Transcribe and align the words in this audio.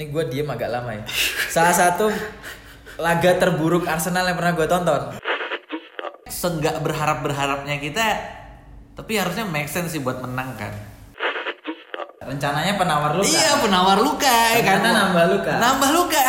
Ini 0.00 0.08
gue 0.08 0.24
diem 0.32 0.48
agak 0.48 0.72
lama 0.72 0.96
ya. 0.96 1.04
Salah 1.52 1.76
satu 1.76 2.08
laga 2.96 3.36
terburuk 3.36 3.84
Arsenal 3.84 4.32
yang 4.32 4.40
pernah 4.40 4.56
gue 4.56 4.64
tonton. 4.64 5.12
Seenggak 6.24 6.80
berharap-berharapnya 6.80 7.76
kita 7.76 8.16
tapi 8.96 9.20
harusnya 9.20 9.44
make 9.44 9.68
sense 9.68 9.92
sih 9.92 10.00
buat 10.00 10.24
menang 10.24 10.56
kan. 10.56 10.72
Rencananya 12.24 12.80
penawar 12.80 13.12
luka. 13.12 13.28
Iya, 13.28 13.60
penawar 13.60 14.00
luka 14.00 14.36
ya. 14.56 14.64
Ternyata 14.64 14.88
nambah 14.88 15.24
luka. 15.36 15.52
Nambah 15.60 15.90
luka. 15.92 16.24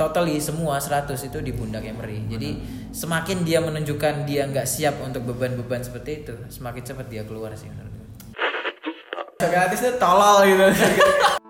Totally 0.00 0.40
semua 0.40 0.80
100 0.80 1.12
itu 1.12 1.36
di 1.44 1.52
pundak 1.52 1.84
Emery. 1.84 2.32
Jadi 2.32 2.64
semakin 2.96 3.44
dia 3.44 3.60
menunjukkan 3.60 4.24
dia 4.24 4.48
nggak 4.48 4.64
siap 4.64 5.04
untuk 5.04 5.28
beban-beban 5.28 5.84
seperti 5.84 6.24
itu, 6.24 6.32
semakin 6.48 6.80
cepat 6.80 7.12
dia 7.12 7.28
keluar 7.28 7.52
sih 7.52 7.68
menurut 7.68 7.92
gue. 7.92 8.08
Sokrates 9.36 9.84
itu 9.84 9.92
tolol 10.00 10.48
gitu. 10.48 10.64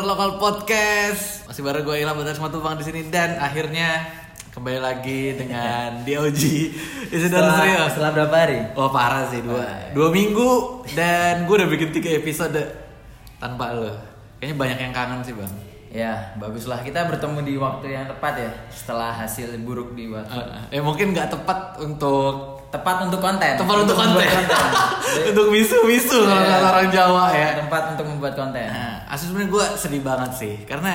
Gunner 0.00 0.16
Local 0.16 0.40
Podcast. 0.40 1.44
Masih 1.44 1.60
bareng 1.60 1.84
gue 1.84 2.00
Ilham 2.00 2.16
Batas 2.16 2.40
Matubang 2.40 2.72
di 2.72 2.88
sini 2.88 3.12
dan 3.12 3.36
akhirnya 3.36 4.08
kembali 4.48 4.80
lagi 4.80 5.36
dengan 5.36 5.92
DOG. 6.08 6.40
Is 7.12 7.20
it 7.20 7.28
setelah, 7.28 7.84
setelah 7.92 8.08
berapa 8.16 8.32
hari? 8.32 8.64
Wah 8.72 8.88
parah 8.88 9.28
sih 9.28 9.44
dua 9.44 9.92
dua 9.92 10.08
minggu 10.08 10.80
dan 10.96 11.44
gue 11.44 11.52
udah 11.52 11.68
bikin 11.68 11.92
tiga 11.92 12.16
episode 12.16 12.56
tanpa 13.36 13.76
lo. 13.76 13.92
Kayaknya 14.40 14.56
banyak 14.56 14.78
yang 14.88 14.92
kangen 14.96 15.20
sih 15.20 15.36
bang. 15.36 15.52
Ya, 15.92 16.32
baguslah 16.40 16.80
kita 16.80 17.04
bertemu 17.04 17.44
di 17.44 17.54
waktu 17.60 17.92
yang 17.92 18.08
tepat 18.08 18.40
ya 18.40 18.50
setelah 18.72 19.12
hasil 19.12 19.52
buruk 19.60 19.92
di 19.92 20.08
Watford. 20.08 20.72
Eh, 20.72 20.80
eh 20.80 20.82
mungkin 20.82 21.12
nggak 21.12 21.28
tepat 21.28 21.76
untuk 21.76 22.59
Tepat 22.70 22.96
untuk 23.02 23.18
konten. 23.18 23.52
tepat 23.58 23.76
untuk 23.82 23.94
konten, 23.94 24.14
membuat 24.14 24.30
untuk 25.34 25.46
misu-misu 25.50 26.22
kalau 26.22 26.38
Iya. 26.38 26.54
kata 26.54 26.68
orang 26.70 26.88
Jawa 26.88 27.24
ya. 27.30 27.48
Tempat 27.58 27.82
untuk 27.92 28.06
membuat 28.06 28.34
konten. 28.34 28.66
Nah, 28.66 29.02
asli 29.06 29.26
sebenarnya 29.26 29.50
gue 29.50 29.64
sedih 29.74 30.02
banget 30.02 30.30
sih 30.32 30.54
karena 30.62 30.94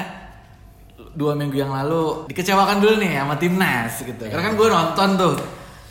dua 1.12 1.32
minggu 1.32 1.56
yang 1.56 1.72
lalu 1.72 2.28
dikecewakan 2.28 2.80
dulu 2.80 2.96
nih 2.98 3.20
sama 3.20 3.36
timnas 3.36 3.94
gitu. 4.00 4.24
Karena 4.24 4.44
kan 4.46 4.54
gue 4.56 4.68
nonton 4.68 5.10
tuh, 5.16 5.36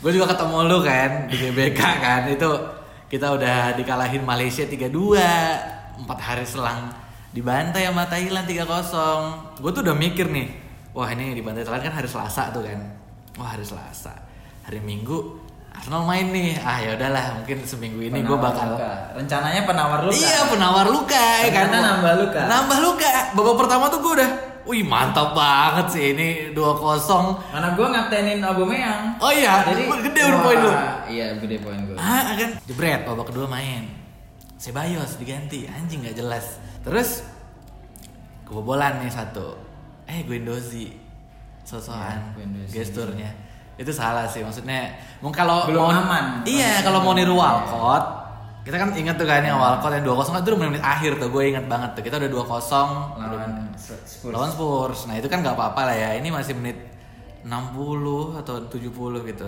gue 0.01 0.11
juga 0.11 0.33
ketemu 0.33 0.57
lu 0.65 0.77
kan 0.81 1.09
di 1.25 1.35
GBK 1.35 1.79
kan 1.95 2.21
itu 2.27 2.49
kita 3.05 3.31
udah 3.31 3.73
dikalahin 3.73 4.21
Malaysia 4.21 4.65
3-2 4.65 4.89
empat 5.95 6.19
hari 6.19 6.43
selang 6.43 6.89
dibantai 7.29 7.85
sama 7.85 8.05
Thailand 8.05 8.43
3-0 8.43 9.61
gue 9.61 9.71
tuh 9.71 9.81
udah 9.81 9.93
mikir 9.93 10.25
nih 10.27 10.47
wah 10.91 11.07
ini 11.07 11.31
dibantai 11.31 11.61
Thailand 11.61 11.85
kan 11.85 11.93
hari 11.93 12.09
Selasa 12.09 12.49
tuh 12.49 12.65
kan 12.65 12.81
wah 13.35 13.53
hari 13.53 13.61
Selasa 13.61 14.11
hari 14.63 14.79
Minggu 14.79 15.37
Arsenal 15.85 16.01
main 16.01 16.33
nih 16.33 16.57
ah 16.57 16.81
ya 16.81 16.97
udahlah 16.97 17.37
mungkin 17.37 17.61
seminggu 17.61 18.01
ini 18.01 18.25
gue 18.25 18.33
bakal 18.33 18.73
luka. 18.73 19.13
Rencananya 19.13 19.69
penawar 19.69 20.01
luka. 20.01 20.17
Iya 20.17 20.39
penawar 20.49 20.87
luka 20.89 21.25
ya 21.45 21.49
kan 21.53 21.69
Ternyata 21.69 21.77
nambah 21.77 22.13
luka. 22.25 22.41
Nambah 22.41 22.77
luka 22.81 23.09
Babak 23.37 23.55
pertama 23.61 23.85
tuh 23.85 23.99
gue 24.01 24.13
udah 24.17 24.31
Wih 24.65 24.81
mantap 24.81 25.37
banget 25.37 25.85
sih 25.93 26.17
ini 26.17 26.29
2-0 26.57 26.57
Mana 27.53 27.77
gue 27.77 27.85
ngaptenin 27.85 28.41
Aubameyang. 28.41 29.21
Oh 29.21 29.29
iya 29.29 29.61
Jadi 29.61 29.85
gede 30.09 30.21
udah 30.25 30.39
poin 30.41 30.57
lu 30.57 30.71
Iya, 31.05 31.27
gede 31.37 31.57
poin 31.61 31.77
gue. 31.85 31.97
Ah 32.01 32.33
kan 32.33 32.49
Jebret 32.65 33.05
babak 33.05 33.29
kedua 33.29 33.45
main 33.45 33.85
Sebayos 34.57 35.21
diganti 35.21 35.69
Anjing 35.69 36.01
gak 36.01 36.17
jelas 36.17 36.57
Terus 36.81 37.21
Kebobolan 38.41 39.05
nih 39.05 39.13
satu 39.13 39.53
Eh 40.09 40.25
Guendouzi 40.25 40.97
Sosokan 41.61 42.33
Ya. 42.33 42.73
Gesturnya 42.73 43.44
Itu 43.75 43.91
salah 43.91 44.23
sih 44.23 44.39
maksudnya 44.39 44.95
Mungkin 45.19 45.35
kalau 45.35 45.67
Belum 45.67 45.87
mau, 45.87 45.91
aman. 45.91 46.47
Iya 46.47 46.83
kalau 46.83 47.03
mau 47.03 47.11
niru. 47.11 47.35
Walcott 47.35 48.25
kita 48.65 48.81
kan 48.81 48.89
ingat 48.97 49.13
tuh 49.21 49.29
kan 49.29 49.45
yang 49.45 49.61
Walcott 49.61 49.93
yang 49.93 50.01
2-0 50.01 50.25
kan 50.25 50.41
itu 50.41 50.49
udah 50.49 50.59
menit 50.73 50.81
akhir 50.81 51.21
tuh 51.21 51.29
gue 51.29 51.43
ingat 51.53 51.69
banget 51.69 51.93
tuh 51.93 52.01
kita 52.01 52.17
udah 52.17 52.29
2-0 52.33 52.49
Lawan 53.21 53.53
Spurs. 53.77 54.33
lawan 54.33 54.49
Spurs. 54.49 54.99
Nah 55.05 55.15
itu 55.21 55.29
kan 55.29 55.45
nggak 55.45 55.53
apa-apa 55.53 55.81
lah 55.85 55.95
ya. 55.95 56.09
Ini 56.17 56.33
masih 56.33 56.57
menit 56.57 56.81
60 57.45 58.41
atau 58.41 58.55
70 58.65 59.29
gitu. 59.29 59.45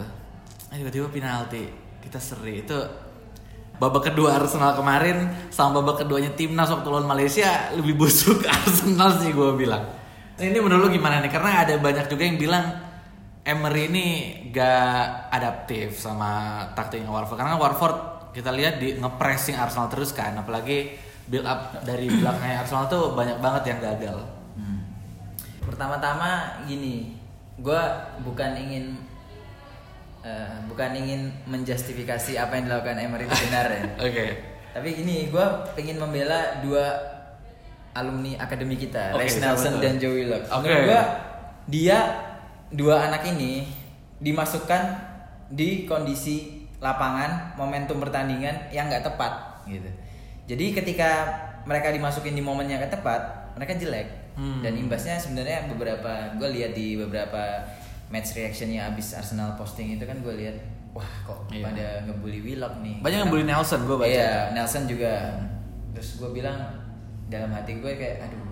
Nah 0.69 0.75
tiba-tiba 0.77 1.09
penalti. 1.09 1.66
Kita 1.97 2.21
seri 2.21 2.61
itu 2.61 2.77
babak 3.81 4.13
kedua 4.13 4.37
Arsenal 4.37 4.77
kemarin 4.77 5.49
sama 5.49 5.81
babak 5.81 6.05
keduanya 6.05 6.33
timnas 6.37 6.69
waktu 6.69 6.87
lawan 6.89 7.09
Malaysia 7.09 7.73
lebih 7.73 7.97
busuk 7.97 8.45
Arsenal 8.53 9.17
sih 9.17 9.33
gue 9.33 9.49
bilang. 9.57 9.81
Nah, 10.37 10.45
ini 10.45 10.61
menurut 10.61 10.85
lu 10.85 10.89
gimana 10.93 11.17
nih? 11.17 11.33
Karena 11.33 11.66
ada 11.66 11.73
banyak 11.81 12.05
juga 12.05 12.21
yang 12.21 12.37
bilang 12.37 12.66
Emery 13.47 13.88
ini 13.88 14.08
gak 14.52 15.31
adaptif 15.31 15.96
sama 15.96 16.59
taktiknya 16.75 17.08
Warford. 17.08 17.40
Karena 17.40 17.56
Warford 17.56 17.97
kita 18.35 18.52
lihat 18.52 18.84
di 18.84 19.00
ngepressing 19.00 19.56
Arsenal 19.56 19.88
terus 19.88 20.12
kan, 20.12 20.35
apalagi 20.35 21.00
build 21.31 21.47
up 21.47 21.80
dari 21.88 22.12
belakangnya 22.19 22.68
Arsenal 22.68 22.91
tuh 22.91 23.16
banyak 23.16 23.40
banget 23.40 23.72
yang 23.72 23.80
gagal. 23.80 24.19
Hmm. 24.59 24.84
Pertama-tama 25.63 26.59
gini, 26.68 27.16
gue 27.56 27.81
bukan 28.28 28.52
ingin 28.59 29.00
eh, 30.28 30.58
bukan 30.68 30.91
ingin 31.00 31.31
menjustifikasi 31.47 32.35
apa 32.35 32.52
yang 32.59 32.68
dilakukan 32.68 33.00
Emery 33.00 33.31
itu 33.31 33.38
benar 33.47 33.68
ya. 33.72 33.84
Oke. 34.12 34.25
Tapi 34.75 34.88
gini, 34.91 35.31
gue 35.31 35.46
pengen 35.72 36.03
membela 36.03 36.59
dua 36.59 37.16
alumni 37.96 38.35
akademi 38.44 38.75
kita, 38.75 39.16
Oke, 39.16 39.24
Rex 39.24 39.40
Nelson 39.40 39.79
dan 39.79 39.96
Joe 40.03 40.12
Willock. 40.12 40.52
Oke. 40.52 40.68
Menurut 40.68 40.84
gue, 40.84 41.03
dia 41.72 42.26
dua 42.72 43.07
anak 43.07 43.23
ini 43.31 43.63
dimasukkan 44.19 44.83
di 45.53 45.88
kondisi 45.88 46.67
lapangan, 46.78 47.55
momentum 47.57 47.97
pertandingan 47.97 48.69
yang 48.69 48.91
nggak 48.91 49.05
tepat, 49.07 49.63
gitu. 49.66 49.89
Jadi 50.47 50.66
ketika 50.75 51.09
mereka 51.66 51.91
dimasukin 51.91 52.35
di 52.35 52.44
momen 52.44 52.67
yang 52.69 52.79
nggak 52.79 53.01
tepat, 53.01 53.51
mereka 53.57 53.75
jelek. 53.75 54.07
Hmm. 54.38 54.61
Dan 54.61 54.78
imbasnya 54.78 55.17
sebenarnya 55.17 55.66
beberapa, 55.66 56.38
gue 56.38 56.50
lihat 56.53 56.78
di 56.78 56.94
beberapa 56.94 57.66
match 58.13 58.38
reactionnya 58.38 58.88
abis 58.94 59.17
Arsenal 59.17 59.57
posting 59.57 59.97
itu 59.97 60.05
kan 60.05 60.22
gue 60.22 60.34
lihat, 60.38 60.55
wah 60.94 61.09
kok 61.25 61.49
Iya. 61.49 61.63
pada 61.66 61.88
ngebully 62.05 62.39
Willock 62.45 62.79
nih. 62.85 63.01
Banyak 63.01 63.19
yang 63.25 63.31
bully 63.34 63.45
Nelson 63.49 63.84
gue 63.84 63.97
baca. 63.97 64.07
Iya, 64.07 64.53
Nelson 64.53 64.85
juga. 64.85 65.41
Terus 65.97 66.22
gue 66.22 66.29
bilang 66.29 66.57
dalam 67.28 67.49
hati 67.51 67.81
gue 67.81 67.94
kayak, 67.97 68.29
aduh, 68.29 68.45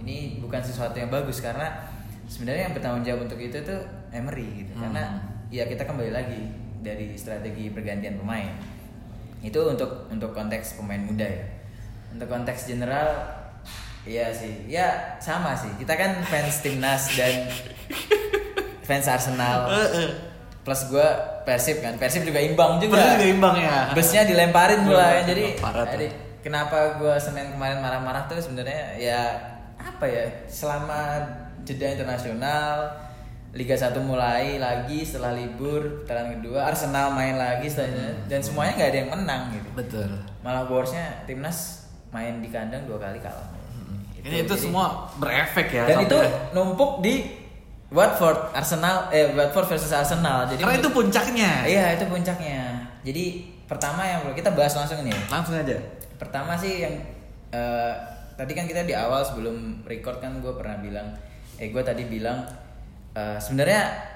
ini 0.00 0.38
bukan 0.38 0.62
sesuatu 0.62 0.94
yang 0.96 1.10
bagus 1.10 1.42
karena 1.42 1.68
sebenarnya 2.32 2.72
yang 2.72 2.74
bertanggung 2.74 3.04
jawab 3.04 3.20
untuk 3.28 3.36
itu 3.36 3.60
tuh 3.60 3.80
Emery 4.08 4.64
gitu. 4.64 4.72
Hmm. 4.72 4.88
Karena 4.88 5.04
ya 5.52 5.68
kita 5.68 5.84
kembali 5.84 6.08
lagi 6.08 6.40
dari 6.80 7.12
strategi 7.20 7.68
pergantian 7.68 8.16
pemain. 8.16 8.56
Itu 9.44 9.68
untuk 9.68 10.08
untuk 10.08 10.32
konteks 10.32 10.80
pemain 10.80 11.04
muda 11.04 11.28
ya. 11.28 11.44
Untuk 12.16 12.32
konteks 12.32 12.72
general, 12.72 13.08
iya 14.08 14.32
sih, 14.32 14.64
ya 14.64 15.20
sama 15.20 15.52
sih. 15.52 15.68
Kita 15.76 15.92
kan 15.92 16.24
fans 16.24 16.64
timnas 16.64 17.12
dan 17.12 17.52
fans 18.88 19.06
Arsenal. 19.08 19.68
Plus 20.62 20.86
gue 20.88 21.08
Persib 21.42 21.82
kan, 21.82 21.98
Persib 21.98 22.22
juga 22.22 22.38
imbang 22.38 22.78
juga. 22.78 22.94
Persib 22.96 23.12
juga 23.18 23.28
imbang 23.28 23.54
ya. 23.58 23.76
Busnya 23.92 24.22
dilemparin 24.22 24.86
pula 24.86 25.20
kan. 25.20 25.24
Jadi, 25.26 25.44
jadi 25.58 26.06
kenapa 26.38 27.02
gue 27.02 27.14
Senin 27.18 27.50
kemarin 27.56 27.82
marah-marah 27.82 28.30
tuh 28.30 28.38
sebenarnya 28.38 28.94
ya 28.94 29.20
apa 29.82 30.06
ya 30.06 30.24
selama 30.46 31.26
jeda 31.62 31.86
internasional 31.92 32.90
Liga 33.52 33.76
1 33.76 33.92
mulai 34.00 34.56
lagi 34.56 35.04
setelah 35.04 35.36
libur 35.36 36.02
putaran 36.02 36.40
kedua 36.40 36.64
Arsenal 36.64 37.12
main 37.12 37.36
lagi 37.36 37.68
setelah 37.68 38.16
dan 38.24 38.40
semuanya 38.40 38.72
nggak 38.74 38.90
ada 38.90 38.98
yang 38.98 39.10
menang 39.12 39.42
gitu 39.52 39.68
Betul. 39.76 40.08
malah 40.40 40.64
worstnya 40.64 41.04
timnas 41.24 41.84
main 42.08 42.40
di 42.40 42.48
kandang 42.48 42.88
dua 42.88 42.96
kali 42.96 43.20
kalah 43.20 43.52
Ini 44.16 44.44
itu 44.44 44.48
jadi- 44.48 44.56
semua 44.56 45.04
berefek 45.16 45.68
ya. 45.68 45.84
dan 45.84 46.00
itu 46.00 46.16
numpuk 46.52 47.02
di 47.02 47.42
Watford 47.92 48.56
Arsenal 48.56 49.12
eh 49.12 49.36
Watford 49.36 49.68
versus 49.68 49.92
Arsenal 49.92 50.48
jadi 50.48 50.64
karena 50.64 50.80
itu 50.80 50.88
puncaknya. 50.88 51.50
Iya 51.68 51.84
itu 51.92 52.08
puncaknya. 52.08 52.88
Jadi 53.04 53.24
pertama 53.68 54.00
yang 54.00 54.24
kita 54.32 54.48
bahas 54.48 54.72
langsung 54.72 55.04
ini. 55.04 55.12
Langsung 55.28 55.60
aja. 55.60 55.76
Pertama 56.16 56.56
sih 56.56 56.80
yang 56.80 56.94
eh, 57.52 57.92
tadi 58.32 58.56
kan 58.56 58.64
kita 58.64 58.88
di 58.88 58.96
awal 58.96 59.20
sebelum 59.20 59.84
record 59.84 60.24
kan 60.24 60.40
gue 60.40 60.52
pernah 60.56 60.80
bilang, 60.80 61.04
eh 61.62 61.70
gue 61.70 61.82
tadi 61.86 62.02
bilang 62.10 62.42
eh, 63.14 63.38
sebenarnya 63.38 64.10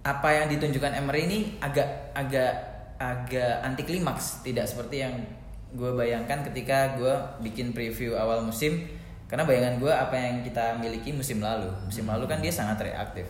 apa 0.00 0.28
yang 0.32 0.46
ditunjukkan 0.48 0.96
Emery 0.96 1.28
ini 1.28 1.38
agak 1.60 2.16
agak 2.16 2.52
agak 2.96 3.60
anti 3.60 3.84
klimaks, 3.84 4.40
tidak 4.40 4.64
seperti 4.64 5.04
yang 5.04 5.12
gue 5.76 5.90
bayangkan 5.92 6.40
ketika 6.48 6.96
gue 6.96 7.14
bikin 7.44 7.76
preview 7.76 8.16
awal 8.16 8.40
musim. 8.40 8.88
Karena 9.26 9.42
bayangan 9.42 9.82
gue 9.82 9.90
apa 9.90 10.14
yang 10.14 10.36
kita 10.46 10.78
miliki 10.78 11.10
musim 11.10 11.42
lalu. 11.42 11.66
Musim 11.82 12.06
lalu 12.06 12.30
kan 12.30 12.38
dia 12.38 12.54
sangat 12.54 12.78
reaktif. 12.78 13.26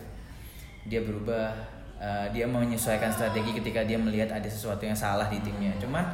Dia 0.85 1.01
berubah 1.01 1.51
uh, 1.97 2.29
dia 2.29 2.45
menyesuaikan 2.45 3.09
strategi 3.09 3.57
ketika 3.57 3.81
dia 3.81 3.97
melihat 3.97 4.29
ada 4.29 4.45
sesuatu 4.45 4.85
yang 4.85 4.93
salah 4.93 5.25
di 5.25 5.41
timnya. 5.41 5.73
Cuman 5.81 6.05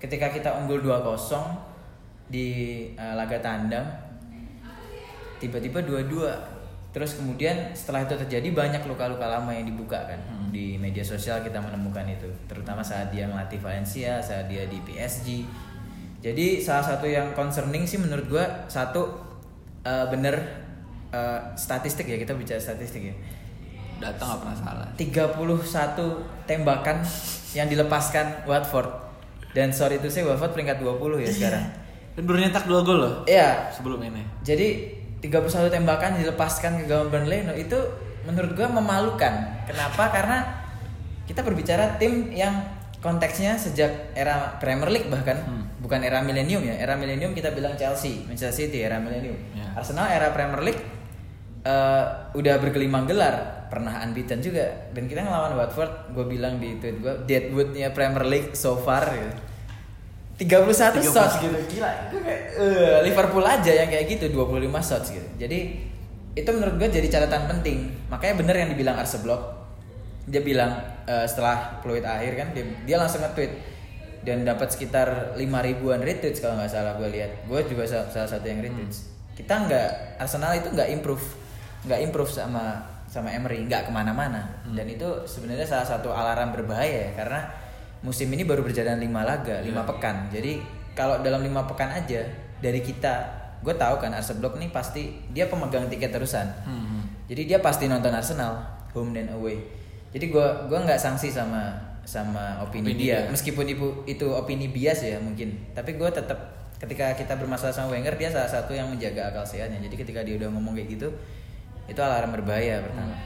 ketika 0.00 0.32
kita 0.32 0.56
unggul 0.56 0.80
2-0 0.80 1.04
di 2.32 2.48
uh, 2.96 3.14
laga 3.20 3.36
tandang 3.44 3.84
tiba-tiba 5.38 5.84
dua-dua 5.84 6.57
terus 6.98 7.14
kemudian 7.14 7.70
setelah 7.78 8.02
itu 8.02 8.18
terjadi 8.26 8.50
banyak 8.50 8.82
luka-luka 8.90 9.30
lama 9.30 9.54
yang 9.54 9.70
dibuka 9.70 10.02
kan. 10.02 10.18
Hmm. 10.18 10.50
di 10.50 10.74
media 10.74 11.06
sosial 11.06 11.46
kita 11.46 11.62
menemukan 11.62 12.02
itu. 12.10 12.26
Terutama 12.50 12.82
saat 12.82 13.14
dia 13.14 13.30
melatih 13.30 13.62
Valencia 13.62 14.18
saat 14.18 14.50
dia 14.50 14.66
di 14.66 14.82
PSG 14.82 15.46
jadi 16.18 16.58
salah 16.58 16.82
satu 16.82 17.06
yang 17.06 17.30
concerning 17.30 17.86
sih 17.86 18.02
menurut 18.02 18.26
gua 18.26 18.66
satu 18.66 19.06
uh, 19.86 20.06
bener 20.10 20.34
uh, 21.14 21.54
statistik 21.54 22.10
ya 22.10 22.18
kita 22.18 22.34
bicara 22.34 22.58
statistik 22.58 23.14
ya. 23.14 23.14
Data 24.02 24.18
nggak 24.18 24.38
pernah 24.42 24.56
salah. 24.58 24.88
31 24.98 26.46
tembakan 26.46 27.02
yang 27.54 27.70
dilepaskan 27.70 28.46
Watford. 28.50 28.90
Dan 29.54 29.70
sorry 29.70 30.02
itu 30.02 30.10
saya 30.10 30.26
Watford 30.34 30.54
peringkat 30.54 30.82
20 30.82 31.22
ya 31.22 31.30
sekarang. 31.30 31.64
Dan 32.18 32.22
baru 32.26 32.38
nyetak 32.42 32.66
dua 32.66 32.82
gol 32.82 32.98
loh 32.98 33.14
Iya, 33.30 33.70
sebelum 33.70 34.02
ini. 34.02 34.26
jadi 34.42 34.97
31 35.18 35.74
tembakan 35.74 36.18
dilepaskan 36.22 36.82
ke 36.82 36.84
gawang 36.86 37.10
Burnley 37.10 37.42
no, 37.42 37.54
itu 37.54 37.74
menurut 38.22 38.54
gua 38.54 38.68
memalukan. 38.70 39.34
Kenapa? 39.66 40.14
Karena 40.14 40.38
kita 41.26 41.42
berbicara 41.42 41.98
tim 41.98 42.30
yang 42.30 42.62
konteksnya 42.98 43.54
sejak 43.54 44.14
era 44.14 44.58
Premier 44.58 44.90
League 44.90 45.06
bahkan 45.06 45.38
Hmm. 45.38 45.64
bukan 45.78 46.02
era 46.02 46.18
milenium 46.22 46.62
ya. 46.62 46.74
Era 46.78 46.98
milenium 46.98 47.30
kita 47.34 47.54
bilang 47.54 47.78
Chelsea, 47.78 48.26
Manchester 48.26 48.66
City 48.66 48.82
era 48.82 48.98
milenium. 48.98 49.38
Ya. 49.54 49.70
Arsenal 49.74 50.10
era 50.10 50.30
Premier 50.34 50.62
League 50.66 50.82
eh, 51.62 52.04
udah 52.34 52.54
bergelimang 52.62 53.04
gelar, 53.04 53.66
pernah 53.68 54.00
unbeaten 54.02 54.40
juga 54.40 54.88
dan 54.94 55.04
kita 55.04 55.20
ngelawan 55.26 55.58
Watford, 55.58 56.14
gue 56.16 56.24
bilang 56.24 56.56
di 56.56 56.78
tweet 56.80 57.02
gue 57.02 57.14
Deadwoodnya 57.26 57.92
Premier 57.92 58.24
League 58.24 58.50
so 58.56 58.78
far 58.78 59.04
gitu. 59.10 59.34
31 60.38 61.02
shots. 61.02 61.42
gitu 61.42 61.58
gila 61.74 61.90
kayak 62.14 62.42
eh, 62.62 62.98
Liverpool 63.02 63.42
aja 63.42 63.72
yang 63.74 63.90
kayak 63.90 64.06
gitu 64.06 64.30
25 64.30 64.70
shots 64.78 65.10
gitu. 65.10 65.28
Jadi 65.34 65.58
itu 66.38 66.50
menurut 66.54 66.78
gue 66.78 66.88
jadi 66.94 67.08
catatan 67.10 67.50
penting. 67.50 67.90
Makanya 68.06 68.34
bener 68.38 68.54
yang 68.62 68.70
dibilang 68.70 68.94
Arseblok 68.94 69.58
dia 70.30 70.38
bilang 70.44 70.78
eh, 71.10 71.26
setelah 71.26 71.82
fluid 71.82 72.06
akhir 72.06 72.32
kan 72.38 72.48
dia, 72.54 72.64
dia 72.86 72.96
langsung 73.02 73.24
nge-tweet. 73.26 73.76
Dan 74.18 74.42
dapat 74.46 74.70
sekitar 74.70 75.34
5 75.34 75.42
ribuan 75.42 76.02
retweets 76.02 76.38
kalau 76.38 76.58
nggak 76.58 76.70
salah 76.70 76.94
gue 77.00 77.08
lihat. 77.10 77.42
Gue 77.50 77.64
juga 77.66 77.86
salah, 77.88 78.28
satu 78.28 78.46
yang 78.46 78.62
retweets. 78.62 79.10
Kita 79.34 79.66
nggak 79.66 80.22
Arsenal 80.22 80.54
itu 80.54 80.70
nggak 80.70 80.90
improve 80.94 81.24
nggak 81.86 82.00
improve 82.10 82.30
sama 82.30 82.82
sama 83.08 83.32
Emery 83.34 83.66
nggak 83.66 83.88
ke 83.88 83.90
mana-mana. 83.90 84.62
Dan 84.70 84.86
itu 84.86 85.26
sebenarnya 85.26 85.66
salah 85.66 85.86
satu 85.86 86.14
alarm 86.14 86.54
berbahaya 86.54 87.08
ya 87.08 87.10
karena 87.18 87.40
musim 88.02 88.30
ini 88.30 88.46
baru 88.46 88.62
berjalan 88.62 88.98
lima 88.98 89.26
laga 89.26 89.62
lima 89.62 89.82
pekan. 89.82 90.30
Jadi 90.30 90.62
kalau 90.94 91.22
dalam 91.22 91.42
lima 91.42 91.66
pekan 91.66 91.94
aja 91.94 92.22
dari 92.58 92.82
kita 92.82 93.38
gue 93.58 93.74
tahu 93.74 93.98
kan 93.98 94.14
Arsenal 94.14 94.54
nih 94.54 94.70
pasti 94.70 95.18
dia 95.34 95.50
pemegang 95.50 95.90
tiket 95.90 96.14
terusan. 96.14 96.46
Hmm. 96.62 97.02
jadi 97.26 97.42
dia 97.44 97.58
pasti 97.58 97.90
nonton 97.90 98.14
Arsenal 98.14 98.62
home 98.94 99.14
dan 99.14 99.30
away. 99.34 99.58
Jadi 100.14 100.32
gue 100.32 100.46
gua 100.70 100.78
nggak 100.88 100.96
sanksi 100.96 101.28
sama 101.28 101.74
sama 102.08 102.56
opini, 102.64 102.96
Opini 102.96 103.04
dia. 103.04 103.28
dia. 103.28 103.28
meskipun 103.28 103.68
itu 103.68 103.86
itu 104.08 104.26
opini 104.32 104.72
bias 104.72 105.04
ya 105.04 105.20
mungkin. 105.20 105.52
Tapi 105.76 106.00
gue 106.00 106.08
tetap 106.08 106.38
ketika 106.78 107.12
kita 107.12 107.36
bermasalah 107.36 107.74
sama 107.74 107.92
Wenger 107.92 108.14
dia 108.16 108.30
salah 108.32 108.48
satu 108.48 108.72
yang 108.72 108.88
menjaga 108.88 109.28
akal 109.28 109.44
sehatnya. 109.44 109.82
Jadi 109.84 109.94
ketika 109.98 110.24
dia 110.24 110.40
udah 110.40 110.48
ngomong 110.54 110.72
kayak 110.78 110.96
gitu 110.96 111.08
itu 111.84 112.00
alarm 112.00 112.32
berbahaya 112.32 112.80
pertama. 112.80 113.16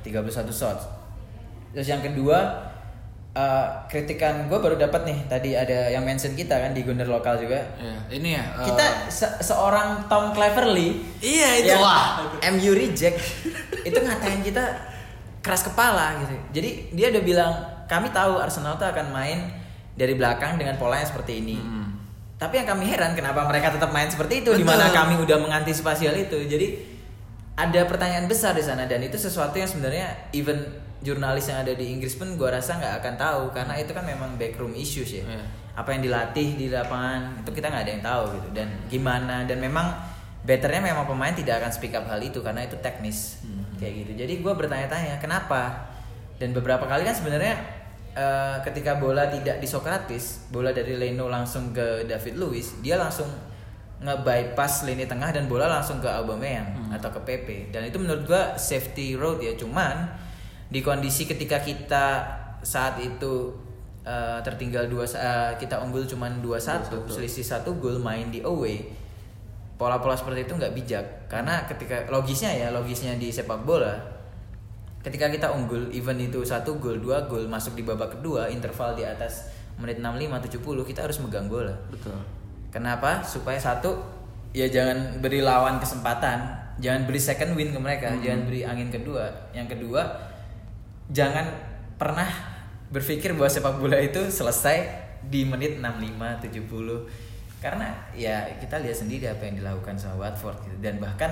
31 0.00 0.48
shots. 0.48 0.84
Terus 1.76 1.88
yang 1.90 2.00
kedua 2.00 2.38
eh, 3.32 3.66
kritikan 3.86 4.46
gue 4.46 4.56
baru 4.56 4.74
dapat 4.76 5.04
nih 5.04 5.18
tadi 5.24 5.50
ada 5.52 5.88
yang 5.88 6.02
mention 6.02 6.32
kita 6.32 6.56
kan 6.56 6.70
di 6.70 6.82
Gunner 6.82 7.06
lokal 7.06 7.38
juga 7.38 7.62
Ya, 7.76 7.94
ini 8.10 8.34
ya. 8.34 8.42
eh, 8.42 8.66
kita 8.66 8.86
se- 9.06 9.38
seorang 9.40 10.06
Tom 10.06 10.30
Cleverley 10.30 10.98
Iya, 11.18 11.48
itu. 11.60 11.74
Wah. 11.76 12.26
MU 12.48 12.72
reject 12.72 13.18
itu 13.80 13.96
ngatain 13.96 14.40
kita 14.40 14.64
keras 15.40 15.62
kepala 15.62 16.20
gitu 16.20 16.34
jadi 16.52 16.70
dia 16.90 17.06
udah 17.08 17.22
bilang 17.22 17.52
kami 17.86 18.10
tahu 18.10 18.36
Arsenal 18.36 18.76
tuh 18.76 18.86
akan 18.86 19.08
main 19.08 19.38
dari 19.92 20.12
belakang 20.12 20.54
dengan 20.54 20.76
pola 20.76 20.96
yang 20.96 21.06
seperti 21.06 21.40
ini 21.40 21.56
Hmm. 21.56 21.86
tapi 22.36 22.56
yang 22.56 22.68
kami 22.68 22.84
heran 22.84 23.12
kenapa 23.12 23.44
mereka 23.44 23.70
tetap 23.70 23.88
main 23.88 24.06
seperti 24.06 24.40
itu 24.40 24.50
di 24.52 24.62
mana 24.62 24.90
kami 24.90 25.16
udah 25.18 25.38
mengantisipasi 25.38 26.02
hal 26.04 26.16
itu 26.18 26.38
jadi 26.42 26.66
ada 27.54 27.84
pertanyaan 27.84 28.24
besar 28.24 28.52
di 28.52 28.60
sana 28.60 28.84
dan 28.84 29.00
itu 29.00 29.14
sesuatu 29.14 29.52
yang 29.54 29.66
sebenarnya 29.66 30.08
even 30.30 30.60
jurnalis 31.00 31.48
yang 31.48 31.64
ada 31.64 31.72
di 31.72 31.96
Inggris 31.96 32.16
pun 32.16 32.36
gua 32.36 32.56
rasa 32.60 32.76
nggak 32.76 32.94
akan 33.00 33.14
tahu 33.16 33.42
karena 33.56 33.74
itu 33.80 33.92
kan 33.96 34.04
memang 34.04 34.36
backroom 34.36 34.76
issues 34.76 35.20
ya. 35.20 35.24
Iya. 35.24 35.44
apa 35.70 35.96
yang 35.96 36.02
dilatih 36.04 36.60
di 36.60 36.66
lapangan 36.68 37.40
itu 37.40 37.50
kita 37.56 37.72
nggak 37.72 37.82
ada 37.88 37.92
yang 37.94 38.04
tahu 38.04 38.22
gitu. 38.36 38.48
Dan 38.52 38.68
gimana 38.92 39.48
dan 39.48 39.58
memang 39.62 39.86
betternya 40.44 40.82
memang 40.82 41.08
pemain 41.08 41.32
tidak 41.32 41.62
akan 41.62 41.70
speak 41.72 41.96
up 41.96 42.04
hal 42.04 42.20
itu 42.20 42.44
karena 42.44 42.68
itu 42.68 42.76
teknis. 42.84 43.40
Kayak 43.80 44.04
gitu. 44.04 44.12
Jadi 44.26 44.32
gue 44.44 44.52
bertanya-tanya 44.52 45.16
kenapa? 45.16 45.88
Dan 46.36 46.52
beberapa 46.52 46.84
kali 46.84 47.08
kan 47.08 47.16
sebenarnya 47.16 47.54
eh, 48.12 48.56
ketika 48.66 49.00
bola 49.00 49.30
tidak 49.32 49.56
di 49.56 49.64
Socrates 49.64 50.52
bola 50.52 50.74
dari 50.74 51.00
Leno 51.00 51.32
langsung 51.32 51.72
ke 51.72 52.04
David 52.04 52.36
Luiz 52.36 52.76
dia 52.84 53.00
langsung 53.00 53.30
nge-bypass 54.00 54.88
lini 54.88 55.04
tengah 55.04 55.28
dan 55.28 55.44
bola 55.44 55.68
langsung 55.68 56.00
ke 56.00 56.08
Aubameyang 56.08 56.92
atau 56.92 57.12
ke 57.12 57.20
Pepe. 57.20 57.58
Dan 57.68 57.88
itu 57.88 58.00
menurut 58.00 58.24
gue 58.24 58.42
safety 58.56 59.12
road 59.16 59.44
ya. 59.44 59.52
Cuman 59.56 60.08
di 60.70 60.80
kondisi 60.80 61.26
ketika 61.26 61.58
kita 61.60 62.06
saat 62.62 63.02
itu 63.02 63.52
eh, 64.06 64.38
tertinggal 64.46 64.86
dua 64.86 65.04
eh, 65.04 65.52
kita 65.58 65.82
unggul 65.82 66.06
cuman 66.06 66.40
2-1 66.40 67.10
selisih 67.10 67.44
satu 67.44 67.76
gol 67.76 67.98
main 67.98 68.30
di 68.30 68.40
away 68.40 68.86
pola-pola 69.76 70.14
seperti 70.14 70.46
itu 70.46 70.54
nggak 70.54 70.74
bijak 70.76 71.04
karena 71.26 71.64
ketika 71.66 72.06
logisnya 72.12 72.52
ya 72.52 72.68
logisnya 72.70 73.16
di 73.16 73.32
sepak 73.32 73.64
bola 73.64 73.96
ketika 75.00 75.32
kita 75.32 75.48
unggul 75.50 75.88
even 75.90 76.20
itu 76.20 76.44
satu 76.44 76.76
gol 76.76 77.00
dua 77.00 77.24
gol 77.24 77.48
masuk 77.48 77.72
di 77.72 77.82
babak 77.82 78.20
kedua 78.20 78.52
interval 78.52 78.92
di 78.92 79.02
atas 79.08 79.48
menit 79.80 79.96
65 79.96 80.60
70 80.60 80.88
kita 80.92 81.00
harus 81.08 81.18
megang 81.24 81.48
bola 81.48 81.72
Betul. 81.88 82.40
Kenapa? 82.70 83.26
Supaya 83.26 83.58
satu 83.58 83.98
ya 84.54 84.70
jangan 84.70 85.18
beri 85.18 85.42
lawan 85.42 85.82
kesempatan, 85.82 86.38
jangan 86.78 87.06
beri 87.06 87.20
second 87.20 87.58
win 87.58 87.74
ke 87.74 87.80
mereka, 87.82 88.14
jangan 88.22 88.46
beri 88.46 88.62
angin 88.62 88.88
kedua. 88.94 89.26
Yang 89.50 89.76
kedua, 89.76 90.06
jangan 91.10 91.46
pernah 91.94 92.26
berpikir 92.88 93.34
bahwa 93.34 93.46
sepak 93.46 93.78
bola 93.78 93.98
itu 93.98 94.18
selesai 94.26 94.86
di 95.26 95.44
menit 95.44 95.78
65 95.78 96.48
70. 96.48 97.60
Karena 97.60 97.92
ya 98.16 98.48
kita 98.56 98.80
lihat 98.80 98.96
sendiri 98.96 99.28
apa 99.28 99.44
yang 99.44 99.60
dilakukan 99.60 99.94
sama 99.94 100.26
Watford 100.26 100.56
gitu. 100.64 100.76
Dan 100.80 100.96
bahkan 100.96 101.28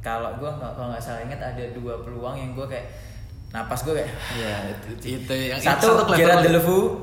kalau 0.00 0.32
nggak 0.40 0.56
kalau 0.56 0.88
nggak 0.88 1.02
salah 1.02 1.20
ingat 1.20 1.36
ada 1.36 1.64
dua 1.76 2.00
peluang 2.00 2.32
yang 2.32 2.56
gua 2.56 2.64
kayak 2.64 2.88
napas 3.52 3.84
gua 3.84 4.00
kayak 4.00 4.08
Iya, 4.40 4.56
itu, 4.72 5.20
itu 5.20 5.34
yang 5.52 5.60
satu 5.60 6.08
clever 6.08 6.40
Gerard 6.40 6.46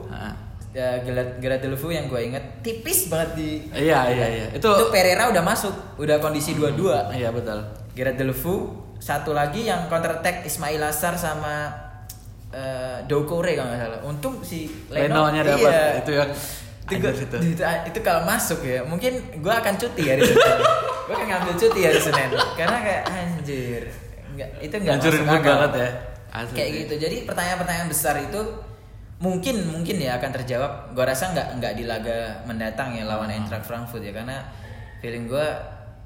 Ah. 0.09 0.33
ya 0.73 0.97
Gerard 1.05 1.37
Gerard 1.37 1.61
Deulofeu 1.61 1.89
yang 1.89 2.05
gue 2.05 2.21
inget 2.21 2.43
tipis 2.61 3.09
banget 3.09 3.29
di 3.37 3.49
Iya, 3.69 4.09
iya, 4.13 4.27
iya. 4.29 4.45
itu, 4.53 4.65
Itu 4.65 4.85
Pereira 4.89 5.29
udah 5.29 5.41
masuk 5.41 5.73
udah 5.97 6.17
kondisi 6.17 6.53
dua-dua 6.53 7.09
Iya, 7.13 7.29
betul. 7.29 7.61
Gerard 7.93 8.17
Deulofeu 8.17 8.73
satu 8.97 9.37
lagi 9.37 9.69
yang 9.69 9.85
counter 9.89 10.17
attack 10.17 10.45
Ismail 10.45 10.81
Assar 10.81 11.13
sama 11.13 11.69
eh 12.49 12.97
Doucoure 13.03 13.51
kalau 13.53 13.67
nggak 13.67 13.81
salah 13.81 13.99
untung 14.01 14.39
si 14.39 14.65
Leno 14.87 15.27
Lenonya 15.27 15.41
dapat. 15.45 15.67
iya. 15.67 15.83
Itu 15.99 16.11
yang 16.13 16.31
itu, 16.87 16.95
gua- 16.97 17.11
itu. 17.13 17.37
itu, 17.45 17.61
itu 17.61 17.99
kalau 18.01 18.21
masuk 18.23 18.59
ya 18.61 18.79
mungkin 18.81 19.11
gue 19.35 19.53
akan 19.53 19.73
cuti 19.75 20.03
hari 20.05 20.23
Senin 20.23 20.57
gue 21.03 21.13
akan 21.13 21.27
ngambil 21.27 21.53
cuti 21.57 21.79
hari 21.81 21.99
Senin 21.99 22.29
karena 22.55 22.77
kayak 22.79 23.03
anjir 23.05 23.83
nggak 24.29 24.49
itu 24.61 24.75
nggak 24.77 24.95
mood 24.95 25.35
akal. 25.35 25.51
banget 25.57 25.71
ya. 25.75 25.89
Asli 26.29 26.53
kayak 26.53 26.69
sih. 26.69 26.79
gitu 26.81 26.93
jadi 26.97 27.15
pertanyaan-pertanyaan 27.23 27.89
besar 27.89 28.15
itu 28.17 28.41
mungkin 29.17 29.55
mungkin 29.67 29.97
ya 29.97 30.15
akan 30.15 30.29
terjawab 30.31 30.71
gue 30.89 31.03
rasa 31.03 31.33
nggak 31.33 31.47
nggak 31.57 31.73
di 31.73 31.83
laga 31.83 32.17
mendatang 32.43 32.93
ya 32.93 33.03
lawan 33.03 33.27
Hmm. 33.27 33.35
Eintracht 33.37 33.65
Frankfurt 33.65 33.99
ya 33.99 34.13
karena 34.13 34.39
feeling 34.97 35.25
gue 35.25 35.47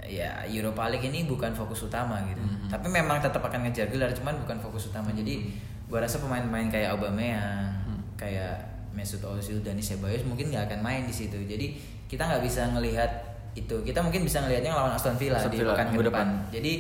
ya 0.03 0.41
Europa 0.43 0.88
League 0.88 1.05
ini 1.05 1.24
bukan 1.24 1.51
fokus 1.51 1.83
utama 1.83 2.17
gitu 2.24 2.39
Hmm. 2.39 2.65
tapi 2.67 2.88
memang 2.88 3.19
tetap 3.19 3.39
akan 3.39 3.62
ngejar 3.63 3.86
gelar 3.88 4.10
cuman 4.12 4.39
bukan 4.39 4.57
fokus 4.60 4.88
utama 4.88 5.12
jadi 5.12 5.45
gue 5.91 6.00
rasa 6.00 6.17
pemain-pemain 6.17 6.71
kayak 6.71 6.95
Aubameyang 6.95 7.67
Hmm. 7.83 8.00
kayak 8.15 8.55
Mesut 8.91 9.19
Ozil 9.21 9.60
dan 9.60 9.75
Ceballos 9.75 10.24
mungkin 10.24 10.48
nggak 10.48 10.71
akan 10.71 10.79
main 10.79 11.03
di 11.03 11.12
situ 11.12 11.36
jadi 11.43 11.75
kita 12.07 12.24
nggak 12.24 12.41
bisa 12.41 12.71
ngelihat 12.71 13.12
itu 13.51 13.75
kita 13.83 14.00
mungkin 14.00 14.24
bisa 14.24 14.39
ngelihatnya 14.39 14.71
lawan 14.71 14.91
Aston 14.91 15.15
Villa 15.15 15.36
Aston 15.36 15.51
di 15.51 15.60
pekan 15.60 15.91
ke 15.91 16.00
depan 16.00 16.07
depan. 16.07 16.27
jadi 16.50 16.74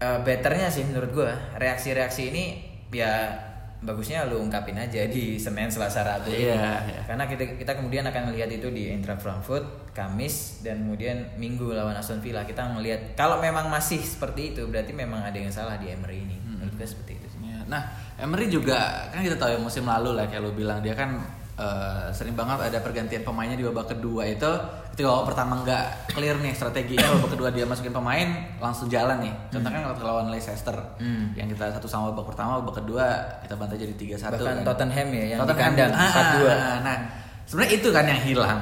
eh, 0.00 0.18
betternya 0.22 0.68
sih 0.68 0.84
menurut 0.84 1.10
gue 1.12 1.30
reaksi-reaksi 1.56 2.30
ini 2.30 2.44
ya 2.90 3.30
bagusnya 3.78 4.24
lu 4.24 4.40
ungkapin 4.40 4.72
aja 4.74 5.04
di 5.04 5.36
Senin 5.36 5.68
Selasa 5.68 6.00
Rabu 6.00 6.32
ini. 6.32 6.48
Iya, 6.48 6.72
iya. 6.88 7.00
karena 7.04 7.28
kita 7.28 7.60
kita 7.60 7.72
kemudian 7.76 8.00
akan 8.08 8.32
melihat 8.32 8.48
itu 8.48 8.72
di 8.72 8.88
Eintracht 8.88 9.20
Frankfurt 9.20 9.92
Kamis 9.92 10.64
dan 10.64 10.80
kemudian 10.80 11.36
Minggu 11.36 11.68
lawan 11.68 11.92
Aston 11.92 12.24
Villa 12.24 12.48
kita 12.48 12.64
melihat 12.72 13.12
kalau 13.12 13.36
memang 13.38 13.68
masih 13.68 14.00
seperti 14.00 14.56
itu 14.56 14.64
berarti 14.64 14.96
memang 14.96 15.20
ada 15.20 15.36
yang 15.36 15.52
salah 15.52 15.76
di 15.76 15.92
Emery 15.92 16.22
ini 16.22 16.36
Hmm. 16.44 16.53
Menurut 16.64 16.76
gue 16.76 16.88
seperti 16.88 17.12
itu 17.14 17.26
sih. 17.28 17.40
Nah, 17.64 17.80
Emery 18.16 18.48
juga 18.48 18.76
kan 19.08 19.20
kita 19.20 19.36
tahu 19.36 19.56
ya 19.56 19.58
musim 19.58 19.84
lalu 19.84 20.12
lah 20.12 20.28
kayak 20.28 20.40
lu 20.40 20.52
bilang 20.52 20.80
dia 20.80 20.92
kan 20.92 21.16
eh, 21.54 22.06
sering 22.12 22.34
banget 22.34 22.66
ada 22.66 22.78
pergantian 22.78 23.22
pemainnya 23.22 23.54
di 23.54 23.62
babak 23.62 23.88
kedua 23.90 24.26
itu 24.26 24.50
ketika 24.90 25.06
babak 25.08 25.32
pertama 25.32 25.64
nggak 25.64 25.84
clear 26.12 26.36
nih 26.38 26.52
strateginya 26.52 27.08
babak 27.16 27.30
kedua 27.32 27.48
dia 27.48 27.64
masukin 27.64 27.90
pemain 27.90 28.28
langsung 28.58 28.86
jalan 28.86 29.22
nih 29.22 29.34
contohnya 29.48 29.80
kan 29.80 29.96
lawan 29.98 30.26
Leicester 30.28 30.76
Hmm. 31.00 31.32
yang 31.34 31.48
kita 31.48 31.72
satu 31.72 31.86
sama 31.86 32.10
babak 32.10 32.34
pertama 32.34 32.58
babak 32.58 32.84
kedua 32.84 33.06
kita 33.42 33.54
bantai 33.56 33.78
jadi 33.80 33.94
3-1 33.96 34.34
bahkan 34.34 34.44
kan. 34.44 34.66
Tottenham 34.66 35.08
ya 35.10 35.24
yang 35.24 35.38
di 35.38 35.46
Tottenham. 35.46 35.62
kandang 35.72 35.90
Ah, 35.94 36.10
4-2 36.10 36.44
ah, 36.44 36.54
ah. 36.54 36.76
Nah, 36.84 36.96
sebenarnya 37.44 37.72
itu 37.72 37.88
kan 37.90 38.04
yang 38.06 38.20
hilang. 38.22 38.60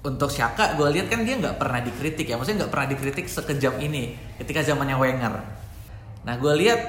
Untuk 0.00 0.30
Shaka, 0.32 0.80
gue 0.80 0.88
lihat 0.90 1.06
kan 1.06 1.20
dia 1.22 1.36
nggak 1.36 1.56
pernah 1.56 1.80
dikritik 1.80 2.24
ya, 2.24 2.40
maksudnya 2.40 2.64
nggak 2.64 2.72
pernah 2.72 2.88
dikritik 2.88 3.28
sekejam 3.28 3.76
ini 3.78 4.16
ketika 4.40 4.64
zamannya 4.64 4.96
Wenger. 4.96 5.34
Nah, 6.24 6.34
gue 6.36 6.52
lihat 6.56 6.80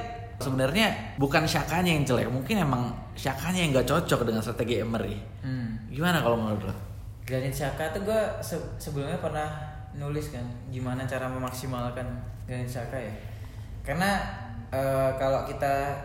sebenarnya 0.42 1.16
bukan 1.16 1.46
Shakanya 1.46 1.94
yang 1.94 2.04
jelek, 2.04 2.28
mungkin 2.28 2.58
emang 2.58 2.90
Shakanya 3.14 3.62
yang 3.62 3.72
nggak 3.72 3.88
cocok 3.88 4.26
dengan 4.26 4.42
strategi 4.42 4.82
Emery. 4.82 5.16
hmm. 5.46 5.94
Gimana 5.94 6.20
kalau 6.20 6.36
menurut 6.36 6.66
lo? 6.68 6.76
Granit 7.22 7.54
Xhaka 7.54 7.94
tuh 7.94 8.02
gue 8.04 8.22
se- 8.42 8.70
sebelumnya 8.76 9.16
pernah 9.22 9.48
nulis 9.94 10.34
kan 10.34 10.44
gimana 10.68 11.06
cara 11.06 11.30
memaksimalkan 11.30 12.04
Granit 12.50 12.68
Xhaka 12.68 12.98
ya 12.98 13.14
karena 13.84 14.20
eh, 14.72 15.12
kalau 15.16 15.44
kita 15.46 15.96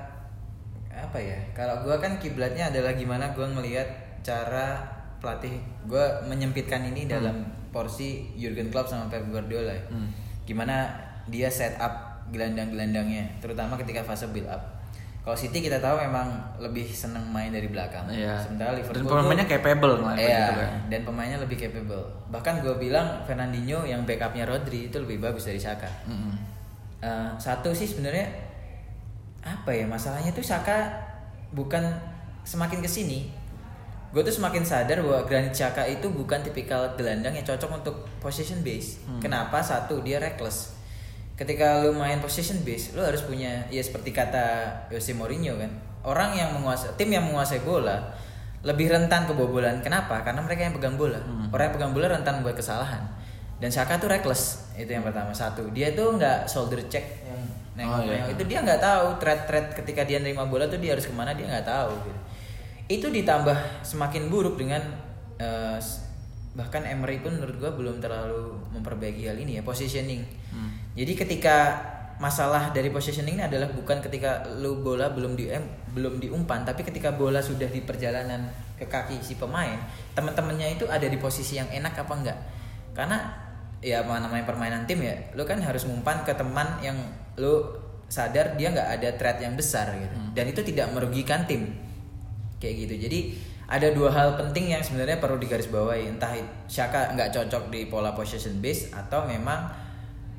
apa 0.90 1.18
ya 1.18 1.36
kalau 1.52 1.84
gue 1.84 1.96
kan 1.98 2.16
kiblatnya 2.16 2.72
adalah 2.72 2.94
gimana 2.94 3.30
gue 3.36 3.44
melihat 3.44 3.84
cara 4.24 4.80
pelatih 5.20 5.60
gue 5.84 6.04
menyempitkan 6.26 6.84
ini 6.88 7.04
dalam 7.04 7.44
porsi 7.68 8.32
Jurgen 8.34 8.72
Klopp 8.72 8.88
sama 8.88 9.06
Pep 9.06 9.28
Guardiola 9.28 9.72
ya. 9.72 9.82
Hmm. 9.92 10.08
gimana 10.48 10.88
dia 11.26 11.50
set 11.50 11.76
up 11.76 12.15
gelandang-gelandangnya 12.28 13.38
terutama 13.38 13.76
ketika 13.76 14.02
fase 14.02 14.26
build 14.28 14.46
up 14.46 14.62
kalau 15.20 15.34
City 15.34 15.58
kita 15.58 15.76
tahu 15.76 15.98
memang 16.00 16.30
lebih 16.56 16.86
seneng 16.86 17.26
main 17.26 17.50
dari 17.50 17.66
belakang 17.66 18.06
Iya. 18.06 18.38
sementara 18.38 18.70
Dan 18.70 18.78
Liverpool 18.78 19.10
pemainnya 19.16 19.42
tuh- 19.42 19.52
capable 19.52 19.92
ngelakuin 19.96 20.22
Iya, 20.22 20.38
gitu 20.38 20.54
kan. 20.56 20.70
dan 20.86 21.00
pemainnya 21.02 21.38
lebih 21.40 21.56
capable. 21.58 22.04
Bahkan 22.28 22.54
gue 22.62 22.74
bilang 22.78 23.06
Fernandinho 23.22 23.82
yang 23.82 24.06
backupnya 24.06 24.46
Rodri 24.46 24.86
itu 24.86 24.96
lebih 24.96 25.18
bagus 25.18 25.42
dari 25.44 25.58
Saka. 25.58 25.90
Mm-mm. 26.06 26.30
Eh, 27.00 27.28
satu 27.36 27.70
sih 27.70 27.84
sebenarnya 27.84 28.22
apa 29.42 29.66
ya 29.68 29.82
masalahnya 29.84 30.30
tuh 30.30 30.42
Saka 30.42 30.94
bukan 31.50 31.82
semakin 32.42 32.78
ke 32.78 32.86
sini. 32.86 33.26
Gue 34.08 34.22
tuh 34.22 34.30
semakin 34.32 34.62
sadar 34.62 35.02
bahwa 35.02 35.26
Granit 35.26 35.50
Xhaka 35.50 35.82
itu 35.84 36.06
bukan 36.06 36.38
tipikal 36.40 36.94
gelandang 36.94 37.34
yang 37.34 37.42
cocok 37.44 37.70
untuk 37.76 37.94
position 38.16 38.62
base. 38.62 39.02
Hmm. 39.02 39.18
Kenapa? 39.18 39.58
Satu 39.58 39.98
dia 40.00 40.16
reckless. 40.16 40.75
Ketika 41.36 41.84
lu 41.84 41.92
main 41.92 42.16
position 42.18 42.64
base, 42.64 42.96
lu 42.96 43.04
harus 43.04 43.20
punya 43.20 43.60
ya 43.68 43.84
seperti 43.84 44.08
kata 44.10 44.72
Jose 44.88 45.12
Mourinho 45.12 45.60
kan. 45.60 45.68
Orang 46.00 46.32
yang 46.32 46.56
menguasai 46.56 46.96
tim 46.96 47.12
yang 47.12 47.28
menguasai 47.28 47.60
bola 47.60 48.00
lebih 48.64 48.88
rentan 48.88 49.28
kebobolan. 49.28 49.84
Kenapa? 49.84 50.24
Karena 50.24 50.40
mereka 50.40 50.64
yang 50.64 50.74
pegang 50.74 50.96
bola. 50.96 51.20
Hmm. 51.20 51.52
Orang 51.52 51.70
yang 51.70 51.74
pegang 51.76 51.92
bola 51.92 52.06
rentan 52.08 52.40
buat 52.40 52.56
kesalahan. 52.56 53.04
Dan 53.60 53.68
Saka 53.68 54.00
tuh 54.00 54.08
reckless. 54.08 54.72
Itu 54.74 54.88
yang 54.88 55.04
pertama. 55.04 55.28
Satu, 55.30 55.68
dia 55.70 55.92
tuh 55.92 56.16
nggak 56.16 56.48
shoulder 56.48 56.80
check 56.88 57.04
yang 57.22 57.40
nengok 57.76 58.00
Oh, 58.00 58.02
iya. 58.08 58.24
Itu 58.32 58.42
dia 58.48 58.64
nggak 58.64 58.80
tahu 58.80 59.06
thread-thread 59.20 59.76
ketika 59.76 60.02
dia 60.02 60.16
nerima 60.18 60.48
bola 60.48 60.64
tuh 60.64 60.80
dia 60.80 60.96
harus 60.96 61.04
ke 61.04 61.12
mana 61.12 61.36
dia 61.36 61.44
nggak 61.44 61.68
tahu. 61.68 61.92
Gitu. 62.00 62.20
Itu 62.86 63.06
ditambah 63.12 63.56
semakin 63.84 64.32
buruk 64.32 64.56
dengan 64.56 64.80
s- 65.76 66.00
bahkan 66.56 66.88
Emery 66.88 67.20
pun 67.20 67.36
menurut 67.36 67.60
gua 67.60 67.72
belum 67.76 68.00
terlalu 68.00 68.56
memperbaiki 68.72 69.28
hal 69.28 69.36
ini 69.36 69.60
ya 69.60 69.62
positioning. 69.62 70.24
Hmm. 70.50 70.72
Jadi 70.96 71.12
ketika 71.12 71.56
masalah 72.16 72.72
dari 72.72 72.88
positioning 72.88 73.36
ini 73.36 73.44
adalah 73.44 73.68
bukan 73.68 74.00
ketika 74.00 74.48
lu 74.56 74.80
bola 74.80 75.12
belum 75.12 75.36
di 75.36 75.52
em, 75.52 75.68
belum 75.92 76.16
diumpan, 76.16 76.64
tapi 76.64 76.80
ketika 76.80 77.12
bola 77.12 77.44
sudah 77.44 77.68
di 77.68 77.84
perjalanan 77.84 78.48
ke 78.80 78.88
kaki 78.88 79.20
si 79.20 79.36
pemain, 79.36 79.76
teman-temannya 80.16 80.80
itu 80.80 80.88
ada 80.88 81.04
di 81.04 81.20
posisi 81.20 81.60
yang 81.60 81.68
enak 81.68 81.92
apa 81.92 82.12
enggak? 82.16 82.38
Karena 82.96 83.20
ya 83.84 84.00
apa 84.00 84.16
namanya 84.16 84.48
permainan 84.48 84.88
tim 84.88 85.04
ya, 85.04 85.12
lu 85.36 85.44
kan 85.44 85.60
harus 85.60 85.84
ngumpan 85.84 86.24
ke 86.24 86.32
teman 86.32 86.80
yang 86.80 86.96
lu 87.36 87.84
sadar 88.08 88.56
dia 88.56 88.72
nggak 88.72 88.88
ada 88.96 89.08
threat 89.20 89.36
yang 89.44 89.52
besar 89.52 89.92
gitu, 90.00 90.16
dan 90.32 90.48
itu 90.48 90.64
tidak 90.64 90.88
merugikan 90.96 91.44
tim 91.44 91.68
kayak 92.56 92.88
gitu. 92.88 92.94
Jadi 92.96 93.20
ada 93.66 93.90
dua 93.90 94.14
hal 94.14 94.38
penting 94.38 94.70
yang 94.70 94.78
sebenarnya 94.78 95.18
perlu 95.18 95.42
digarisbawahi, 95.42 96.06
entah 96.06 96.30
Shaka 96.70 97.10
nggak 97.18 97.34
cocok 97.34 97.66
di 97.68 97.90
pola 97.90 98.14
position 98.14 98.62
base 98.62 98.94
atau 98.94 99.26
memang 99.26 99.66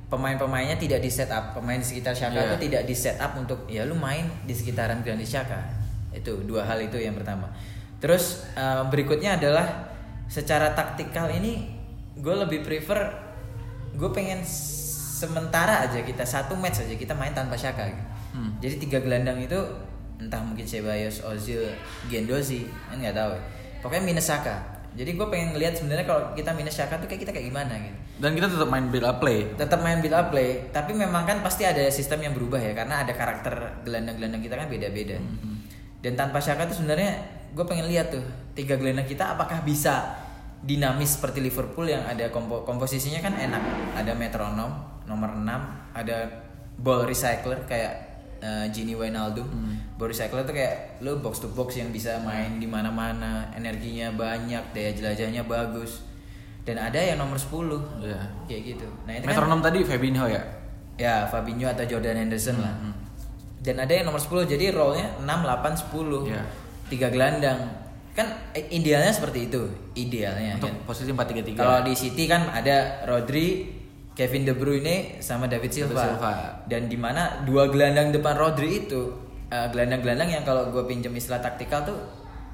pemain-pemainnya 0.07 0.79
tidak 0.79 1.03
di 1.03 1.11
set 1.11 1.27
up 1.27 1.51
pemain 1.51 1.75
di 1.75 1.83
sekitar 1.83 2.15
Shaka 2.15 2.39
Iya. 2.39 2.47
itu 2.47 2.71
tidak 2.71 2.83
di 2.87 2.95
set 2.95 3.19
up 3.19 3.35
untuk 3.35 3.67
ya 3.67 3.83
lu 3.83 3.99
main 3.99 4.23
di 4.47 4.55
sekitaran 4.55 5.03
Granit 5.03 5.27
Shaka 5.27 5.59
itu 6.15 6.47
dua 6.47 6.63
hal 6.63 6.79
itu 6.79 6.95
yang 6.95 7.11
pertama 7.11 7.51
terus 7.99 8.47
eh, 8.55 8.83
berikutnya 8.87 9.35
adalah 9.35 9.67
secara 10.31 10.71
taktikal 10.71 11.27
ini 11.27 11.67
gue 12.15 12.35
lebih 12.39 12.63
prefer 12.63 13.03
gue 13.99 14.09
pengen 14.15 14.39
sementara 14.47 15.83
aja 15.83 15.99
kita 15.99 16.23
satu 16.23 16.55
match 16.55 16.87
aja 16.87 16.95
kita 16.95 17.11
main 17.11 17.35
tanpa 17.35 17.59
Shaka. 17.59 17.91
Hmm. 18.31 18.55
jadi 18.63 18.79
tiga 18.79 18.99
gelandang 19.03 19.43
itu 19.43 19.59
entah 20.17 20.41
mungkin 20.41 20.65
Ceballos, 20.65 21.21
Ozil, 21.21 21.61
Gendozi 22.09 22.65
kan 22.89 22.97
nggak 22.97 23.15
tahu 23.15 23.31
ya. 23.37 23.41
pokoknya 23.85 24.03
minus 24.03 24.27
Shaka 24.29 24.77
jadi 24.97 25.13
gue 25.13 25.27
pengen 25.29 25.53
ngelihat 25.53 25.77
sebenarnya 25.77 26.09
kalau 26.09 26.33
kita 26.33 26.57
minus 26.57 26.73
Shaka 26.73 26.97
tuh 26.97 27.05
kayak 27.05 27.21
kita 27.21 27.31
kayak 27.35 27.53
gimana 27.53 27.69
gitu. 27.77 27.97
Dan 28.17 28.33
kita 28.33 28.49
tetap 28.49 28.65
main 28.65 28.89
build 28.89 29.05
up 29.05 29.21
play. 29.21 29.45
tetap 29.53 29.79
main 29.85 30.01
build 30.01 30.17
up 30.17 30.33
play 30.33 30.73
tapi 30.73 30.97
memang 30.97 31.21
kan 31.29 31.45
pasti 31.45 31.69
ada 31.69 31.85
sistem 31.93 32.25
yang 32.25 32.33
berubah 32.33 32.57
ya 32.57 32.73
karena 32.73 33.05
ada 33.05 33.13
karakter 33.13 33.85
gelandang-gelandang 33.85 34.41
kita 34.41 34.57
kan 34.57 34.65
beda-beda. 34.65 35.21
Dan 36.01 36.13
tanpa 36.17 36.41
Shaka 36.41 36.65
tuh 36.65 36.81
sebenarnya 36.81 37.13
gue 37.53 37.65
pengen 37.69 37.85
lihat 37.85 38.09
tuh 38.09 38.25
tiga 38.57 38.73
gelandang 38.73 39.05
kita 39.05 39.37
apakah 39.37 39.61
bisa 39.61 40.17
dinamis 40.65 41.13
seperti 41.21 41.45
Liverpool 41.45 41.85
yang 41.85 42.01
ada 42.09 42.33
kompo- 42.33 42.65
komposisinya 42.65 43.21
kan 43.21 43.37
enak. 43.37 43.61
Ada 44.01 44.17
metronom 44.17 44.71
nomor 45.05 45.37
6 45.37 45.45
ada 45.93 46.17
ball 46.81 47.05
recycler 47.05 47.69
kayak 47.69 48.06
eh, 48.39 48.65
Gini 48.69 48.93
Wijnaldum 48.93 49.47
ball 49.93 50.07
recycler 50.07 50.41
tuh 50.41 50.51
kayak 50.51 50.73
lo 50.99 51.17
box 51.17 51.39
to 51.39 51.49
box 51.49 51.75
yang 51.75 51.89
bisa 51.89 52.17
main 52.19 52.55
di 52.55 52.65
mana-mana 52.65 53.49
energinya 53.51 54.09
banyak 54.11 54.61
daya 54.71 54.91
jelajahnya 54.91 55.43
bagus 55.43 56.05
dan 56.61 56.77
ada 56.77 56.97
yang 56.97 57.17
nomor 57.17 57.35
10 57.35 57.49
Iya. 57.99 58.19
kayak 58.45 58.61
gitu 58.67 58.87
nah 59.03 59.13
itu 59.13 59.23
kan 59.23 59.29
Metronom 59.31 59.59
tadi 59.59 59.79
Fabinho 59.81 60.25
ya. 60.25 60.41
ya 60.95 61.25
Fabinho 61.25 61.65
atau 61.65 61.85
Jordan 61.85 62.17
Henderson 62.19 62.57
lah 62.57 62.75
Hmm. 62.75 62.93
dan 63.59 63.79
ada 63.79 63.89
yang 63.89 64.05
nomor 64.05 64.19
10 64.19 64.45
jadi 64.45 64.69
role-nya 64.69 65.07
6 65.17 65.25
8 65.25 65.73
10 65.87 66.27
Iya. 66.27 66.43
tiga 66.87 67.07
gelandang 67.07 67.59
kan 68.13 68.25
eh, 68.51 68.65
idealnya 68.69 69.09
seperti 69.09 69.45
itu 69.45 69.61
idealnya 69.93 70.57
Untuk 70.57 70.73
kan 70.73 70.85
posisi 70.85 71.09
4-3-3. 71.09 71.53
kalau 71.55 71.79
di 71.81 71.93
City 71.93 72.25
kan 72.25 72.49
ada 72.49 73.01
Rodri 73.03 73.76
Kevin 74.17 74.43
De 74.43 74.51
Bruyne 74.51 75.21
sama 75.21 75.45
David 75.45 75.69
Silva, 75.69 75.93
David 75.93 76.09
Silva. 76.11 76.33
dan 76.65 76.81
di 76.85 76.97
mana 76.97 77.45
dua 77.45 77.69
gelandang 77.69 78.09
depan 78.09 78.33
Rodri 78.33 78.83
itu 78.83 79.13
eh, 79.47 79.67
gelandang-gelandang 79.69 80.27
yang 80.27 80.41
kalau 80.41 80.67
gue 80.67 80.83
pinjam 80.83 81.13
istilah 81.13 81.37
taktikal 81.37 81.85
tuh 81.85 81.95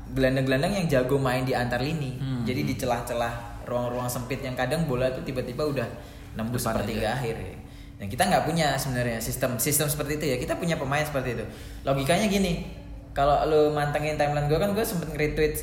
gelandang-gelandang 0.09 0.75
yang 0.75 0.85
jago 0.85 1.15
main 1.17 1.41
di 1.41 1.55
antar 1.55 1.79
lini 1.79 2.13
Hmm. 2.13 2.43
jadi 2.43 2.61
di 2.61 2.75
celah-celah 2.75 3.63
ruang-ruang 3.63 4.05
sempit 4.05 4.39
yang 4.39 4.53
kadang 4.53 4.83
bola 4.83 5.07
tuh 5.09 5.23
tiba-tiba 5.23 5.63
udah 5.63 5.87
nembus 6.33 6.61
Depan 6.61 6.83
sepertiga 6.83 7.15
akhir 7.15 7.35
ya. 7.37 7.55
Dan 7.93 8.11
kita 8.11 8.27
nggak 8.27 8.43
punya 8.43 8.75
sebenarnya 8.75 9.23
sistem 9.23 9.55
sistem 9.55 9.87
seperti 9.87 10.19
itu 10.19 10.25
ya. 10.27 10.35
Kita 10.35 10.59
punya 10.59 10.75
pemain 10.75 10.99
seperti 10.99 11.39
itu. 11.39 11.45
Logikanya 11.83 12.27
gini, 12.27 12.67
kalau 13.13 13.39
lu 13.45 13.71
mantengin 13.71 14.19
timeline 14.19 14.45
gue 14.45 14.57
kan 14.57 14.75
gue 14.75 14.83
sempet 14.83 15.07
nge-retweet 15.07 15.53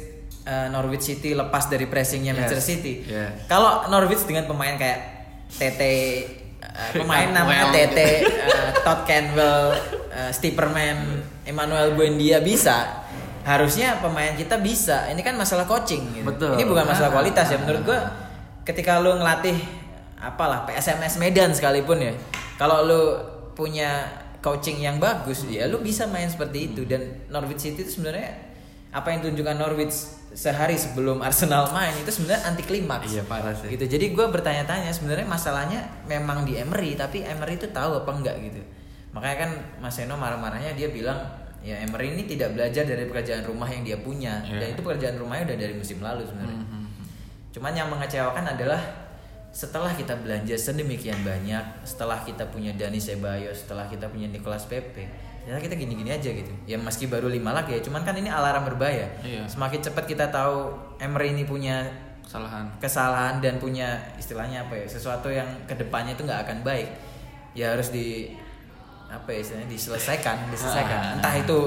uh, 0.46 0.72
Norwich 0.72 1.04
City 1.04 1.36
lepas 1.36 1.68
dari 1.68 1.84
pressingnya 1.84 2.32
Yes. 2.32 2.38
Manchester 2.40 2.64
City. 2.64 3.04
Yeah. 3.04 3.28
Kalau 3.44 3.84
Norwich 3.86 4.24
dengan 4.24 4.48
pemain 4.48 4.72
kayak 4.74 5.19
Tete 5.50 5.92
uh, 6.62 6.90
pemain 6.94 7.28
namanya. 7.30 7.70
Tete, 7.70 8.22
uh, 8.24 8.70
Todd 8.82 9.02
Campbell, 9.04 9.74
uh, 10.08 10.30
Stieperman, 10.30 11.20
Emmanuel 11.42 11.94
Buendia 11.94 12.38
bisa. 12.38 13.06
Harusnya 13.40 13.98
pemain 13.98 14.36
kita 14.36 14.60
bisa. 14.60 15.08
Ini 15.08 15.20
kan 15.20 15.34
masalah 15.34 15.64
coaching 15.64 16.02
gitu. 16.14 16.26
Betul. 16.28 16.54
Ini 16.54 16.64
bukan 16.64 16.84
masalah 16.84 17.10
Ah. 17.10 17.14
kualitas 17.16 17.46
ya 17.48 17.58
menurut 17.58 17.82
gue 17.84 17.98
ketika 18.62 19.00
lu 19.00 19.16
ngelatih 19.16 19.56
apalah 20.20 20.68
PSMS 20.68 21.16
Medan 21.16 21.48
sekalipun 21.50 21.96
ya 21.96 22.12
kalau 22.60 22.84
lu 22.84 23.02
punya 23.56 24.04
coaching 24.44 24.76
yang 24.78 25.00
bagus 25.00 25.48
ya 25.48 25.64
lu 25.64 25.80
bisa 25.80 26.04
main 26.04 26.28
seperti 26.28 26.70
itu 26.70 26.84
dan 26.84 27.24
Norwich 27.32 27.64
City 27.64 27.82
itu 27.82 27.98
sebenarnya 27.98 28.49
apa 28.90 29.08
yang 29.08 29.20
tunjukkan 29.22 29.56
Norwich 29.56 29.94
sehari 30.30 30.74
sebelum 30.74 31.18
Arsenal 31.20 31.70
main 31.70 31.94
itu 31.96 32.06
sebenarnya 32.08 32.42
anti 32.44 32.62
klimaks 32.62 33.06
Iya, 33.08 33.22
parah 33.24 33.50
sih. 33.52 33.70
gitu 33.70 33.86
jadi 33.88 34.10
gue 34.10 34.26
bertanya-tanya 34.28 34.90
sebenarnya 34.90 35.26
masalahnya 35.26 35.80
memang 36.04 36.42
di 36.42 36.54
Emery 36.54 36.94
tapi 36.94 37.22
Emery 37.22 37.54
itu 37.56 37.66
tahu 37.68 37.98
apa 37.98 38.10
enggak 38.10 38.36
gitu 38.40 38.62
makanya 39.10 39.36
kan 39.40 39.50
Mas 39.78 39.98
Eno 39.98 40.14
marah-marahnya 40.14 40.74
dia 40.74 40.86
bilang 40.88 41.18
ya 41.60 41.76
Emery 41.78 42.14
ini 42.14 42.24
tidak 42.24 42.54
belajar 42.54 42.82
dari 42.82 43.04
pekerjaan 43.04 43.42
rumah 43.42 43.66
yang 43.66 43.82
dia 43.82 43.98
punya 43.98 44.38
Iya. 44.44 44.58
dan 44.58 44.66
itu 44.70 44.80
pekerjaan 44.80 45.16
rumahnya 45.16 45.50
udah 45.50 45.58
dari 45.60 45.74
musim 45.74 45.98
lalu 45.98 46.22
sebenarnya. 46.24 46.62
Mhm. 46.62 46.84
Cuman 47.50 47.72
yang 47.74 47.90
mengecewakan 47.90 48.44
adalah 48.48 48.80
setelah 49.50 49.90
kita 49.90 50.14
belanja 50.16 50.54
sedemikian 50.54 51.20
banyak, 51.20 51.60
setelah 51.82 52.22
kita 52.22 52.46
punya 52.46 52.70
Dani 52.72 52.96
Ceballos, 52.96 53.60
setelah 53.60 53.90
kita 53.90 54.06
punya 54.06 54.30
Nicolas 54.30 54.64
Pepe, 54.64 55.10
ternyata 55.42 55.62
kita 55.62 55.76
gini-gini 55.76 56.10
aja 56.10 56.30
gitu. 56.30 56.52
Ya 56.64 56.76
meski 56.76 57.04
baru 57.04 57.26
lima 57.26 57.50
lag 57.50 57.64
ya, 57.64 57.78
cuman 57.78 58.00
kan 58.00 58.12
ini 58.12 58.26
alarm 58.26 58.64
berbahaya. 58.64 59.08
Iya. 59.20 59.44
Semakin 59.44 59.80
cepat 59.80 60.04
kita 60.04 60.28
tahu 60.28 60.70
Emery 60.96 61.32
ini 61.32 61.44
punya 61.44 61.88
kesalahan 62.22 62.70
kesalahan 62.76 63.34
dan 63.38 63.58
punya 63.58 63.88
istilahnya 64.14 64.62
apa 64.62 64.74
ya 64.74 64.86
sesuatu 64.86 65.26
yang 65.28 65.44
ke 65.64 65.74
depannya 65.74 66.14
itu 66.14 66.22
nggak 66.22 66.46
akan 66.46 66.58
baik 66.62 66.86
ya 67.52 67.74
harus 67.74 67.90
di 67.90 68.30
apa 69.08 69.26
ya 69.28 69.38
istilahnya 69.40 69.66
diselesaikan 69.66 70.36
diselesaikan 70.46 71.00
Ah. 71.02 71.14
entah 71.18 71.34
itu 71.34 71.58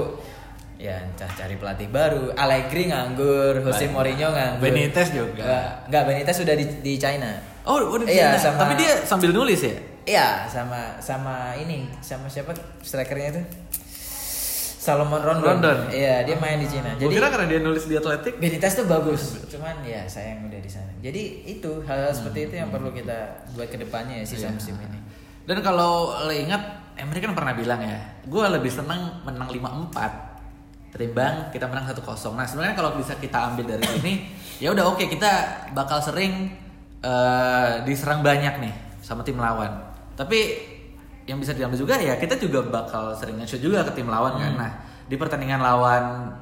ya 0.74 0.96
entah 0.98 1.28
cari 1.30 1.54
pelatih 1.54 1.86
baru 1.86 2.32
Allegri 2.32 2.88
nganggur 2.88 3.60
Jose. 3.60 3.86
Mourinho 3.86 4.32
nganggur 4.32 4.64
Benitez 4.64 5.12
juga. 5.12 5.84
nggak 5.84 6.02
Benitez 6.02 6.32
sudah 6.34 6.56
di, 6.56 6.64
di 6.80 6.96
China 6.96 7.28
oh 7.62 7.84
udah 7.92 8.08
Iya, 8.08 8.32
Cina. 8.32 8.40
sama- 8.40 8.60
tapi 8.64 8.74
dia 8.80 8.92
sambil 9.04 9.30
nulis 9.30 9.60
ya 9.60 9.76
iya 10.04 10.44
sama 10.46 11.00
sama 11.00 11.56
ini 11.56 11.88
sama 12.00 12.28
siapa 12.28 12.52
strikernya 12.80 13.28
itu 13.34 13.42
Salomon 14.84 15.24
Rondon, 15.24 15.64
Rondon. 15.64 15.78
iya 15.88 16.20
dia 16.28 16.36
main 16.36 16.60
di 16.60 16.68
China 16.68 16.92
Gua 16.92 17.08
jadi 17.08 17.14
kira 17.16 17.26
karena 17.32 17.46
dia 17.48 17.60
nulis 17.64 17.88
di 17.88 17.96
Atletik 17.96 18.36
Benitez 18.36 18.76
tuh 18.76 18.84
bagus, 18.84 19.40
cuman 19.48 19.80
ya 19.80 20.04
sayang 20.04 20.44
udah 20.44 20.60
di 20.60 20.68
sana. 20.68 20.92
Jadi 21.00 21.22
itu 21.48 21.80
hal-hal 21.88 22.12
seperti 22.12 22.52
itu 22.52 22.54
yang 22.60 22.68
perlu 22.68 22.92
kita 22.92 23.48
buat 23.56 23.72
ke 23.72 23.80
depannya 23.80 24.20
ya 24.20 24.26
sisa 24.28 24.52
Iya. 24.52 24.60
musim 24.60 24.76
ini. 24.76 25.00
Dan 25.48 25.64
kalau 25.64 26.12
lo 26.12 26.32
ingat, 26.32 26.60
Emery 27.00 27.24
kan 27.24 27.32
pernah 27.32 27.56
bilang 27.56 27.80
ya, 27.80 27.96
gue 28.28 28.44
lebih 28.44 28.68
seneng 28.68 29.24
menang 29.24 29.48
5-4 29.48 30.92
ketimbang 30.92 31.48
kita 31.48 31.64
menang 31.64 31.88
1-0. 31.88 32.04
Nah 32.36 32.44
sebenarnya 32.44 32.76
kalau 32.76 32.92
bisa 32.94 33.16
kita 33.16 33.56
ambil 33.56 33.64
dari 33.64 33.84
sini, 33.88 34.12
ya 34.62 34.68
udah 34.68 34.84
oke 34.84 35.08
kita 35.08 35.32
bakal 35.72 35.96
sering 36.04 36.52
eh, 37.00 37.72
diserang 37.88 38.20
banyak 38.20 38.60
nih 38.60 38.74
sama 39.00 39.24
tim 39.24 39.40
lawan. 39.40 39.93
Tapi 40.14 40.38
yang 41.24 41.40
bisa 41.40 41.56
diambil 41.56 41.78
juga 41.80 41.96
ya 41.96 42.20
kita 42.20 42.36
juga 42.36 42.60
bakal 42.68 43.16
sering 43.16 43.40
nge-shoot 43.40 43.62
juga 43.64 43.82
ke 43.88 43.92
tim 43.96 44.08
lawan 44.08 44.36
kan. 44.36 44.52
Nah 44.54 44.70
di 45.04 45.16
pertandingan 45.16 45.60
lawan 45.60 46.32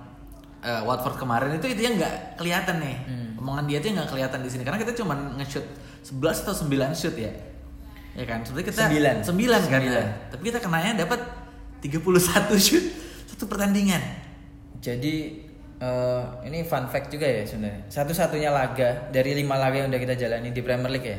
eh, 0.62 0.82
Watford 0.82 1.18
kemarin 1.18 1.58
itu 1.58 1.66
itu 1.70 1.82
yang 1.82 1.98
nggak 1.98 2.38
kelihatan 2.38 2.78
nih. 2.82 2.96
Omongan 3.42 3.66
dia 3.66 3.78
tuh 3.82 3.90
nggak 3.94 4.10
kelihatan 4.10 4.38
di 4.42 4.50
sini 4.50 4.62
karena 4.62 4.78
kita 4.78 4.94
cuma 4.94 5.14
nge-shoot 5.38 5.66
11 6.02 6.42
atau 6.46 6.54
9 6.54 6.94
shoot 6.98 7.16
ya. 7.18 7.32
Ya 8.12 8.28
kan, 8.28 8.44
sebenarnya 8.44 8.66
kita 8.68 8.82
Sembilan. 8.92 9.16
9 9.24 9.24
kan 9.24 9.80
Sembilan. 9.80 10.04
ya. 10.04 10.04
Tapi 10.28 10.42
kita 10.52 10.58
kenanya 10.60 10.92
dapat 11.00 11.20
31 11.80 12.58
shoot 12.60 12.84
satu 13.32 13.48
pertandingan. 13.48 14.02
Jadi 14.82 15.14
eh, 15.80 16.22
ini 16.46 16.62
fun 16.66 16.86
fact 16.86 17.10
juga 17.10 17.26
ya 17.26 17.42
sebenarnya. 17.46 17.86
Satu-satunya 17.90 18.50
laga 18.52 19.08
dari 19.10 19.34
lima 19.34 19.56
laga 19.58 19.82
yang 19.82 19.88
udah 19.90 19.98
kita 20.02 20.14
jalani 20.18 20.50
di 20.52 20.60
Premier 20.62 20.90
League 20.92 21.08
ya. 21.08 21.18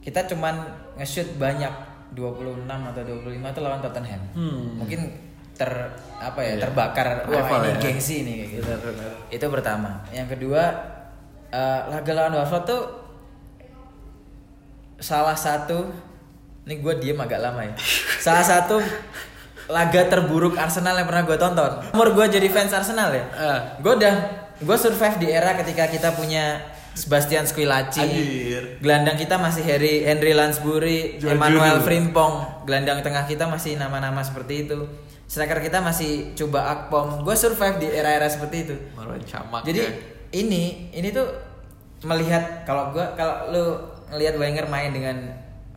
Kita 0.00 0.24
cuman 0.26 0.54
nge-shoot 0.96 1.36
banyak 1.36 1.70
26 2.12 2.66
atau 2.66 3.02
25 3.04 3.30
itu 3.46 3.60
lawan 3.60 3.80
Tottenham. 3.80 4.22
Hmm. 4.32 4.80
Mungkin 4.80 5.00
ter 5.54 5.68
apa 6.16 6.40
ya 6.40 6.56
Iya. 6.56 6.62
terbakar 6.64 7.28
wah 7.28 7.48
ini 7.60 7.68
ya. 7.68 7.76
gengsi 7.78 8.16
nih 8.24 8.34
kayak 8.34 8.48
gitu. 8.50 8.62
Benar-benar. 8.64 9.10
Itu 9.28 9.46
pertama. 9.46 9.90
Yang 10.08 10.28
kedua 10.34 10.62
eh, 11.50 11.80
laga 11.86 12.12
lawan 12.16 12.34
Watford 12.34 12.64
tuh 12.64 12.82
salah 14.96 15.36
satu 15.36 15.88
ini 16.64 16.80
gue 16.80 16.94
diem 16.96 17.16
agak 17.16 17.40
lama 17.40 17.64
ya. 17.64 17.74
Salah 18.24 18.44
satu 18.44 18.76
laga 19.66 20.02
terburuk 20.06 20.54
Arsenal 20.54 20.92
yang 20.94 21.08
pernah 21.08 21.24
gue 21.24 21.38
tonton. 21.40 21.72
Umur 21.96 22.12
gue 22.12 22.26
jadi 22.30 22.46
fans 22.52 22.70
Arsenal 22.70 23.08
ya. 23.10 23.24
Eh. 23.32 23.60
Gue 23.80 23.96
udah 23.96 24.14
gue 24.60 24.76
survive 24.76 25.16
di 25.16 25.28
era 25.32 25.56
ketika 25.56 25.88
kita 25.88 26.12
punya 26.12 26.60
Sebastian 26.94 27.46
Squillaci. 27.46 28.02
Anjir. 28.02 28.62
Gelandang 28.82 29.16
kita 29.16 29.38
masih 29.38 29.62
Harry 29.64 30.02
Henry 30.04 30.34
Lansbury, 30.34 31.16
Jual 31.22 31.38
Emmanuel. 31.38 31.80
Frimpong. 31.80 32.66
Gelandang 32.66 33.00
tengah 33.00 33.24
kita 33.24 33.46
masih 33.46 33.78
nama-nama 33.78 34.20
seperti 34.20 34.68
itu. 34.68 34.86
Striker 35.30 35.62
kita 35.62 35.78
masih 35.78 36.34
coba 36.34 36.66
Akpom. 36.74 37.22
Gue 37.22 37.38
survive 37.38 37.78
di 37.78 37.86
era-era 37.86 38.26
seperti 38.26 38.56
itu. 38.66 38.74
Marwan 38.98 39.22
Camak. 39.22 39.62
Jadi 39.62 39.80
ya. 39.80 39.90
ini 40.34 40.90
ini 40.90 41.08
tuh 41.14 41.30
melihat 42.02 42.64
kalau 42.66 42.90
gua 42.90 43.12
kalau 43.14 43.52
lu 43.52 43.64
ngelihat 44.10 44.34
Wenger 44.40 44.66
main 44.66 44.90
dengan 44.90 45.16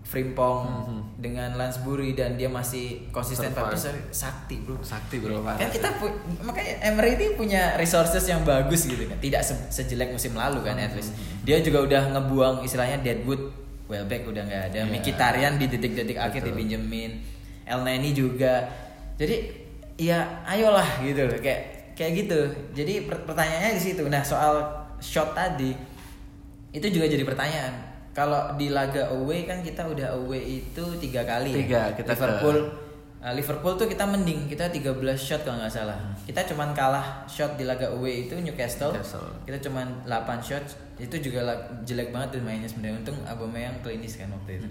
Frimpong 0.04 0.60
Mhm. 0.68 1.02
Dengan 1.24 1.56
Lansbury 1.56 2.12
dan 2.12 2.36
dia 2.36 2.52
masih 2.52 3.08
konsisten 3.10 3.50
besar 3.50 3.96
sakti 4.12 4.60
bro. 4.60 4.76
Sakti 4.84 5.18
bro. 5.18 5.40
Kan 5.40 5.72
kita 5.72 5.96
pu- 5.96 6.12
makanya 6.44 6.84
Emery 6.84 7.16
ini 7.16 7.26
punya 7.34 7.80
resources 7.80 8.28
yang 8.28 8.44
bagus 8.44 8.84
gitu 8.84 9.08
kan. 9.08 9.16
Tidak 9.16 9.40
se- 9.40 9.72
sejelek 9.72 10.12
musim 10.12 10.36
lalu 10.36 10.60
kan 10.60 10.76
at 10.76 10.92
least. 10.92 11.16
Dia 11.42 11.64
juga 11.64 11.80
udah 11.82 12.12
ngebuang 12.12 12.56
istilahnya 12.62 13.00
Deadwood 13.00 13.40
Welbeck 13.88 14.28
udah 14.28 14.44
nggak 14.44 14.64
ada. 14.70 14.80
Iya. 14.82 14.92
Mkhitaryan 14.92 15.54
di 15.56 15.66
detik-detik 15.66 16.20
akhir 16.20 16.44
dipinjemin. 16.44 17.24
El 17.64 17.80
Neni 17.82 18.12
juga. 18.12 18.68
Jadi 19.16 19.64
ya 19.96 20.44
ayolah 20.44 21.00
gitu 21.00 21.24
loh 21.24 21.40
kayak 21.40 21.96
kayak 21.96 22.12
gitu. 22.20 22.40
Jadi 22.74 23.08
per- 23.08 23.24
pertanyaannya 23.24 23.72
di 23.74 23.82
situ. 23.82 24.04
Nah 24.06 24.20
soal 24.20 24.68
shot 25.00 25.32
tadi 25.32 25.72
itu 26.70 26.88
juga 26.90 27.06
jadi 27.06 27.22
pertanyaan 27.22 27.93
kalau 28.14 28.54
di 28.56 28.70
laga 28.70 29.10
away 29.10 29.50
kan 29.50 29.66
kita 29.66 29.84
udah 29.84 30.14
away 30.22 30.62
itu 30.62 30.84
tiga 31.02 31.26
kali 31.26 31.50
ya. 31.52 31.58
Tiga, 31.66 31.82
kita 31.98 32.14
ke- 32.14 32.22
Liverpool 32.22 32.60
Uh, 33.24 33.32
Liverpool 33.32 33.80
tuh 33.80 33.88
kita 33.88 34.04
mending 34.04 34.52
kita 34.52 34.68
13 34.68 35.00
shot 35.16 35.48
kalau 35.48 35.56
nggak 35.56 35.72
salah. 35.72 35.96
Kita 36.28 36.44
cuman 36.44 36.76
kalah 36.76 37.24
shot 37.24 37.56
di 37.56 37.64
laga 37.64 37.88
away 37.96 38.28
itu 38.28 38.36
Newcastle. 38.36 38.92
Newcastle. 38.92 39.24
Kita 39.48 39.64
cuman 39.64 40.04
8 40.04 40.44
shot. 40.44 40.60
Itu 41.00 41.16
juga 41.24 41.40
jelek 41.88 42.12
banget 42.12 42.36
tuh 42.36 42.44
mainnya 42.44 42.68
sebenarnya. 42.68 43.00
Untung 43.00 43.16
Aubameyang 43.24 43.80
klinis 43.80 44.20
kan 44.20 44.28
waktu 44.28 44.60
itu. 44.60 44.68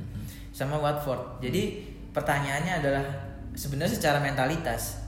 Sama 0.52 0.76
Watford. 0.76 1.40
Jadi 1.40 1.80
pertanyaannya 2.12 2.84
adalah 2.84 3.04
sebenarnya 3.56 3.96
secara 3.96 4.20
mentalitas 4.20 5.00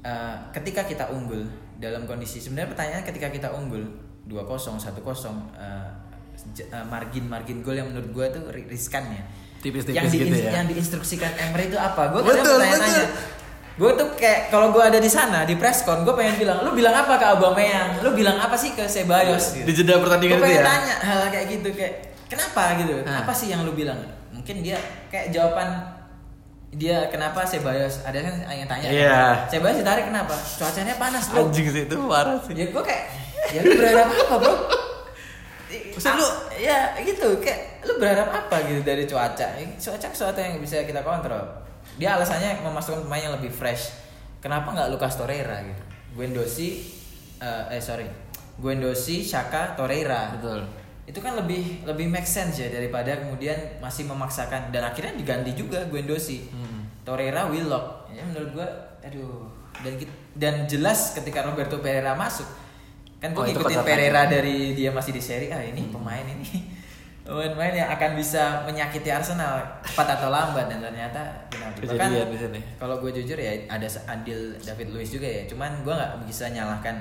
uh, 0.00 0.40
ketika 0.56 0.88
kita 0.88 1.12
unggul 1.12 1.44
dalam 1.76 2.08
kondisi 2.08 2.40
sebenarnya 2.40 2.72
pertanyaannya 2.72 3.04
ketika 3.04 3.28
kita 3.28 3.48
unggul 3.52 3.84
2-0, 4.24 4.40
1-0 4.40 4.80
uh, 5.04 5.92
j- 6.50 6.68
uh, 6.68 6.84
margin 6.84 7.24
margin 7.24 7.60
gol 7.60 7.72
yang 7.72 7.86
menurut 7.86 8.08
gue 8.08 8.26
tuh 8.30 8.42
ri- 8.48 8.66
riskan 8.66 9.04
ya 9.08 9.22
Tipis-tipis 9.60 9.92
yang, 9.94 10.08
di, 10.08 10.18
gitu 10.18 10.36
ya. 10.40 10.50
yang 10.54 10.66
diinstruksikan 10.66 11.36
Emery 11.38 11.68
itu 11.68 11.76
apa? 11.76 12.08
Gue 12.10 12.24
Betul, 12.24 12.56
kadang 12.56 12.80
betul. 12.80 13.04
Gue 13.76 13.90
tuh 13.94 14.08
kayak 14.14 14.48
kalau 14.48 14.68
gue 14.70 14.80
ada 14.80 14.96
di 14.96 15.06
sana 15.06 15.44
di 15.44 15.52
presscon, 15.54 16.00
gue 16.00 16.12
pengen 16.12 16.36
bilang, 16.38 16.64
lu 16.64 16.72
bilang 16.72 16.92
apa 16.94 17.16
ke 17.16 17.26
Aubameyang? 17.26 18.00
Lu 18.00 18.12
bilang 18.12 18.36
apa 18.36 18.52
sih 18.52 18.72
ke 18.72 18.84
Ceballos? 18.84 19.52
di 19.54 19.68
jeda 19.70 19.96
pertandingan 19.96 20.36
Gue 20.36 20.48
itu 20.48 20.52
pengen 20.54 20.60
ya 20.60 20.66
tanya 20.66 20.94
hal 21.02 21.20
kayak 21.28 21.46
gitu 21.50 21.68
kayak 21.70 21.92
kenapa 22.24 22.62
gitu? 22.78 22.92
Hah. 23.04 23.20
Apa 23.20 23.32
sih 23.32 23.46
yang 23.46 23.60
lu 23.62 23.72
bilang? 23.72 24.00
Mungkin 24.30 24.60
dia 24.60 24.80
kayak 25.08 25.28
jawaban 25.28 25.68
dia 26.70 27.08
kenapa 27.08 27.42
Ceballos 27.42 28.00
ada 28.00 28.16
kan 28.16 28.34
yang 28.46 28.64
tanya 28.64 28.88
Iya. 28.88 29.20
Ceballos 29.44 29.76
ditarik 29.76 30.06
kenapa 30.06 30.40
cuacanya 30.56 30.96
panas 30.96 31.24
bro 31.26 31.44
anjing 31.44 31.66
sih 31.66 31.82
itu 31.84 31.96
parah 32.00 32.40
sih 32.40 32.54
ya 32.54 32.66
gue 32.66 32.80
kayak 32.80 33.04
ya 33.50 33.60
lu 33.60 33.72
berharap 33.74 34.08
apa 34.08 34.34
bro 34.38 34.54
Maksud 35.70 36.14
lu- 36.18 36.38
ya 36.58 36.98
gitu. 37.00 37.38
Kayak 37.38 37.86
lu 37.86 38.02
berharap 38.02 38.28
apa 38.28 38.56
gitu 38.66 38.82
dari 38.82 39.06
cuaca? 39.06 39.46
Cuaca 39.78 40.08
sesuatu 40.10 40.38
yang 40.42 40.58
bisa 40.58 40.82
kita 40.82 41.00
kontrol. 41.06 41.42
Dia 41.96 42.18
alasannya 42.18 42.60
memasukkan 42.66 43.06
pemain 43.06 43.30
yang 43.30 43.34
lebih 43.38 43.52
fresh. 43.54 43.94
Kenapa 44.42 44.72
nggak 44.72 44.88
Lucas 44.90 45.14
Torreira 45.14 45.60
gitu? 45.62 45.82
Guendouzi 46.16 46.68
eh, 47.38 47.76
eh 47.76 47.82
sorry. 47.82 48.08
Guendouzi 48.58 49.22
Shaka 49.22 49.78
Torreira. 49.78 50.34
Betul. 50.36 50.64
Itu 51.06 51.18
kan 51.18 51.34
lebih 51.34 51.86
lebih 51.86 52.06
make 52.06 52.26
sense 52.26 52.58
ya 52.62 52.68
daripada 52.70 53.18
kemudian 53.20 53.56
masih 53.78 54.06
memaksakan. 54.10 54.74
Dan 54.74 54.82
akhirnya 54.84 55.14
diganti 55.14 55.54
juga 55.54 55.86
Guendouzi. 55.86 56.50
Hmm. 56.50 56.88
Torreira 57.06 57.46
Willock. 57.46 58.10
Ya 58.10 58.26
menurut 58.26 58.58
gua 58.58 58.68
aduh. 59.06 59.46
Dan 59.80 59.96
dan 60.36 60.54
jelas 60.68 61.16
ketika 61.16 61.40
Roberto 61.46 61.80
Pereira 61.80 62.12
masuk 62.12 62.44
kan 63.20 63.30
Oh, 63.30 63.44
gua 63.44 63.44
itu 63.46 63.60
ngikutin 63.60 63.84
Pereira 63.84 64.24
aja. 64.24 64.32
dari 64.32 64.72
dia 64.72 64.90
masih 64.90 65.12
di 65.12 65.20
Serie 65.20 65.52
A 65.52 65.60
ini 65.60 65.92
pemain 65.92 66.24
ini 66.24 66.48
pemain-pemain 67.28 67.74
yang 67.76 67.88
akan 67.92 68.16
bisa 68.16 68.64
menyakiti 68.64 69.06
Arsenal 69.06 69.60
cepat 69.84 70.18
atau 70.18 70.32
lambat 70.32 70.66
dan 70.66 70.80
ternyata 70.80 71.20
penalti 71.46 71.86
bahkan 71.86 72.10
kalau 72.80 72.96
gue 72.98 73.12
jujur 73.14 73.36
ya 73.36 73.54
ada 73.68 73.86
andil 74.08 74.56
David 74.58 74.88
Luiz 74.90 75.12
juga 75.12 75.28
ya 75.28 75.44
cuman 75.46 75.84
gua 75.84 75.94
nggak 75.94 76.12
bisa 76.26 76.48
nyalahkan 76.48 76.96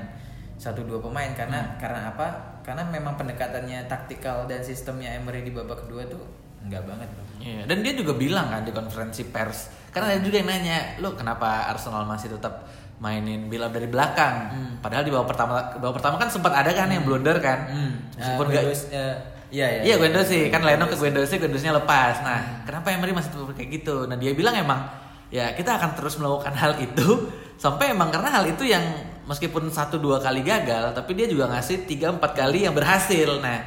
satu 0.59 0.83
dua 0.83 0.99
pemain 0.99 1.31
karena 1.31 1.63
Hmm. 1.63 1.79
karena 1.79 1.99
apa 2.11 2.27
karena 2.61 2.83
memang 2.85 3.15
pendekatannya 3.15 3.87
taktikal 3.87 4.43
dan 4.45 4.59
sistemnya 4.59 5.15
Emery 5.15 5.41
di 5.41 5.55
babak 5.55 5.87
kedua 5.87 6.03
tuh 6.05 6.19
enggak 6.59 6.83
banget. 6.83 7.07
Iya, 7.39 7.63
dan 7.63 7.79
dia 7.79 7.95
juga 7.95 8.19
bilang 8.19 8.51
kan 8.51 8.67
di 8.67 8.75
konferensi 8.75 9.23
pers, 9.31 9.71
karena 9.95 10.11
ada 10.11 10.19
juga 10.19 10.43
yang 10.43 10.51
nanya, 10.51 10.99
lo 10.99 11.15
kenapa 11.15 11.71
Arsenal 11.71 12.03
masih 12.03 12.35
tetap 12.35 12.67
mainin 12.99 13.47
up 13.47 13.71
dari 13.71 13.87
belakang? 13.87 14.35
Hmm. 14.51 14.73
Padahal 14.83 15.03
di 15.07 15.11
babak 15.11 15.31
pertama, 15.31 15.55
babak 15.79 15.95
pertama 15.99 16.15
kan 16.19 16.29
sempat 16.31 16.51
ada 16.51 16.71
kan 16.75 16.91
yang 16.91 17.03
blunder 17.07 17.39
kan, 17.39 17.71
meskipun 18.15 18.45
Eh, 18.47 18.51
nggak, 18.51 18.63
Guendouzi, 18.63 18.85
eh, 18.91 19.15
iya 19.49 19.67
ya 19.67 19.79
iya 19.87 19.95
Guendouzi 19.95 20.51
kan 20.51 20.61
Leno 20.63 20.85
ke 20.87 20.95
Guendouzi, 20.99 21.35
Guendouzinya 21.39 21.79
lepas. 21.79 22.19
Nah, 22.21 22.63
kenapa 22.67 22.91
Emery 22.91 23.15
masih 23.15 23.31
tetap 23.31 23.55
kayak 23.55 23.69
gitu? 23.71 24.07
Nah 24.07 24.19
dia 24.19 24.35
bilang 24.35 24.55
emang 24.55 24.83
ya 25.31 25.55
kita 25.55 25.77
akan 25.79 25.95
terus 25.95 26.17
melakukan 26.19 26.53
hal 26.57 26.75
itu 26.81 27.07
sampai 27.63 27.95
emang 27.95 28.09
karena 28.11 28.29
hal 28.33 28.45
itu 28.49 28.65
yang 28.65 28.81
meskipun 29.29 29.69
satu 29.69 30.01
dua 30.01 30.17
kali 30.17 30.41
gagal 30.41 30.89
tapi 30.97 31.13
dia 31.13 31.29
juga 31.29 31.45
ngasih 31.53 31.85
tiga 31.85 32.11
empat 32.11 32.35
kali 32.35 32.67
yang 32.67 32.75
berhasil. 32.75 33.39
Nah 33.39 33.63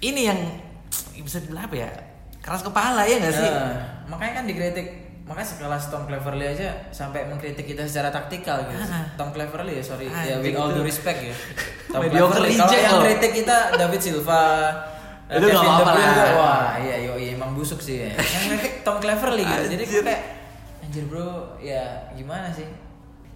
ini 0.00 0.30
yang 0.32 0.40
bisa 1.26 1.44
dibilang 1.44 1.68
apa 1.68 1.76
ya? 1.76 1.90
Keras 2.40 2.64
kepala 2.64 3.04
ya 3.04 3.20
nggak 3.20 3.36
sih? 3.36 3.50
Nah, 3.52 4.08
makanya 4.08 4.40
kan 4.40 4.44
dikritik 4.48 5.09
makanya 5.30 5.46
sekelas 5.48 5.82
Tom 5.88 6.02
Cleverley 6.04 6.42
aja 6.50 6.74
sampai 6.90 7.22
mengkritik 7.24 7.62
kita 7.64 7.86
secara 7.86 8.10
taktikal 8.10 8.66
gitu. 8.66 8.82
Ah. 8.82 9.06
Tom 9.14 9.30
Cleverley 9.30 9.78
ya 9.78 9.84
sorry 9.86 10.10
Ah, 10.10 10.26
ya 10.26 10.42
with 10.42 10.50
itu. 10.50 10.58
all 10.58 10.74
due 10.74 10.82
respect 10.82 11.22
ya. 11.22 11.30
Tom 11.94 12.02
Cleverley 12.02 12.58
kalau 12.58 12.74
yang 12.74 12.98
kritik 13.00 13.32
kita 13.36 13.56
David 13.78 14.00
Silva 14.02 14.42
Itu 15.30 15.46
De 15.46 15.54
apa-apa 15.54 15.94
lah. 15.94 16.30
wah 16.34 16.68
iya 16.74 17.06
yo 17.06 17.14
iya, 17.14 17.38
emang 17.38 17.54
busuk 17.54 17.78
sih 17.78 18.02
ya. 18.02 18.10
yang 18.34 18.44
kritik 18.50 18.82
Tom 18.82 18.98
Cleverley 18.98 19.46
gitu 19.46 19.64
jadi 19.70 19.82
gue 19.86 20.02
kayak 20.02 20.22
anjir 20.82 21.04
bro 21.06 21.30
ya 21.62 22.10
gimana 22.12 22.50
sih 22.50 22.66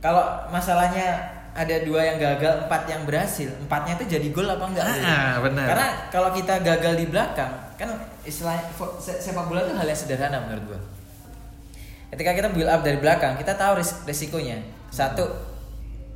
kalau 0.03 0.27
masalahnya 0.51 1.23
ada 1.55 1.87
dua 1.87 2.03
yang 2.03 2.19
gagal 2.19 2.67
empat 2.67 2.91
yang 2.91 3.07
berhasil 3.07 3.47
empatnya 3.63 3.95
itu 3.95 4.19
jadi 4.19 4.27
gol 4.35 4.51
apa 4.51 4.67
enggak 4.67 4.87
gitu. 4.91 5.07
Ah, 5.07 5.39
benar. 5.39 5.67
karena 5.71 5.89
kalau 6.11 6.31
kita 6.35 6.55
gagal 6.59 6.95
di 6.99 7.07
belakang 7.07 7.53
kan 7.79 7.89
istilah 8.27 8.59
sepak 8.99 9.47
bola 9.47 9.63
itu 9.63 9.71
hal 9.73 9.87
yang 9.87 9.95
sederhana 9.95 10.43
menurut 10.43 10.75
gua 10.75 10.81
ketika 12.15 12.31
kita 12.31 12.49
build 12.55 12.71
up 12.71 12.87
dari 12.87 13.03
belakang 13.03 13.35
kita 13.35 13.59
tahu 13.59 13.83
ris- 13.83 14.07
risikonya. 14.07 14.63
Satu 14.95 15.27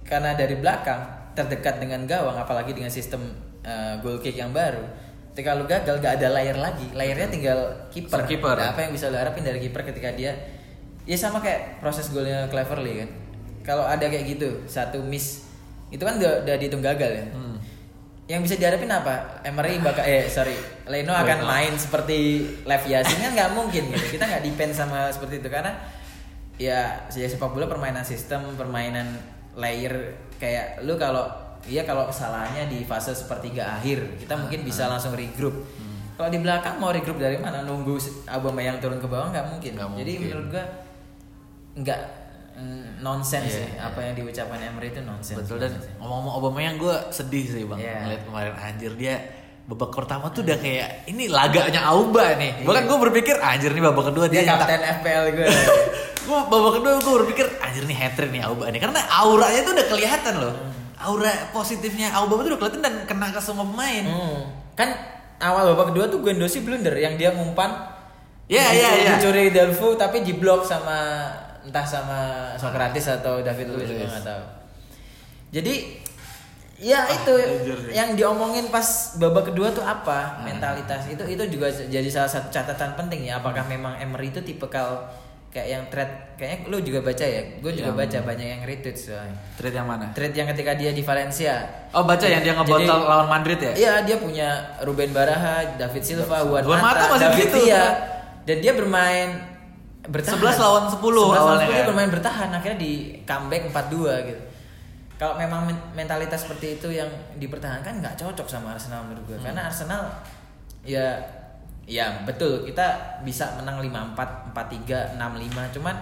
karena 0.07 0.39
dari 0.39 0.55
belakang 0.55 1.03
terdekat 1.35 1.83
dengan 1.83 2.07
gawang 2.07 2.39
apalagi 2.39 2.71
dengan 2.71 2.89
sistem 2.89 3.35
uh, 3.67 3.99
goal 3.99 4.23
kick 4.23 4.39
yang 4.39 4.55
baru 4.55 4.87
ketika 5.35 5.55
lu 5.55 5.67
gagal 5.67 5.99
gak 5.99 6.23
ada 6.23 6.35
layer 6.35 6.55
lagi. 6.55 6.87
Layernya 6.95 7.27
tinggal 7.31 7.59
kiper. 7.91 8.27
Kiper. 8.27 8.57
Nah, 8.59 8.75
apa 8.75 8.87
yang 8.87 8.95
bisa 8.95 9.11
lu 9.11 9.19
harapin 9.19 9.43
dari 9.43 9.59
kiper 9.59 9.83
ketika 9.91 10.15
dia 10.15 10.35
ya 11.03 11.17
sama 11.19 11.43
kayak 11.43 11.83
proses 11.83 12.15
golnya 12.15 12.47
Cleverley 12.47 13.03
kan. 13.03 13.11
Kalau 13.67 13.83
ada 13.83 14.07
kayak 14.07 14.39
gitu 14.39 14.65
satu 14.71 15.03
miss 15.03 15.51
itu 15.91 16.01
kan 16.01 16.15
udah, 16.17 16.47
udah 16.47 16.55
dihitung 16.63 16.81
gagal 16.81 17.11
ya. 17.11 17.25
Hmm. 17.35 17.58
Yang 18.29 18.45
bisa 18.45 18.61
diharapin 18.61 18.93
apa? 18.93 19.41
Emery 19.41 19.81
bakal 19.81 20.05
eh 20.05 20.29
sorry, 20.29 20.53
Leno 20.85 21.17
akan 21.17 21.43
Leno. 21.43 21.49
main 21.49 21.73
seperti 21.81 22.45
Lev 22.69 22.85
Yasin 22.85 23.25
kan 23.25 23.33
nggak 23.33 23.51
mungkin 23.57 23.89
gitu. 23.89 24.21
Kita 24.21 24.29
nggak 24.29 24.45
depend 24.45 24.77
sama 24.77 25.09
seperti 25.09 25.41
itu 25.41 25.49
karena 25.49 25.73
ya 26.61 27.09
sejak 27.09 27.41
sepak 27.41 27.57
bola 27.57 27.65
permainan 27.65 28.05
sistem, 28.05 28.53
permainan 28.53 29.17
layer 29.57 30.13
kayak 30.37 30.85
lu 30.85 31.01
kalau 31.01 31.25
iya 31.67 31.89
kalau 31.89 32.05
kesalahannya 32.07 32.69
di 32.69 32.85
fase 32.85 33.17
sepertiga 33.17 33.81
akhir 33.81 34.21
kita 34.21 34.37
mungkin 34.37 34.61
bisa 34.61 34.87
langsung 34.93 35.17
regroup. 35.17 35.65
Kalau 36.19 36.29
di 36.29 36.39
belakang 36.43 36.83
mau 36.83 36.93
regroup 36.93 37.17
dari 37.17 37.39
mana? 37.41 37.63
Nunggu 37.65 37.97
Aubameyang 38.29 38.83
turun 38.83 39.01
ke 39.01 39.09
bawah 39.09 39.33
nggak 39.33 39.57
mungkin. 39.57 39.73
Nggak 39.73 39.89
Jadi 40.05 40.13
mungkin. 40.19 40.29
menurut 40.29 40.47
gua 40.53 40.65
nggak 41.79 42.01
mm, 42.59 42.99
nonsense 42.99 43.47
Iya, 43.47 43.59
sih. 43.63 43.69
iya. 43.71 43.87
apa 43.87 43.99
yang 44.03 44.15
diucapkan 44.15 44.59
Emery 44.59 44.91
itu 44.91 45.01
nonsense. 45.01 45.39
Betul 45.39 45.57
dan 45.59 45.73
ngomong-ngomong 45.97 46.33
Aubameyang 46.35 46.77
gue 46.77 46.97
sedih 47.11 47.47
sih 47.47 47.63
bang 47.63 47.79
Iya. 47.79 47.95
ngeliat 48.03 48.23
kemarin 48.25 48.55
anjir 48.57 48.93
dia 48.93 49.15
babak 49.65 49.93
pertama 49.93 50.29
tuh 50.29 50.43
udah 50.43 50.57
kayak 50.57 51.07
ini 51.07 51.29
laganya 51.29 51.85
Auba 51.87 52.35
nih. 52.35 52.65
Bahkan 52.65 52.83
Iya. 52.83 52.91
gue 52.91 52.99
berpikir 53.05 53.37
anjir 53.39 53.71
nih 53.71 53.85
babak 53.85 54.05
kedua 54.09 54.27
dia 54.27 54.41
dia, 54.41 54.51
nyetak 54.51 54.67
kapten 54.67 54.83
FPL 54.99 55.25
gue. 55.31 55.47
gue 56.27 56.39
babak 56.45 56.73
kedua 56.75 56.93
gue 56.99 57.15
berpikir 57.25 57.47
anjir 57.59 57.85
nih 57.85 57.97
hat 57.97 58.13
trick 58.13 58.31
nih 58.31 58.43
Auba 58.43 58.69
nih 58.69 58.81
karena 58.81 59.01
auranya 59.15 59.61
tuh 59.63 59.73
udah 59.73 59.87
kelihatan 59.87 60.35
loh. 60.41 60.55
Aura 60.99 61.31
positifnya 61.53 62.11
Auba 62.11 62.37
tuh 62.39 62.51
udah 62.51 62.59
kelihatan 62.59 62.83
dan 62.83 62.95
kena 63.05 63.31
ke 63.31 63.39
semua 63.39 63.63
pemain. 63.63 64.03
Hmm. 64.03 64.41
Kan 64.75 64.89
awal 65.39 65.71
babak 65.71 65.93
kedua 65.93 66.09
tuh 66.09 66.19
Guendouzi 66.19 66.67
blunder 66.67 66.97
yang 66.97 67.15
dia 67.15 67.31
ngumpan. 67.31 67.71
Iya, 68.49 68.65
iya, 68.73 68.91
iya. 68.97 69.11
Dicuri 69.15 69.53
Delfu 69.53 69.93
tapi 69.95 70.25
diblok 70.25 70.65
sama 70.65 71.29
entah 71.69 71.85
sama 71.85 72.19
Socrates 72.55 73.05
atau 73.07 73.39
David 73.39 73.69
Luiz 73.71 73.87
gue 73.87 74.01
nggak 74.01 74.25
tahu. 74.25 74.45
Jadi 75.51 75.75
ya 76.79 77.03
Ah, 77.03 77.11
itu 77.11 77.35
sih. 77.35 77.91
yang 77.91 78.15
diomongin 78.15 78.69
pas 78.69 78.87
babak 79.17 79.51
kedua 79.51 79.69
tuh 79.69 79.83
apa 79.83 80.39
Ah. 80.39 80.43
mentalitas 80.43 81.05
itu 81.07 81.21
itu 81.27 81.43
juga 81.51 81.67
jadi 81.69 82.07
salah 82.07 82.31
satu 82.31 82.49
catatan 82.49 82.95
penting 82.95 83.27
ya 83.27 83.37
apakah 83.37 83.67
memang 83.67 83.99
Emery 83.99 84.31
itu 84.31 84.39
tipe 84.41 84.63
kal 84.65 85.11
kayak 85.49 85.67
yang 85.67 85.85
thread 85.89 86.07
kayaknya 86.37 86.69
lu 86.69 86.79
juga 86.79 87.03
baca 87.03 87.25
ya 87.25 87.43
gue 87.59 87.73
juga 87.75 87.91
Yang- 87.91 87.99
baca 87.99 88.19
banyak 88.23 88.47
yang 88.47 88.63
retweet 88.63 88.95
soalnya 88.95 89.35
Trade 89.57 89.75
yang 89.75 89.89
mana? 89.89 90.07
Trade 90.13 90.37
yang 90.37 90.49
ketika 90.49 90.73
dia 90.73 90.91
di 90.93 91.03
Valencia. 91.03 91.55
Oh 91.91 92.05
baca 92.05 92.23
yang 92.23 92.43
dia 92.43 92.55
ngebotol 92.55 92.85
Jadi- 92.87 93.09
lawan 93.11 93.29
Madrid 93.29 93.59
ya? 93.59 93.73
Iya, 93.75 93.93
dia 94.05 94.17
punya 94.17 94.49
Ruben 94.79 95.11
Baraha, 95.11 95.75
David 95.75 96.05
Silva, 96.05 96.47
Juan, 96.47 96.63
Mata 96.63 96.79
Mata, 96.79 97.05
masih 97.11 97.23
David 97.27 97.39
begitu. 97.43 97.59
Villa. 97.65 97.87
Dan 98.45 98.57
dia 98.61 98.73
bermain 98.73 99.29
bertahan. 100.09 100.41
11 100.41 100.57
lawan 100.59 100.85
10 100.89 100.99
11 100.99 101.15
lawan 101.15 101.37
awalnya 101.39 101.65
10 101.65 101.69
dia 101.69 101.77
kan. 101.77 101.87
bermain 101.87 102.11
bertahan 102.11 102.49
akhirnya 102.51 102.79
di 102.79 102.93
comeback 103.23 103.63
4-2 103.69 104.29
gitu. 104.29 104.43
Kalau 105.19 105.35
memang 105.35 105.67
men- 105.67 105.87
mentalitas 105.95 106.43
seperti 106.43 106.77
itu 106.77 106.89
yang 106.89 107.09
dipertahankan 107.35 107.99
nggak 107.99 108.15
cocok 108.15 108.47
sama 108.47 108.73
Arsenal 108.73 109.03
menurut 109.05 109.25
gue. 109.27 109.37
Hmm. 109.37 109.47
Karena 109.47 109.67
Arsenal 109.67 110.03
ya 110.83 111.19
ya 111.85 112.23
betul 112.23 112.63
kita 112.63 112.85
bisa 113.23 113.57
menang 113.57 113.81
5-4, 113.81 114.53
4-3, 114.53 115.17
6-5 115.17 115.75
cuman 115.75 115.97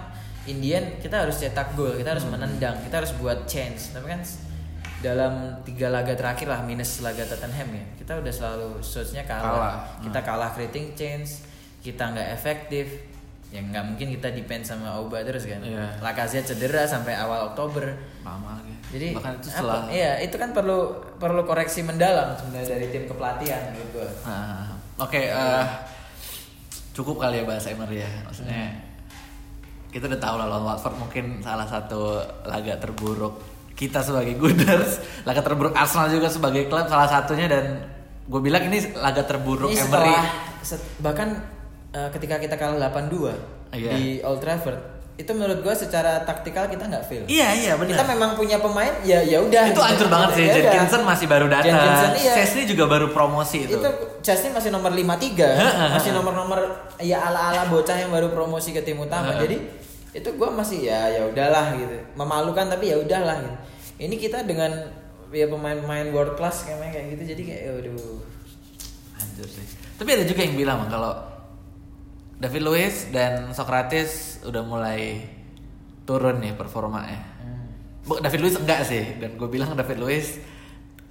Indian 0.47 0.99
kita 0.99 1.27
harus 1.27 1.37
cetak 1.37 1.75
gol, 1.75 1.91
kita 1.93 2.07
Hmm. 2.07 2.15
harus 2.15 2.27
menendang, 2.29 2.77
kita 2.81 3.01
harus 3.01 3.13
buat 3.17 3.45
chance. 3.45 3.91
Tapi 3.91 4.07
kan 4.07 4.21
dalam 4.97 5.33
tiga 5.63 5.89
laga 5.89 6.13
terakhir 6.13 6.47
lah 6.47 6.61
minus 6.61 7.01
laga 7.01 7.21
Tottenham 7.23 7.69
ya 7.71 7.85
kita 7.95 8.17
udah 8.17 8.33
selalu 8.33 8.69
shotsnya 8.81 9.23
kalah, 9.23 9.45
Kalah. 9.45 9.77
kita 10.01 10.21
kalah 10.21 10.51
creating 10.51 10.97
chance 10.97 11.45
kita 11.79 12.01
nggak 12.11 12.33
efektif 12.33 13.05
ya 13.57 13.63
nggak 13.63 13.85
mungkin 13.87 14.13
kita 14.13 14.29
depend 14.31 14.63
sama 14.63 14.93
Auba 14.93 15.25
terus 15.25 15.43
kan 15.43 15.59
Iya. 15.59 15.97
Lacazette 15.99 16.45
cedera 16.47 16.85
sampai 16.85 17.17
awal 17.17 17.49
Oktober 17.49 17.89
Lama 18.21 18.53
lagi. 18.55 18.75
jadi 18.91 19.07
bahkan 19.13 19.33
itu 19.35 19.49
apa, 19.49 19.57
setelah 19.57 19.81
iya 19.89 20.13
itu 20.21 20.37
kan 20.37 20.53
perlu 20.53 20.79
perlu 21.17 21.41
koreksi 21.43 21.81
mendalam 21.81 22.37
sebenarnya 22.37 22.69
dari 22.71 22.87
tim 22.91 23.05
kepelatihan 23.07 23.61
menurut 23.71 23.89
gua 23.91 24.09
Nah, 24.23 24.69
Oke, 24.99 25.21
eh, 25.27 25.65
cukup 26.93 27.17
kali 27.19 27.37
ya 27.37 27.45
bahasa 27.45 27.69
Emery 27.69 28.01
ya. 28.01 28.09
Maksudnya 28.23 28.73
kita 29.87 30.05
udah 30.07 30.17
tahu 30.19 30.35
lah 30.35 30.47
lawan 30.47 30.65
Watford 30.67 30.97
mungkin 30.99 31.25
salah 31.39 31.65
satu 31.65 32.17
laga 32.43 32.77
terburuk 32.77 33.41
kita 33.73 34.01
sebagai 34.01 34.37
Gunners, 34.37 34.97
laga 35.23 35.41
terburuk 35.43 35.73
Arsenal 35.73 36.09
juga 36.09 36.29
sebagai 36.29 36.65
klub 36.65 36.85
salah 36.87 37.05
satunya 37.07 37.45
dan 37.47 37.65
gue 38.23 38.41
bilang 38.43 38.65
ini 38.65 38.93
laga 38.95 39.21
terburuk 39.23 39.69
ini 39.69 39.77
Emery. 39.79 39.85
setelah 39.87 40.25
set- 40.61 40.89
bahkan 40.99 41.29
eh, 41.97 42.09
ketika 42.13 42.37
kita 42.37 42.55
kalah 42.55 42.77
8-2 42.93 43.33
Iya. 43.73 43.91
di 43.93 44.05
Old 44.21 44.39
Trafford 44.39 44.79
itu 45.17 45.33
menurut 45.33 45.65
gua 45.65 45.73
secara 45.73 46.21
taktikal 46.23 46.69
kita 46.69 46.85
nggak 46.87 47.01
fail 47.03 47.25
Iya 47.25 47.49
iya 47.57 47.73
benar. 47.75 47.97
kita 47.97 48.05
memang 48.05 48.31
punya 48.37 48.61
pemain 48.61 48.93
ya 49.01 49.25
ya 49.25 49.41
udah 49.41 49.65
itu 49.65 49.73
gitu. 49.73 49.81
hancur 49.81 50.09
banget 50.13 50.29
sih. 50.37 50.45
Ya. 50.45 50.55
Jenkinson 50.61 51.03
masih 51.09 51.25
baru 51.25 51.47
datang. 51.49 51.73
Jenkinson, 51.73 52.13
iya. 52.21 52.35
Chesney 52.37 52.65
juga 52.69 52.85
baru 52.85 53.07
promosi 53.09 53.65
itu. 53.65 53.81
itu 53.81 53.89
Chelsea 54.21 54.53
masih 54.53 54.69
nomor 54.69 54.93
53 54.93 55.97
masih 55.97 56.13
nomor-nomor 56.13 56.61
ya 57.01 57.25
ala-ala 57.25 57.65
bocah 57.67 57.97
yang 57.97 58.13
baru 58.13 58.29
promosi 58.29 58.77
ke 58.77 58.85
tim 58.85 59.01
utama 59.01 59.41
jadi 59.41 59.57
itu 60.13 60.29
gua 60.37 60.53
masih 60.53 60.85
ya 60.85 61.09
ya 61.09 61.25
udahlah 61.25 61.73
gitu 61.75 61.97
memalukan 62.13 62.69
tapi 62.69 62.93
ya 62.93 63.01
udahlah 63.01 63.41
gitu 63.41 63.57
ini 63.97 64.21
kita 64.21 64.45
dengan 64.45 64.69
ya 65.33 65.49
pemain-pemain 65.49 66.13
world 66.13 66.37
class 66.37 66.69
kayak 66.69 66.93
kayak 66.93 67.17
gitu 67.17 67.23
jadi 67.33 67.43
kayak 67.43 67.63
aduh 67.81 68.21
Anjir 69.17 69.49
sih. 69.49 69.65
Tapi 69.97 70.13
ada 70.13 70.25
juga 70.29 70.45
yang 70.45 70.61
bilang 70.61 70.85
kalau 70.93 71.17
David 72.37 72.63
Luiz 72.63 73.09
dan 73.09 73.51
Socrates 73.51 74.11
udah 74.43 74.63
mulai 74.63 75.25
turun 76.03 76.39
nih 76.39 76.53
performanya. 76.53 77.19
Bu, 78.03 78.21
David 78.21 78.41
Luiz 78.41 78.55
enggak 78.55 78.81
sih 78.83 79.17
dan 79.17 79.35
gue 79.35 79.49
bilang 79.49 79.73
David 79.73 79.99
Luiz 79.99 80.39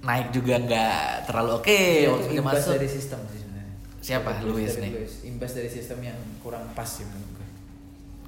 naik 0.00 0.30
juga 0.30 0.56
enggak 0.56 1.26
terlalu 1.26 1.50
oke 1.56 1.80
Ya, 2.00 2.08
waktu 2.08 2.24
itu 2.26 2.32
dia 2.32 2.44
masuk. 2.46 2.72
dari 2.72 2.88
sistem 2.88 3.20
sih 3.26 3.38
sebenarnya 3.38 3.74
Siapa? 3.98 4.30
Luiz 4.40 4.72
nih? 4.76 4.92
Luiz. 4.94 5.12
imbas 5.22 5.52
dari 5.52 5.66
sistem 5.66 5.98
yang 6.00 6.16
kurang 6.40 6.64
pas 6.72 6.86
sih 6.86 7.04
menurut 7.04 7.30
gue 7.34 7.46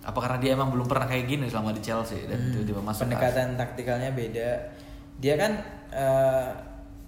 Apa 0.02 0.18
karena 0.18 0.36
dia 0.36 0.50
emang 0.52 0.68
belum 0.68 0.84
pernah 0.84 1.06
kayak 1.06 1.24
gini 1.24 1.46
selama 1.46 1.70
di 1.70 1.80
Chelsea 1.80 2.20
dan 2.22 2.36
Hmm, 2.36 2.50
tiba-tiba 2.52 2.80
masuk 2.82 3.00
pendekatan 3.06 3.48
taktikalnya 3.54 4.10
beda 4.10 4.50
dia 5.16 5.34
kan 5.34 5.52
eh, 5.88 6.48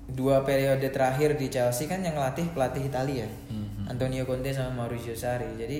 dua 0.09 0.41
periode 0.41 0.87
terakhir 0.87 1.35
di 1.35 1.47
Chelsea 1.47 1.85
kan 1.85 2.01
yang 2.01 2.15
ngelatih 2.15 2.49
pelatih 2.49 2.83
Italia 2.83 3.29
Mhm. 3.51 3.70
Antonio 3.91 4.23
Conte 4.23 4.49
sama 4.49 4.71
Mauricio 4.77 5.13
Sarri 5.13 5.51
jadi 5.57 5.79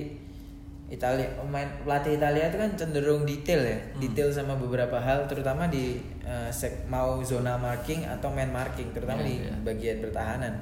Italia 0.87 1.23
pemain 1.33 1.63
pelatih 1.79 2.19
Italia 2.19 2.43
itu 2.45 2.57
kan 2.57 2.71
cenderung 2.75 3.23
detail 3.23 3.63
ya 3.63 3.79
Hmm. 3.79 3.99
detail 4.01 4.27
sama 4.29 4.53
beberapa 4.53 4.97
hal 4.97 5.23
terutama 5.25 5.65
di 5.65 5.95
eh, 6.21 6.51
sek- 6.51 6.83
mau 6.85 7.15
zona 7.21 7.55
marking 7.57 8.03
atau 8.05 8.27
man 8.29 8.51
marking 8.51 8.91
terutama 8.91 9.19
Iya, 9.19 9.25
di 9.25 9.35
iya. 9.41 9.53
bagian 9.63 9.97
pertahanan 10.01 10.53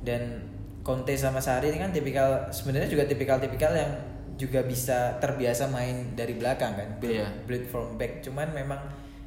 dan 0.00 0.40
Conte 0.80 1.12
sama 1.14 1.36
Sarri 1.38 1.68
ini 1.68 1.78
kan 1.78 1.92
tipikal 1.92 2.48
sebenarnya 2.48 2.88
juga 2.88 3.04
tipikal-tipikal 3.04 3.72
yang 3.74 3.92
juga 4.34 4.62
bisa 4.62 5.18
terbiasa 5.18 5.68
main 5.68 6.14
dari 6.14 6.32
belakang 6.32 6.72
kan 6.72 6.88
build, 6.96 7.12
Iya. 7.14 7.28
build 7.44 7.64
from 7.66 7.94
back 7.94 8.22
cuman 8.22 8.48
memang 8.50 8.80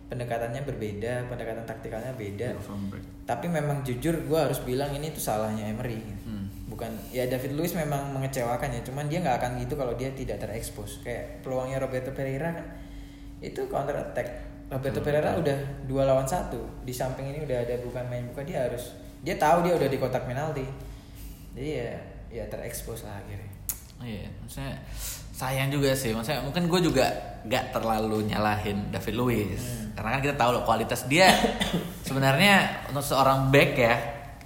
pendekatannya 0.08 0.66
berbeda 0.66 1.30
pendekatan 1.30 1.64
taktikalnya 1.64 2.12
beda 2.12 2.58
tapi 3.24 3.46
memang 3.48 3.80
jujur 3.82 4.18
gue 4.18 4.40
harus 4.40 4.58
bilang 4.62 4.90
ini 4.90 5.14
tuh 5.14 5.22
salahnya 5.22 5.70
Emery 5.70 6.02
Hmm. 6.26 6.41
Bukan 6.82 6.98
ya 7.14 7.30
David 7.30 7.54
Luiz 7.54 7.78
memang 7.78 8.10
mengecewakan 8.10 8.74
ya 8.74 8.82
cuman 8.82 9.06
dia 9.06 9.22
nggak 9.22 9.38
akan 9.38 9.62
gitu 9.62 9.78
kalau 9.78 9.94
dia 9.94 10.10
tidak 10.18 10.42
terekspos. 10.42 11.06
Kayak 11.06 11.46
peluangnya 11.46 11.78
Roberto 11.78 12.10
Pereira 12.10 12.58
kan 12.58 12.66
itu 13.38 13.70
counter 13.70 13.94
attack. 14.02 14.50
Roberto 14.66 15.06
Pereira 15.06 15.38
udah 15.38 15.86
dua 15.86 16.10
lawan 16.10 16.26
satu. 16.26 16.58
Di 16.82 16.90
samping 16.90 17.30
ini 17.30 17.46
udah 17.46 17.70
ada 17.70 17.78
bukan 17.86 18.02
main 18.10 18.26
buka 18.34 18.42
dia 18.42 18.66
harus 18.66 18.98
dia 19.22 19.38
tahu 19.38 19.70
dia 19.70 19.78
udah 19.78 19.86
di 19.86 19.98
kotak 20.02 20.26
penalti. 20.26 20.66
Jadi 21.54 21.70
ya 21.70 21.94
ya 22.34 22.44
terekspos 22.50 23.06
lah 23.06 23.14
akhirnya. 23.14 23.54
Iya, 24.02 24.26
maksudnya 24.42 24.74
sayang 25.38 25.70
juga 25.70 25.94
sih. 25.94 26.18
Maksudnya 26.18 26.42
mungkin 26.42 26.66
gue 26.66 26.82
juga 26.82 27.06
nggak 27.46 27.78
terlalu 27.78 28.26
nyalahin 28.26 28.90
David 28.90 29.14
Luiz. 29.22 29.62
Hmm. 29.62 29.94
karena 29.94 30.18
kan 30.18 30.22
kita 30.26 30.34
tahu 30.34 30.50
loh 30.58 30.66
kualitas 30.66 31.06
dia. 31.06 31.30
Sebenarnya 32.10 32.90
untuk 32.90 33.06
seorang 33.06 33.54
back 33.54 33.78
ya 33.78 33.94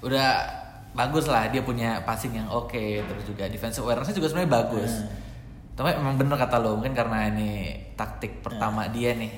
udah 0.04 0.65
bagus 0.96 1.28
lah 1.28 1.52
dia 1.52 1.60
punya 1.60 2.00
passing 2.02 2.34
yang 2.34 2.48
oke 2.48 2.72
terus 3.04 3.24
juga 3.28 3.46
defensive 3.46 3.84
awareness 3.84 4.10
juga 4.10 4.32
sebenarnya 4.32 4.52
bagus. 4.56 4.92
Hmm. 4.96 5.12
Tapi 5.76 5.92
memang 6.00 6.16
bener 6.16 6.40
kata 6.40 6.56
lo 6.58 6.80
mungkin 6.80 6.96
karena 6.96 7.28
ini 7.28 7.52
taktik 7.94 8.40
pertama 8.40 8.88
dia 8.88 9.12
nih. 9.12 9.32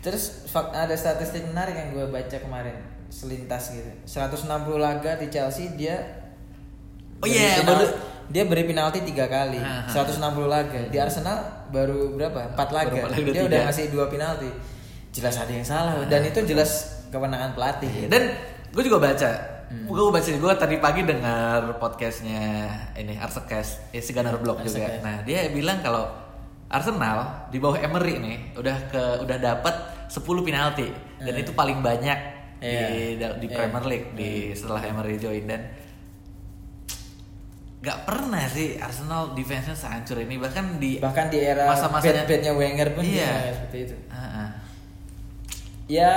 Terus 0.00 0.46
ada 0.54 0.94
statistik 0.94 1.44
menarik 1.44 1.74
yang 1.74 1.90
gue 1.92 2.06
baca 2.08 2.36
kemarin 2.38 2.78
selintas 3.10 3.74
gitu. 3.74 3.90
160 4.06 4.46
laga 4.78 5.18
di 5.18 5.26
Chelsea 5.28 5.74
dia 5.74 5.98
Oh 7.20 7.28
iya, 7.28 7.60
baru- 7.60 7.92
dia 8.32 8.48
beri 8.48 8.64
penalti 8.64 9.04
tiga 9.04 9.28
kali. 9.28 9.60
Ah, 9.60 9.84
ah. 9.84 9.92
160 9.92 10.48
laga. 10.48 10.80
Di 10.88 10.96
Arsenal 10.96 11.68
baru 11.68 12.16
berapa? 12.16 12.56
4 12.56 12.70
laga. 12.72 12.88
Baru 12.88 12.96
empat 12.96 13.10
laga, 13.12 13.28
dia 13.28 13.42
udah 13.44 13.60
ngasih 13.68 13.84
dua 13.92 14.06
penalti. 14.08 14.48
Jelas 15.12 15.36
ada 15.36 15.52
yang 15.52 15.66
salah 15.66 16.00
dan 16.06 16.22
itu 16.24 16.38
jelas 16.46 17.02
kewenangan 17.12 17.52
pelatih. 17.52 17.90
gitu. 17.90 18.08
Dan 18.08 18.30
gue 18.72 18.82
juga 18.86 19.02
baca, 19.02 19.30
gue 19.70 20.10
baca 20.10 20.26
gue 20.26 20.52
tadi 20.56 20.76
pagi 20.76 21.02
dengar 21.02 21.78
podcastnya 21.78 22.66
ini 22.94 23.14
Arsekes, 23.14 23.90
ya 23.90 24.00
si 24.00 24.10
Gunnar 24.10 24.34
Block 24.36 24.60
juga. 24.60 24.98
Nah 24.98 25.22
dia 25.22 25.46
bilang 25.48 25.78
kalau 25.78 26.10
Arsenal 26.66 27.46
di 27.48 27.58
bawah 27.58 27.78
Emery 27.78 28.18
nih 28.18 28.36
udah 28.54 28.76
ke 28.86 29.02
udah 29.20 29.38
dapat 29.38 29.74
10 30.06 30.22
penalti 30.40 30.90
dan 31.16 31.34
itu 31.36 31.50
paling 31.52 31.78
banyak 31.80 32.18
di 32.58 32.66
Iya. 33.16 33.38
di 33.38 33.46
Iya. 33.46 33.56
Premier 33.56 33.84
League 33.86 34.08
di 34.12 34.30
setelah 34.52 34.78
Emery 34.80 35.16
join 35.16 35.46
dan 35.46 35.70
nggak 37.80 37.98
pernah 38.04 38.44
sih 38.46 38.76
Arsenal 38.76 39.32
defense-nya 39.32 39.72
sehancur 39.72 40.20
ini 40.20 40.36
bahkan 40.36 40.76
di 40.76 41.00
Bahkan 41.00 41.26
di 41.26 41.38
era 41.40 41.64
Masa-masanya- 41.64 42.28
bad-badnya 42.28 42.52
Wenger 42.52 42.88
pun 42.92 43.02
Iya. 43.02 43.56
seperti 43.56 43.78
itu. 43.80 43.94
Ah, 44.06 44.20
ah. 44.20 44.48
Ya 45.86 46.12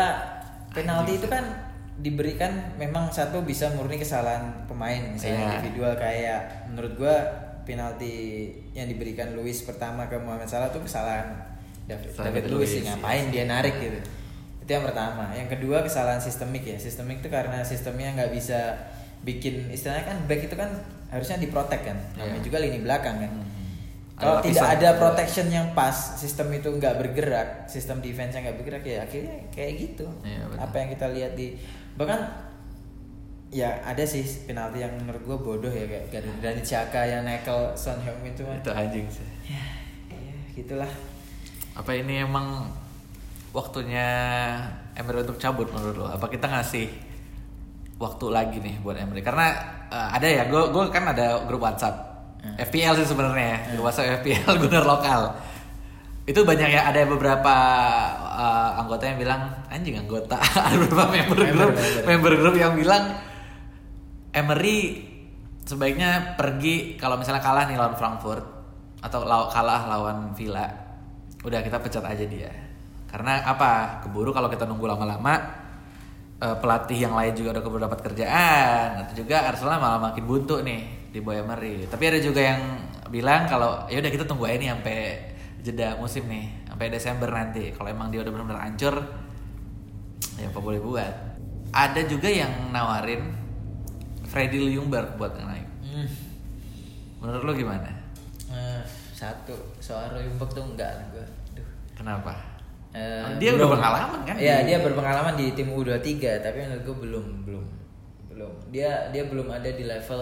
penalti 0.69 1.15
itu 1.15 1.25
kan 1.25 1.72
diberikan 1.95 2.49
memang 2.75 3.07
satu 3.07 3.41
bisa 3.41 3.69
murni 3.71 3.95
kesalahan 3.95 4.65
pemain 4.65 4.97
misalnya 5.07 5.37
Iya. 5.37 5.47
individual 5.55 5.93
kayak 5.93 6.39
menurut 6.67 6.93
gua 6.95 7.15
penalti 7.63 8.15
yang 8.71 8.85
diberikan 8.85 9.31
Luis 9.33 9.61
pertama 9.61 10.05
ke 10.05 10.17
Mohamed 10.17 10.45
Salah 10.45 10.67
itu 10.67 10.81
kesalahan 10.81 11.27
David, 11.83 12.11
David 12.13 12.45
Luiz 12.49 12.69
sih 12.71 12.81
ngapain 12.81 13.27
iya. 13.27 13.31
dia 13.31 13.45
narik 13.45 13.75
gitu 13.77 13.99
itu 14.59 14.71
yang 14.71 14.83
pertama 14.83 15.31
yang 15.31 15.47
kedua 15.47 15.79
kesalahan 15.79 16.19
sistemik 16.19 16.63
ya 16.63 16.75
sistemik 16.75 17.19
itu 17.19 17.27
karena 17.27 17.61
sistemnya 17.61 18.11
nggak 18.13 18.31
bisa 18.31 18.73
bikin 19.21 19.69
istilahnya 19.69 20.03
kan 20.05 20.17
back 20.23 20.41
itu 20.41 20.55
kan 20.55 20.71
harusnya 21.07 21.37
diprotek 21.37 21.83
kan 21.83 21.97
namanya 22.13 22.39
Iya. 22.39 22.43
juga 22.43 22.57
lini 22.59 22.79
belakang 22.79 23.15
kan 23.17 23.31
Mhm. 23.31 23.51
kalau 24.13 24.39
Ada 24.39 24.45
tidak 24.45 24.67
ada 24.73 24.89
protection 24.97 25.47
yang 25.47 25.67
pas 25.71 25.93
sistem 26.15 26.47
itu 26.51 26.67
nggak 26.69 26.95
bergerak 26.97 27.47
sistem 27.65 27.99
defense 27.99 28.33
nya 28.33 28.49
nggak 28.49 28.57
bergerak 28.57 28.83
ya 28.83 28.97
akhirnya 29.01 29.35
kayak 29.49 29.71
gitu 29.77 30.07
Iya, 30.21 30.47
apa 30.57 30.75
yang 30.77 30.89
kita 30.89 31.07
lihat 31.11 31.31
di 31.33 31.55
bahkan 31.93 32.19
ya 33.53 33.69
ada 33.85 34.01
sih 34.01 34.25
penalti 34.49 34.81
yang 34.81 34.93
menurut 34.97 35.21
gue 35.21 35.37
bodoh 35.37 35.69
ya 35.69 35.85
kayak 36.09 36.25
Granit 36.41 36.65
Xhaka 36.65 37.05
yang 37.05 37.21
nekel 37.21 37.69
Son 37.77 38.01
Heung-min 38.01 38.33
itu 38.33 38.41
mah 38.41 38.57
itu 38.57 38.71
anjing 38.73 39.05
sih. 39.07 39.27
ya, 39.45 39.61
ya 40.09 40.33
gitulah 40.57 40.89
Apa 41.73 41.93
ini 41.93 42.21
emang 42.21 42.69
waktunya 43.53 44.05
Emery 44.93 45.21
untuk 45.25 45.37
cabut 45.37 45.69
menurut 45.69 45.95
lo? 45.95 46.07
Apa 46.09 46.29
kita 46.29 46.45
ngasih 46.49 46.85
waktu 47.97 48.25
lagi 48.29 48.57
nih 48.57 48.77
buat 48.81 48.97
Emery? 48.97 49.21
Karena 49.21 49.53
eh, 49.89 50.07
ada 50.13 50.25
ya, 50.25 50.43
gue 50.49 50.69
gue 50.69 50.83
kan 50.89 51.05
ada 51.07 51.45
grup 51.45 51.61
WhatsApp 51.61 52.13
Hmm. 52.43 52.59
FPL 52.59 52.91
sih 52.99 53.07
sebenarnya, 53.07 53.55
ya, 53.55 53.57
grup 53.71 53.87
WhatsApp 53.87 54.19
FPL 54.19 54.51
Gunner 54.67 54.83
lokal. 54.83 55.31
Itu 56.27 56.43
banyak 56.43 56.75
ya, 56.75 56.91
ada 56.91 57.07
beberapa 57.07 57.55
eh, 58.33 58.81
anggota 58.81 59.03
yang 59.05 59.17
bilang 59.17 59.41
anjing 59.69 59.95
anggota, 59.95 60.37
ada 60.67 60.75
beberapa 60.75 61.05
member 61.09 61.37
Member, 61.37 61.47
grup, 61.53 61.73
member. 61.77 62.03
member 62.09 62.33
grup 62.41 62.55
yang 62.57 62.73
bilang 62.73 63.03
Emery 64.33 64.79
sebaiknya 65.63 66.33
pergi 66.35 66.97
kalau 66.97 67.15
misalnya 67.15 67.39
kalah 67.39 67.69
nih 67.69 67.77
lawan 67.77 67.95
Frankfurt 67.95 68.43
atau 68.99 69.21
law- 69.23 69.47
kalah 69.47 69.85
lawan 69.87 70.33
Villa. 70.33 70.65
Udah 71.43 71.59
kita 71.61 71.77
pecat 71.77 72.03
aja 72.03 72.25
dia. 72.25 72.49
Karena 73.05 73.45
apa? 73.45 74.01
Keburu 74.01 74.33
kalau 74.33 74.49
kita 74.49 74.65
nunggu 74.65 74.89
lama-lama 74.89 75.33
eh, 76.41 76.55
pelatih 76.57 76.97
yang 76.97 77.13
lain 77.13 77.33
juga 77.37 77.59
udah 77.59 77.63
keburu 77.63 77.81
dapat 77.83 77.99
kerjaan. 78.01 79.05
Atau 79.05 79.21
juga 79.21 79.45
Arsenal 79.45 79.77
malah 79.77 80.01
makin 80.01 80.23
buntu 80.25 80.65
nih 80.65 81.11
di 81.13 81.21
bawah 81.21 81.45
Emery. 81.45 81.85
Tapi 81.85 82.03
ada 82.09 82.17
juga 82.17 82.41
yang 82.41 82.61
bilang 83.13 83.45
kalau 83.45 83.85
ya 83.85 84.01
udah 84.01 84.09
kita 84.09 84.25
tunggu 84.25 84.49
aja 84.49 84.57
nih 84.57 84.69
sampai 84.73 84.97
jeda 85.63 85.95
musim 85.95 86.27
nih 86.27 86.45
sampai 86.65 86.87
Desember 86.87 87.27
nanti 87.27 87.71
kalau 87.71 87.87
emang 87.87 88.07
dia 88.07 88.19
udah 88.19 88.29
benar-benar 88.29 88.61
hancur 88.61 88.95
ya 90.35 90.45
apa 90.45 90.59
boleh 90.59 90.77
buat 90.77 91.13
ada 91.71 92.01
juga 92.03 92.27
yang 92.27 92.51
nawarin 92.69 93.31
Freddy 94.23 94.59
Ljungberg 94.67 95.15
buat 95.15 95.33
yang 95.33 95.47
naik 95.47 95.67
Hmm. 95.83 96.09
menurut 97.19 97.43
lo 97.43 97.53
gimana 97.53 97.85
Eh, 98.45 98.81
satu 99.11 99.53
soal 99.77 100.09
Royumbek 100.09 100.49
tuh 100.49 100.65
enggak 100.65 100.89
gue 101.09 101.25
Duh. 101.53 101.67
kenapa 101.93 102.33
Eh, 102.91 103.25
dia 103.37 103.53
udah 103.53 103.65
berpengalaman 103.67 104.21
kan 104.23 104.35
Iya, 104.35 104.61
di- 104.61 104.65
dia 104.67 104.77
berpengalaman 104.79 105.33
di 105.33 105.49
tim 105.51 105.65
U23, 105.67 106.05
tapi 106.39 106.61
menurut 106.61 106.83
gue 106.83 106.97
belum, 106.99 107.25
belum. 107.41 107.65
Belum. 108.27 108.53
Dia 108.69 109.09
dia 109.09 109.25
belum 109.25 109.49
ada 109.49 109.65
di 109.65 109.81
level 109.83 110.21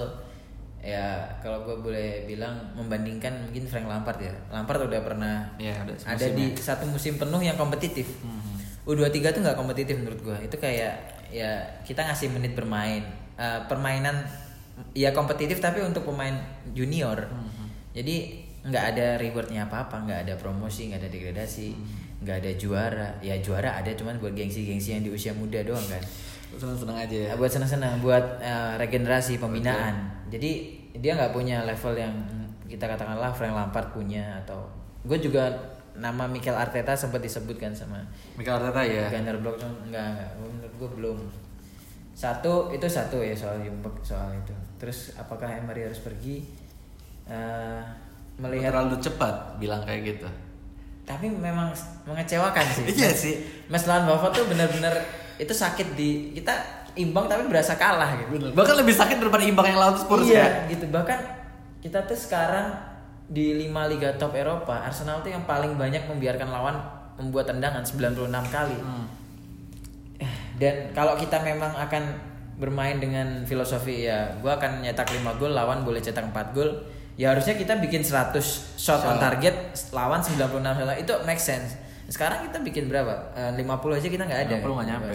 ya 0.82 1.22
kalau 1.40 1.62
gue 1.62 1.78
boleh 1.78 2.26
bilang 2.26 2.74
membandingkan 2.74 3.46
mungkin 3.48 3.70
Frank 3.70 3.86
Lampard 3.86 4.18
ya. 4.18 4.34
Lampard 4.50 4.90
udah 4.90 5.02
pernah 5.06 5.36
udah 5.56 5.78
ada 5.86 5.94
semusim 5.96 6.34
di 6.34 6.46
ya. 6.52 6.58
satu 6.58 6.86
musim 6.90 7.14
penuh 7.16 7.42
yang 7.42 7.56
kompetitif. 7.56 8.10
Mhm. 8.26 8.82
U23 8.82 9.30
tuh 9.30 9.42
nggak 9.46 9.58
kompetitif 9.58 9.94
menurut 10.02 10.20
gue. 10.20 10.38
Itu 10.50 10.58
kayak 10.58 10.94
ya 11.30 11.52
kita 11.86 12.02
ngasih 12.02 12.34
menit 12.34 12.58
bermain. 12.58 13.06
Eh, 13.38 13.60
permainan 13.70 14.26
ya 14.98 15.14
kompetitif 15.14 15.62
tapi 15.62 15.86
untuk 15.86 16.02
pemain 16.04 16.34
junior. 16.74 17.30
Mhm. 17.30 17.66
Jadi 17.94 18.16
nggak 18.62 18.86
ada 18.94 19.08
rewardnya 19.18 19.66
apa-apa, 19.66 20.06
nggak 20.06 20.20
ada 20.26 20.34
promosi, 20.38 20.90
nggak 20.90 21.02
ada 21.02 21.10
degradasi, 21.10 21.70
Mhm. 21.74 22.26
nggak 22.26 22.38
ada 22.42 22.52
juara. 22.58 23.10
Ya 23.22 23.38
juara 23.38 23.78
ada 23.78 23.94
cuman 23.94 24.18
buat 24.18 24.34
gengsi-gengsi 24.34 24.94
yang 24.94 25.06
di 25.06 25.14
usia 25.14 25.32
muda 25.32 25.62
doang 25.62 25.86
kan. 25.86 26.02
seneng-seneng 26.52 27.00
aja 27.00 27.16
ya 27.16 27.28
Ya, 27.32 27.36
buat 27.40 27.48
senang-senang, 27.48 28.04
buat 28.04 28.44
eh, 28.44 28.76
regenerasi 28.76 29.40
pembinaan. 29.40 30.20
Jadi 30.32 30.80
dia 30.96 31.12
nggak 31.20 31.36
punya 31.36 31.68
level 31.68 31.94
yang 32.00 32.16
kita 32.72 32.88
katakanlah 32.88 33.36
Frank 33.36 33.52
Lampard 33.52 33.92
punya 33.92 34.40
atau 34.48 34.64
gue 35.04 35.20
juga 35.20 35.52
nama 35.92 36.24
Mikel 36.24 36.56
Arteta 36.56 36.96
sempat 36.96 37.20
disebutkan 37.20 37.76
sama 37.76 38.00
Mikel 38.40 38.56
Arteta 38.56 38.80
ya? 38.80 39.12
Gunnar 39.12 39.38
Block 39.44 39.60
enggak, 39.60 39.76
enggak. 39.92 40.30
menurut 40.40 40.74
gue 40.80 40.90
belum. 40.96 41.18
Satu 42.16 42.72
itu 42.72 42.88
satu 42.88 43.20
ya 43.20 43.36
soal 43.36 43.60
Jumbek 43.60 44.00
soal 44.00 44.32
itu. 44.32 44.56
Terus 44.80 45.12
apakah 45.20 45.52
Emery 45.52 45.92
harus 45.92 46.00
pergi? 46.00 46.48
Eh, 47.28 47.84
melihat 48.40 48.72
terlalu 48.72 48.98
cepat 49.04 49.60
bilang 49.60 49.84
kayak 49.84 50.16
gitu. 50.16 50.28
Tapi 51.04 51.28
memang 51.28 51.76
mengecewakan 52.08 52.66
sih. 52.72 52.88
Iya 52.88 53.12
sih. 53.12 53.36
Mas 53.68 53.84
lawan 53.84 54.08
Bava 54.08 54.32
tuh 54.32 54.48
benar-benar 54.48 54.96
itu 55.42 55.52
sakit 55.52 55.98
di 55.98 56.32
kita 56.38 56.81
imbang 56.96 57.26
tapi 57.26 57.48
berasa 57.48 57.76
kalah 57.76 58.16
gitu. 58.20 58.52
Bahkan 58.52 58.76
lebih 58.80 58.96
sakit 58.96 59.18
daripada 59.18 59.44
imbang 59.44 59.68
yang 59.68 59.80
lawan 59.80 59.96
Spurs 59.96 60.28
iya 60.28 60.66
ya. 60.66 60.76
gitu. 60.76 60.86
Bahkan 60.90 61.20
kita 61.80 62.04
tuh 62.06 62.16
sekarang 62.16 62.72
di 63.26 63.56
5 63.68 63.92
liga 63.96 64.12
top 64.20 64.36
Eropa 64.36 64.84
Arsenal 64.84 65.24
tuh 65.24 65.32
yang 65.32 65.48
paling 65.48 65.80
banyak 65.80 66.04
membiarkan 66.06 66.52
lawan 66.52 66.76
membuat 67.16 67.48
tendangan 67.48 67.84
96 67.84 68.28
kali. 68.50 68.78
Hmm. 68.78 69.08
dan 70.62 70.94
kalau 70.94 71.18
kita 71.18 71.42
memang 71.42 71.74
akan 71.74 72.04
bermain 72.62 73.02
dengan 73.02 73.42
filosofi 73.50 74.06
ya 74.06 74.38
gue 74.38 74.52
akan 74.52 74.86
nyetak 74.86 75.10
5 75.10 75.42
gol 75.42 75.50
lawan 75.50 75.82
boleh 75.82 75.98
cetak 75.98 76.30
4 76.30 76.54
gol. 76.54 76.70
Ya 77.18 77.34
harusnya 77.34 77.58
kita 77.58 77.78
bikin 77.82 78.02
100 78.06 78.38
shot 78.78 79.02
on 79.04 79.18
Shot. 79.18 79.22
target 79.22 79.56
lawan 79.90 80.22
96 80.22 80.38
shot 80.62 80.98
itu 80.98 81.14
make 81.26 81.42
sense. 81.42 81.74
Sekarang 82.06 82.46
kita 82.46 82.62
bikin 82.62 82.86
berapa? 82.86 83.34
Eh, 83.34 83.52
50 83.58 83.98
aja 83.98 84.08
kita 84.08 84.24
nggak 84.28 84.42
ada. 84.48 84.56
50 84.62 84.78
nggak 84.78 84.88
nyampe. 84.92 85.10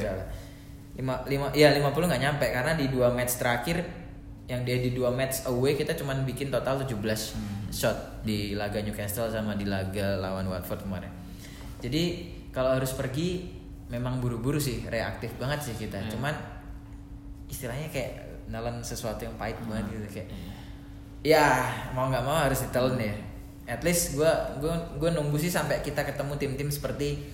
Lima 0.97 1.21
lima 1.29 1.53
ya 1.53 1.77
50 1.77 1.93
nggak 1.93 2.23
nyampe 2.25 2.47
karena 2.49 2.73
di 2.73 2.89
dua 2.89 3.13
match 3.13 3.37
terakhir 3.37 3.85
yang 4.49 4.65
dia 4.65 4.79
di 4.81 4.95
dua 4.97 5.13
match 5.13 5.45
away 5.45 5.77
kita 5.77 5.93
cuman 5.93 6.23
bikin 6.25 6.49
total 6.49 6.81
17 6.81 6.97
Hmm. 6.97 7.69
shot 7.69 8.23
di 8.23 8.55
laga 8.55 8.79
Newcastle 8.81 9.27
sama 9.29 9.59
di 9.59 9.67
laga 9.67 10.17
lawan 10.23 10.47
Watford 10.47 10.87
kemarin. 10.87 11.11
Jadi 11.83 12.31
kalau 12.55 12.79
harus 12.79 12.95
pergi 12.95 13.53
memang 13.91 14.23
buru-buru 14.23 14.57
sih, 14.57 14.87
reaktif 14.87 15.35
banget 15.37 15.61
sih 15.67 15.75
kita. 15.77 15.99
Hmm. 15.99 16.09
Cuman 16.15 16.35
istilahnya 17.51 17.91
kayak 17.91 18.27
nelen 18.47 18.79
sesuatu 18.83 19.27
yang 19.27 19.35
pahit 19.35 19.59
banget 19.67 19.99
gitu 19.99 20.23
kayak 20.23 20.29
ya 21.27 21.67
mau 21.91 22.07
nggak 22.07 22.23
mau 22.23 22.39
harus 22.39 22.63
ditelan 22.63 22.99
ya 22.99 23.15
at 23.67 23.83
least 23.83 24.15
gue 24.15 24.31
gue 24.63 24.71
gue 25.03 25.11
nunggu 25.11 25.35
sih 25.35 25.51
sampai 25.51 25.83
kita 25.83 26.07
ketemu 26.07 26.39
tim-tim 26.39 26.71
seperti 26.71 27.27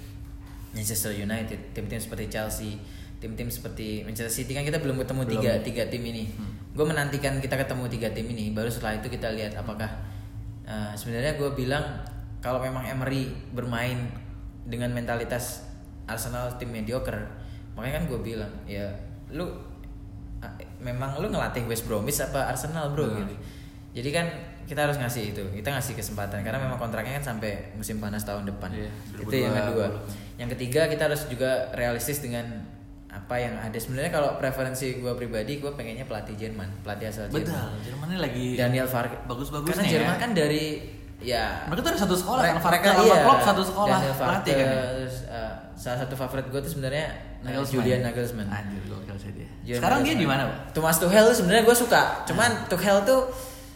Manchester 0.72 1.12
United 1.12 1.76
tim-tim 1.76 2.00
seperti 2.00 2.32
Chelsea 2.32 2.80
tim-tim 3.22 3.46
seperti 3.46 4.02
Manchester 4.02 4.34
City. 4.34 4.50
Kan 4.50 4.66
kita 4.66 4.76
belum 4.76 4.98
ketemu 4.98 5.22
Belum. 5.22 5.32
tiga 5.38 5.52
tiga 5.62 5.82
tim 5.86 6.02
ini. 6.02 6.26
Gue 6.74 6.82
menantikan 6.82 7.38
kita 7.38 7.54
ketemu 7.54 7.86
tiga 7.86 8.08
tim 8.10 8.26
ini. 8.26 8.50
Baru 8.50 8.66
setelah 8.66 8.98
itu 8.98 9.06
kita 9.06 9.30
lihat 9.30 9.54
apakah 9.54 9.86
eh, 10.64 10.92
sebenarnya 10.92 11.38
gue 11.38 11.50
bilang 11.52 12.02
kalau 12.38 12.58
memang 12.58 12.82
Emery 12.82 13.30
bermain 13.50 14.10
dengan 14.62 14.90
mentalitas 14.90 15.62
Arsenal 16.04 16.50
tim 16.54 16.68
mediocre 16.68 17.14
makanya 17.72 17.98
kan 17.98 18.04
gue 18.04 18.20
bilang 18.20 18.50
ya 18.62 18.84
lu 19.28 19.46
memang 20.78 21.14
lu 21.16 21.30
ngelatih 21.30 21.62
West 21.64 21.86
Bromwich 21.86 22.18
apa 22.18 22.50
Arsenal 22.50 22.90
bro 22.90 23.06
Hmm. 23.06 23.22
gitu. 23.22 23.34
Jadi 23.92 24.08
kan 24.10 24.26
kita 24.62 24.88
harus 24.88 24.96
ngasih 24.96 25.30
itu 25.30 25.42
kita 25.52 25.68
ngasih 25.70 25.94
kesempatan. 25.94 26.42
Karena 26.42 26.58
memang 26.58 26.76
kontraknya 26.76 27.20
kan 27.20 27.34
sampai 27.36 27.70
musim 27.76 27.96
panas 27.96 28.24
tahun 28.24 28.48
depan. 28.48 28.72
Iya, 28.72 28.90
itu 29.18 29.34
yang 29.36 29.52
2020. 29.52 29.68
kedua. 29.70 29.88
yang 30.34 30.48
ketiga 30.50 30.90
kita 30.90 31.02
harus 31.06 31.22
juga 31.28 31.70
realistis 31.72 32.18
dengan 32.18 32.42
apa 33.12 33.34
yang 33.36 33.54
ada 33.60 33.76
sebenarnya 33.76 34.08
kalau 34.08 34.40
preferensi 34.40 34.96
gue 34.96 35.12
pribadi 35.12 35.60
gue 35.60 35.68
pengennya 35.76 36.08
pelatih 36.08 36.32
Jerman 36.32 36.64
pelatih 36.80 37.12
asal 37.12 37.28
Betul, 37.28 37.52
Jerman 37.52 37.84
Jerman 37.84 38.06
ini 38.08 38.18
lagi 38.18 38.46
Daniel 38.56 38.88
Farke 38.88 39.16
bagus-bagusnya 39.28 39.76
karena 39.76 39.84
ya. 39.84 39.92
Jerman 40.00 40.16
kan 40.16 40.30
dari 40.32 40.64
ya 41.20 41.44
Mereka 41.68 41.80
tuh 41.84 41.90
ada 41.92 42.00
satu 42.00 42.16
sekolah 42.16 42.40
kan, 42.40 42.54
mereka, 42.56 42.64
Farke 42.64 42.78
mereka 42.80 42.90
sama 42.96 43.04
iya 43.04 43.16
Klopp 43.20 43.42
satu 43.44 43.62
sekolah 43.62 43.96
Daniel 44.00 44.16
Farke, 44.16 44.30
pelatih 44.32 44.52
kan 44.56 44.64
ya? 44.64 44.80
terus, 44.96 45.16
uh, 45.28 45.52
salah 45.76 45.98
satu 46.02 46.14
favorit 46.16 46.46
gue 46.48 46.60
tuh 46.64 46.72
sebenarnya 46.72 47.06
Nagelsmann. 47.42 47.74
Julian 47.74 48.00
Nagelsmann 48.06 48.48
Anjir, 48.48 48.82
gokil 48.86 49.16
sih 49.18 49.30
dia. 49.34 49.48
Julian 49.60 49.78
Sekarang 49.82 50.00
dia 50.06 50.14
di 50.16 50.26
mana, 50.26 50.42
Pak? 50.48 50.56
Thomas 50.72 50.96
Tuchel 50.96 51.24
tuh 51.28 51.36
sebenarnya 51.36 51.62
gue 51.68 51.76
suka 51.76 52.02
cuman 52.24 52.50
Tuchel 52.70 52.96
tuh 53.04 53.20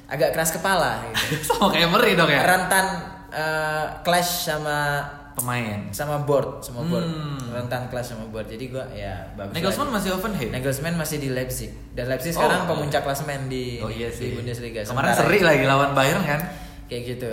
agak 0.07 0.31
keras 0.33 0.55
kepala 0.55 1.03
gitu. 1.12 1.42
Sama 1.53 1.68
kayak 1.68 1.90
Emery 1.90 2.14
dong 2.16 2.31
ya. 2.31 2.40
rentan 2.46 2.87
uh, 3.35 3.85
clash 4.01 4.49
sama 4.49 5.03
Pemain. 5.37 5.85
sama 5.90 6.16
board 6.18 6.59
sama 6.61 6.81
board 6.83 7.05
Hmm. 7.05 7.53
rentan 7.53 7.87
clash 7.87 8.11
sama 8.11 8.25
board 8.27 8.49
jadi 8.49 8.64
gua 8.66 8.85
ya 8.90 9.12
bagus 9.35 9.53
Nagelsmann 9.53 9.87
lagi. 9.87 9.96
masih 9.96 10.11
Hoffenheim. 10.12 10.49
Nagelsmann 10.51 10.94
masih 10.96 11.16
di 11.18 11.29
Leipzig 11.29 11.70
dan 11.92 12.05
Leipzig 12.07 12.33
Oh. 12.33 12.40
sekarang 12.40 12.64
pemuncak 12.66 13.03
klasemen 13.03 13.46
di 13.46 13.79
Oh 13.79 13.88
iya 13.88 14.09
di 14.09 14.16
sih. 14.16 14.29
Bundesliga 14.33 14.81
Kemarin 14.81 15.12
Sementara 15.12 15.20
seri 15.22 15.38
lagi 15.40 15.64
lawan 15.64 15.92
Bayern 15.92 16.22
kan. 16.22 16.40
kayak 16.87 17.03
gitu 17.05 17.29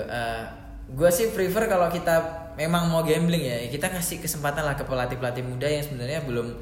gue 0.85 1.09
sih 1.09 1.29
prefer 1.29 1.65
kalau 1.65 1.87
kita 1.87 2.15
memang 2.53 2.85
mau 2.85 3.01
gambling 3.01 3.39
ya 3.41 3.65
kita 3.67 3.87
kasih 3.87 4.19
kesempatan 4.19 4.61
lah 4.61 4.73
ke 4.73 4.83
pelatih 4.83 5.15
pelatih 5.15 5.41
muda 5.41 5.65
yang 5.65 5.81
sebenarnya 5.81 6.21
belum 6.21 6.53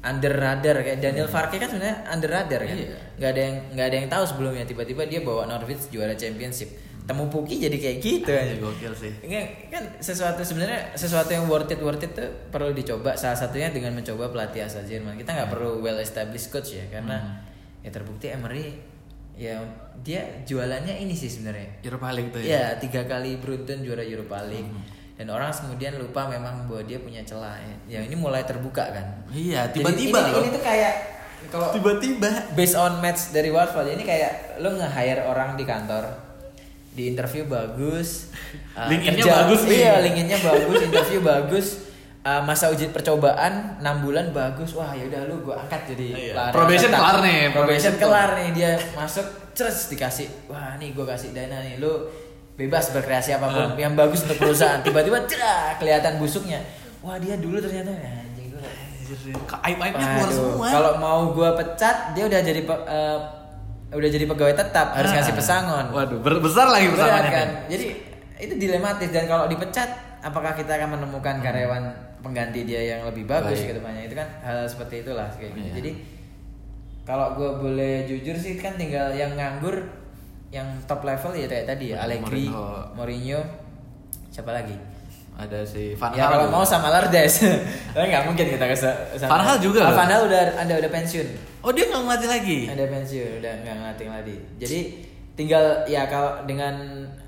under 0.00 0.30
radar 0.30 0.76
kayak 0.78 1.00
Daniel 1.00 1.26
Farke 1.26 1.56
kan 1.56 1.66
sebenarnya 1.66 2.06
under 2.06 2.30
radar 2.30 2.60
kan 2.62 2.76
Iya. 2.76 2.96
nggak 3.14 3.30
ada 3.30 3.40
yang 3.42 3.56
nggak 3.72 3.86
ada 3.86 3.96
yang 3.96 4.08
tahu 4.08 4.24
sebelumnya 4.24 4.62
tiba-tiba 4.62 5.02
dia 5.02 5.20
bawa 5.20 5.44
Norwich 5.44 5.88
juara 5.88 6.14
championship 6.14 6.70
temu 7.04 7.28
Puki 7.28 7.60
jadi 7.60 7.76
kayak 7.76 7.96
gitu 8.00 8.30
aja 8.32 8.54
gokil 8.56 8.92
sih. 8.96 9.12
Ini 9.20 9.68
kan 9.68 9.84
sesuatu 10.00 10.40
sebenarnya 10.40 10.96
sesuatu 10.96 11.28
yang 11.36 11.44
worth 11.44 11.68
it 11.68 11.80
worth 11.84 12.00
it 12.00 12.16
tuh 12.16 12.32
perlu 12.48 12.72
dicoba. 12.72 13.12
Salah 13.12 13.36
satunya 13.36 13.68
dengan 13.68 13.92
mencoba 13.92 14.32
pelatih 14.32 14.64
asal 14.64 14.88
Jerman 14.88 15.20
kita 15.20 15.36
nggak 15.36 15.52
perlu 15.52 15.84
well 15.84 16.00
established 16.00 16.48
coach 16.48 16.80
ya 16.80 16.88
karena 16.88 17.44
ya 17.84 17.92
terbukti 17.92 18.32
Emery 18.32 18.72
ya 19.36 19.60
dia 20.00 20.24
jualannya 20.48 20.96
ini 20.96 21.12
sih 21.12 21.28
sebenarnya. 21.28 21.84
Europa 21.84 22.08
League 22.16 22.32
tuh 22.32 22.40
ya. 22.40 22.48
ya 22.48 22.64
tiga 22.80 23.04
kali 23.04 23.36
beruntun 23.36 23.84
juara 23.84 24.00
Europa 24.00 24.40
League. 24.48 24.72
Dan 25.14 25.30
orang 25.30 25.54
kemudian 25.54 25.94
lupa 25.94 26.26
memang 26.26 26.66
bahwa 26.66 26.82
dia 26.82 26.98
punya 26.98 27.22
celah 27.22 27.54
ya. 27.86 28.00
yang 28.00 28.10
ini 28.10 28.18
mulai 28.18 28.42
terbuka 28.42 28.82
kan. 28.90 29.06
Iya, 29.30 29.70
tiba-tiba 29.70 30.18
ini, 30.26 30.42
ini 30.42 30.48
tuh 30.50 30.62
kayak 30.66 30.94
kalau 31.52 31.70
Tiba-tiba. 31.70 32.50
based 32.56 32.74
on 32.74 32.98
match 32.98 33.30
dari 33.30 33.52
Watford 33.52 33.94
ini 33.94 34.02
kayak 34.02 34.58
lo 34.58 34.74
nge-hire 34.74 35.28
orang 35.28 35.54
di 35.54 35.62
kantor 35.62 36.23
di 36.94 37.08
interview 37.08 37.44
bagus 37.44 38.30
uh, 38.78 38.86
LinkedIn-nya 38.86 39.18
kerja- 39.20 39.36
bagus 39.42 39.60
nih. 39.64 39.76
iya 39.76 39.94
LinkedIn-nya 40.00 40.38
bagus 40.40 40.78
interview 40.80 41.20
bagus 41.20 41.66
uh, 42.22 42.40
masa 42.40 42.70
uji 42.70 42.88
percobaan 42.88 43.52
6 43.78 44.04
bulan 44.04 44.30
bagus 44.30 44.70
wah 44.72 44.90
ya 44.90 45.04
udah 45.04 45.20
lu 45.26 45.42
gua 45.42 45.58
angkat 45.60 45.90
jadi 45.90 46.06
Iya. 46.08 46.32
pelari 46.32 46.52
Probation 46.52 46.88
tetap. 46.88 47.00
kelar 47.00 47.16
nih, 47.20 47.38
probation 47.48 47.52
probation 47.52 47.94
kelar 47.98 48.28
nih 48.32 48.48
dia 48.52 48.70
masuk 48.94 49.26
terus 49.52 49.76
dikasih 49.88 50.28
wah 50.46 50.74
nih 50.76 50.90
gua 50.90 51.06
kasih 51.08 51.30
dana 51.30 51.58
nih 51.60 51.76
lu 51.76 51.92
bebas 52.54 52.90
berkreasi 52.90 53.34
apa 53.34 53.46
pun 53.48 53.66
Ah. 53.66 53.74
yang 53.74 53.92
bagus 53.92 54.22
untuk 54.22 54.38
perusahaan 54.38 54.78
tiba-tiba 54.78 55.18
cerak 55.26 55.76
kelihatan 55.76 56.16
busuknya 56.16 56.62
wah 57.00 57.18
dia 57.18 57.34
dulu 57.34 57.58
ternyata 57.58 57.90
anjing 57.90 58.48
keluar 58.48 58.70
Waduh, 60.16 60.30
semua. 60.32 60.68
Kalau 60.70 60.92
mau 60.96 61.20
gua 61.30 61.52
pecat, 61.52 62.14
dia 62.14 62.24
udah 62.24 62.40
jadi 62.40 62.62
eh, 62.64 63.18
udah 63.94 64.08
jadi 64.08 64.26
pegawai 64.26 64.54
tetap, 64.54 64.92
harus 64.92 65.08
Ah. 65.08 65.16
ngasih 65.16 65.34
pesangon. 65.34 65.84
Waduh, 65.88 66.18
ber- 66.18 66.38
besar 66.38 66.66
lagi 66.66 66.86
pesangonnya. 66.88 67.30
kan? 67.30 67.48
Jadi 67.66 67.86
itu 68.36 68.54
dilematis 68.56 69.08
dan 69.08 69.24
kalau 69.24 69.46
dipecat, 69.46 69.88
apakah 70.20 70.52
kita 70.52 70.74
akan 70.74 70.98
menemukan 70.98 71.38
karyawan 71.38 71.84
pengganti 72.18 72.64
dia 72.64 72.82
yang 72.90 73.04
lebih 73.04 73.24
bagus 73.24 73.56
Baik. 73.56 73.68
ke 73.68 73.74
depannya? 73.74 74.02
Itu 74.02 74.14
kan 74.14 74.28
hal 74.40 74.58
seperti 74.64 74.94
itulah 75.00 75.28
kayak 75.30 75.52
gitu. 75.52 75.62
Iya. 75.62 75.74
Jadi 75.74 75.90
kalau 77.02 77.26
gua 77.32 77.50
boleh 77.56 78.04
jujur 78.04 78.34
sih 78.34 78.56
kan 78.56 78.74
tinggal 78.74 79.12
yang 79.12 79.32
nganggur 79.32 79.76
yang 80.48 80.64
top 80.82 81.02
level 81.02 81.32
ya 81.32 81.44
kayak 81.44 81.66
tadi 81.66 81.90
ya 81.90 82.00
Allegri, 82.00 82.46
Mourinho. 82.46 82.66
Mourinho, 82.94 83.40
siapa 84.28 84.50
lagi? 84.50 84.74
Ada 85.34 85.66
si 85.66 85.98
Van 85.98 86.14
Ya 86.14 86.30
kalau 86.30 86.46
mau 86.46 86.62
sama 86.62 86.88
Lardes. 86.88 87.42
Tapi 87.90 88.06
nggak 88.12 88.24
mungkin 88.24 88.46
kita 88.48 88.64
ke. 88.64 88.74
Van 89.18 89.42
Gaal 89.42 89.58
juga. 89.58 89.90
Van 89.90 90.06
Gaal 90.06 90.22
udah 90.24 90.40
ada 90.54 90.72
udah 90.78 90.90
pensiun. 90.90 91.26
Oh, 91.58 91.74
dia 91.74 91.88
nggak 91.88 92.00
ngelatih 92.00 92.28
lagi. 92.30 92.58
Ada 92.68 92.84
pensiun, 92.86 93.30
udah 93.40 93.52
nggak 93.60 93.74
ngelatih 93.74 94.08
lagi. 94.08 94.36
Jadi 94.56 94.78
tinggal 95.34 95.64
ya 95.84 96.06
kalau 96.06 96.46
dengan 96.46 96.74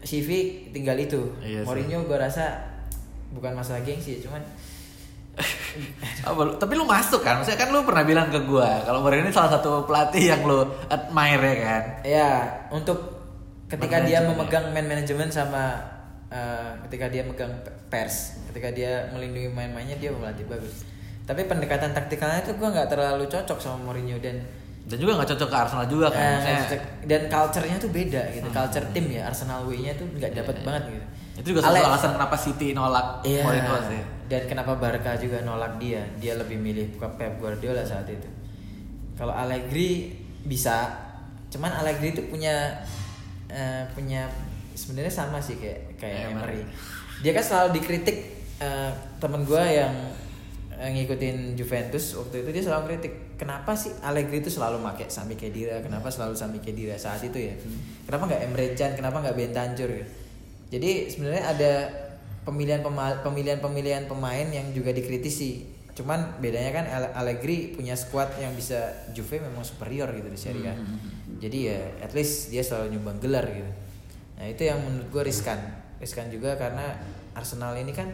CV 0.01 0.29
tinggal 0.71 0.95
itu. 0.95 1.35
Iya 1.41 1.61
sih. 1.61 1.67
Mourinho 1.67 2.07
gua 2.07 2.23
rasa 2.23 2.63
bukan 3.35 3.53
masalah 3.53 3.83
gengsi, 3.83 4.23
cuman 4.23 4.39
Apa 6.25 6.41
lu- 6.43 6.57
tapi 6.57 6.73
lu 6.73 6.87
masuk 6.87 7.21
kan? 7.21 7.37
Maksudnya 7.37 7.59
kan 7.59 7.69
lu 7.69 7.83
pernah 7.83 8.07
bilang 8.07 8.31
ke 8.31 8.39
gua 8.41 8.81
kalau 8.83 9.03
Mourinho 9.03 9.27
ini 9.27 9.35
salah 9.35 9.53
satu 9.53 9.83
pelatih 9.83 10.31
yang 10.31 10.47
lu 10.47 10.63
admire 10.87 11.43
ya 11.43 11.57
kan? 11.61 11.83
ya 12.01 12.31
untuk 12.71 12.99
ketika 13.67 13.99
Man 13.99 14.07
dia 14.07 14.19
management 14.23 14.39
memegang 14.39 14.67
man 14.71 14.87
management 14.87 15.31
sama 15.35 15.65
eh, 16.29 16.71
ketika 16.85 17.07
dia 17.07 17.23
megang 17.23 17.53
pe- 17.61 17.75
pers, 17.89 18.17
ketika 18.47 18.69
dia 18.71 19.07
melindungi 19.11 19.49
main-mainnya 19.49 19.97
dia 19.97 20.11
pelatih 20.11 20.47
bagus. 20.47 20.83
Tapi 21.23 21.43
pendekatan 21.45 21.91
taktikalnya 21.91 22.39
itu 22.41 22.55
gua 22.55 22.71
nggak 22.71 22.89
terlalu 22.89 23.27
cocok 23.27 23.59
sama 23.59 23.79
Mourinho 23.83 24.19
dan 24.19 24.39
Dan 24.87 24.97
juga 24.97 25.19
nggak 25.19 25.35
cocok 25.35 25.49
ke 25.51 25.57
Arsenal 25.57 25.87
juga 25.87 26.07
kan? 26.09 26.39
Cocok. 26.39 26.81
dan 27.05 27.23
culture-nya 27.27 27.77
tuh 27.77 27.91
beda 27.91 28.23
gitu. 28.31 28.47
Culture 28.49 28.87
tim 28.93 29.07
ya 29.09 29.27
Arsenal 29.27 29.67
way-nya 29.67 29.91
tuh 29.93 30.07
nggak 30.09 30.31
dapat 30.33 30.55
Iya, 30.55 30.63
iya. 30.63 30.67
banget 30.67 30.83
gitu. 30.89 31.07
itu 31.37 31.47
juga 31.53 31.61
salah 31.61 31.75
Ale- 31.77 31.89
alasan 31.91 32.11
kenapa 32.15 32.37
City 32.39 32.69
nolak 32.71 33.07
Iya. 33.21 33.43
Mourinho 33.43 33.77
sih. 33.85 34.03
Dan 34.27 34.43
kenapa 34.47 34.73
Barca 34.75 35.13
juga 35.17 35.39
nolak 35.41 35.73
dia? 35.77 36.03
Dia 36.17 36.35
lebih 36.35 36.55
milih 36.57 36.95
bukan 36.95 37.11
Pep 37.13 37.35
Guardiola 37.37 37.83
saat 37.83 38.07
itu. 38.07 38.31
Kalau 39.15 39.31
Allegri 39.33 40.15
bisa, 40.43 40.87
cuman 41.49 41.75
Allegri 41.75 42.11
itu 42.13 42.23
punya 42.25 42.79
eh, 43.49 43.83
punya 43.91 44.31
sebenarnya 44.77 45.11
sama 45.11 45.41
sih 45.41 45.57
kayak 45.57 45.97
kayak 45.97 46.31
Emery. 46.31 46.61
Emery. 46.61 46.63
Dia 47.25 47.33
kan 47.33 47.45
selalu 47.45 47.69
dikritik 47.81 48.17
eh, 48.61 48.93
temen 49.17 49.43
gue 49.49 49.65
yang 49.65 49.95
eh, 50.77 50.91
ngikutin 50.93 51.57
Juventus 51.57 52.13
waktu 52.15 52.45
itu 52.45 52.49
dia 52.53 52.63
selalu 52.69 52.83
kritik 52.93 53.13
kenapa 53.41 53.73
sih 53.73 53.93
Allegri 54.05 54.45
itu 54.45 54.53
selalu 54.53 54.85
pakai 54.85 55.09
Sami 55.09 55.35
Khedira? 55.35 55.81
Kenapa 55.81 56.13
selalu 56.13 56.37
Sami 56.37 56.61
Khedira 56.61 57.01
saat 57.01 57.25
itu 57.25 57.41
ya? 57.41 57.57
Kenapa 58.05 58.29
nggak 58.29 58.41
Emre 58.45 58.67
Can? 58.77 58.93
Kenapa 58.95 59.25
nggak 59.25 59.37
Bentancur? 59.37 59.91
Ya? 59.91 60.07
jadi 60.67 61.07
sebenarnya 61.07 61.45
ada 61.47 61.73
pemilihan 62.43 62.83
pemilihan 63.23 63.63
pemilihan 63.63 64.05
pemain 64.11 64.47
yang 64.51 64.75
juga 64.75 64.91
dikritisi. 64.91 65.73
Cuman 65.97 66.43
bedanya 66.45 66.77
kan 66.77 66.85
Allegri 67.17 67.73
punya 67.73 67.97
squad 67.97 68.29
yang 68.37 68.53
bisa 68.53 68.93
Juve 69.17 69.41
memang 69.41 69.65
superior 69.65 70.13
gitu 70.13 70.29
di 70.29 70.37
Serie 70.37 70.69
A. 70.69 70.75
Jadi 71.41 71.59
ya 71.73 71.81
at 72.05 72.13
least 72.13 72.53
dia 72.53 72.61
selalu 72.61 72.99
nyumbang 72.99 73.17
gelar 73.23 73.47
gitu 73.49 73.86
nah 74.37 74.45
itu 74.45 74.63
yang 74.63 74.79
menurut 74.79 75.09
gue 75.11 75.23
riskan 75.25 75.57
riskan 75.97 76.29
juga 76.29 76.55
karena 76.55 76.93
Arsenal 77.33 77.73
ini 77.75 77.91
kan 77.91 78.09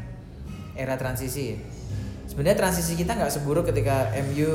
era 0.72 0.94
transisi 0.94 1.52
ya. 1.52 1.58
sebenarnya 2.24 2.56
transisi 2.56 2.94
kita 2.94 3.12
nggak 3.12 3.28
seburuk 3.28 3.66
ketika 3.66 4.06
MU 4.22 4.50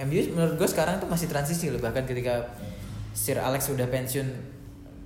MU 0.00 0.20
menurut 0.30 0.56
gue 0.56 0.66
sekarang 0.66 0.96
tuh 0.96 1.06
masih 1.06 1.28
transisi 1.28 1.68
loh 1.68 1.78
bahkan 1.78 2.02
ketika 2.02 2.56
Sir 3.12 3.36
Alex 3.36 3.68
udah 3.68 3.84
pensiun 3.86 4.26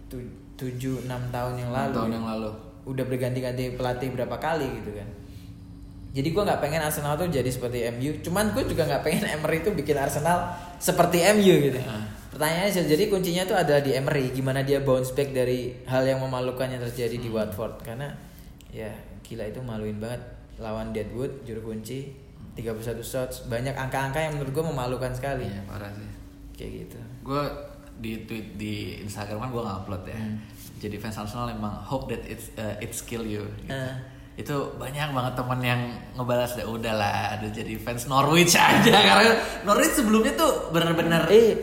tu- 0.06 0.22
tujuh 0.54 1.02
enam 1.02 1.18
tahun 1.28 1.58
yang 1.58 1.70
lalu 1.70 1.92
tahun 1.92 2.12
yang 2.12 2.26
lalu. 2.28 2.50
udah 2.84 3.04
berganti-ganti 3.04 3.74
pelatih 3.74 4.08
berapa 4.08 4.36
kali 4.36 4.70
gitu 4.78 4.94
kan 4.94 5.08
jadi 6.14 6.30
gue 6.30 6.42
nggak 6.44 6.60
pengen 6.62 6.78
Arsenal 6.80 7.18
tuh 7.18 7.26
jadi 7.26 7.50
seperti 7.50 7.90
MU 7.90 8.22
cuman 8.22 8.54
gue 8.54 8.62
juga 8.64 8.86
nggak 8.86 9.02
pengen 9.02 9.26
Emery 9.26 9.60
itu 9.60 9.74
bikin 9.74 9.98
Arsenal 9.98 10.46
seperti 10.78 11.26
MU 11.34 11.54
gitu 11.60 11.82
Ah. 11.82 12.06
Pertanyaannya 12.34 12.70
sih, 12.70 12.84
jadi 12.84 13.04
kuncinya 13.06 13.44
tuh 13.44 13.56
ada 13.56 13.78
di 13.78 13.94
Emery 13.94 14.28
gimana 14.28 14.60
dia 14.60 14.78
bounce 14.78 15.10
back 15.10 15.30
dari 15.30 15.70
hal 15.84 16.02
yang 16.02 16.18
memalukan 16.18 16.66
yang 16.66 16.82
terjadi 16.82 17.16
di 17.16 17.28
Watford 17.28 17.80
karena 17.80 18.10
ya 18.68 18.90
gila 19.22 19.46
itu 19.46 19.62
maluin 19.62 19.96
banget 19.96 20.20
lawan 20.56 20.90
Deadwood 20.90 21.42
juru 21.42 21.70
kunci 21.70 22.10
31 22.54 22.98
shots 23.00 23.46
banyak 23.46 23.72
angka-angka 23.72 24.18
yang 24.20 24.34
menurut 24.34 24.52
gue 24.52 24.64
memalukan 24.64 25.10
sekali 25.10 25.46
Iya, 25.46 25.62
parah 25.64 25.90
sih. 25.90 26.06
kayak 26.54 26.70
gitu 26.82 26.98
Gue 27.22 27.42
di 27.94 28.22
tweet 28.22 28.54
di 28.54 28.74
Instagram 29.00 29.38
kan 29.38 29.48
gue 29.48 29.62
nggak 29.62 29.78
upload 29.80 30.02
ya. 30.06 30.18
Jadi 30.76 30.98
fans 30.98 31.16
Arsenal 31.16 31.46
emang 31.48 31.70
hope 31.80 32.10
that 32.10 32.22
it's 32.26 32.50
uh, 32.54 32.74
it's 32.78 33.00
kill 33.00 33.22
you. 33.22 33.42
gitu. 33.60 33.70
Eh. 33.70 33.94
Itu 34.34 34.54
banyak 34.76 35.14
banget 35.14 35.34
teman 35.34 35.60
yang 35.62 35.80
ngebalas 36.12 36.54
ya 36.54 36.66
udahlah, 36.66 37.38
ada 37.38 37.46
jadi 37.48 37.78
fans 37.78 38.06
Norwich 38.06 38.58
aja 38.60 38.90
karena 38.92 39.34
Norwich 39.62 39.94
sebelumnya 39.94 40.34
tuh 40.34 40.70
bener-bener 40.70 41.22
Eh, 41.26 41.54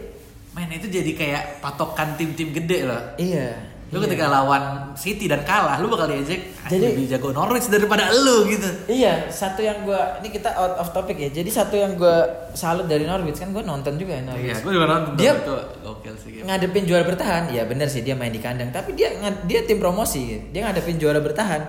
main 0.51 0.67
itu 0.69 0.87
jadi 0.87 1.11
kayak 1.11 1.43
patokan 1.59 2.15
tim-tim 2.15 2.51
gede 2.51 2.83
loh. 2.83 3.01
iya. 3.15 3.71
Lu 3.91 3.99
iya. 3.99 4.07
ketika 4.07 4.23
lawan 4.25 4.63
City 4.93 5.27
dan 5.27 5.43
kalah, 5.43 5.75
lu 5.75 5.91
bakal 5.91 6.07
diejek 6.07 6.55
"Ah, 6.57 6.71
Jadi- 6.71 6.95
lebih 6.95 7.11
jago 7.11 7.35
Norwich 7.35 7.67
daripada 7.67 8.07
lu 8.09 8.47
gitu. 8.47 8.63
Iya, 8.87 9.27
satu 9.27 9.59
yang 9.59 9.83
gua 9.83 10.15
ini 10.17 10.31
kita 10.31 10.47
out 10.49 10.79
of 10.79 10.87
topic 10.89 11.15
ya. 11.17 11.27
Jadi 11.29 11.51
satu 11.51 11.75
yang 11.75 11.95
gua 11.95 12.23
salut 12.53 12.87
dari 12.87 13.03
Norwich 13.03 13.35
kan 13.35 13.51
gua 13.51 13.59
nonton 13.61 13.95
juga 13.95 14.15
ya 14.15 14.23
Norwich. 14.23 14.47
Iya, 14.47 14.55
gue 14.57 14.71
juga 14.71 14.87
nonton 14.87 15.11
Dia- 15.15 15.35
itu 15.35 15.55
gokil 15.81 16.15
sih 16.17 16.29
gitu. 16.31 16.43
ngadepin 16.47 16.83
juara 16.85 17.03
bertahan 17.03 17.43
ya 17.49 17.63
bener 17.65 17.87
sih 17.87 17.99
dia 17.99 18.15
main 18.15 18.31
di 18.31 18.39
kandang 18.39 18.71
tapi 18.71 18.95
dia 18.95 19.11
dia 19.43 19.59
tim 19.61 19.75
promosi 19.75 20.39
dia 20.49 20.63
ngadepin 20.63 20.95
juara 20.95 21.19
bertahan 21.19 21.59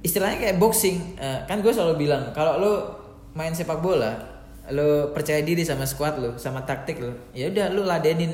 istilahnya 0.00 0.40
kayak 0.40 0.56
boxing 0.56 0.96
Eh, 1.14 1.38
kan 1.44 1.60
gue 1.60 1.68
selalu 1.70 2.00
bilang 2.00 2.32
kalau 2.32 2.56
lu 2.56 2.72
main 3.32 3.52
sepak 3.52 3.78
bola 3.78 4.33
lu 4.72 5.12
percaya 5.12 5.44
diri 5.44 5.60
sama 5.60 5.84
squad 5.84 6.16
lu 6.16 6.30
sama 6.40 6.64
taktik 6.64 6.96
lu 7.02 7.12
ya 7.36 7.52
udah 7.52 7.68
lu 7.74 7.84
ladenin 7.84 8.32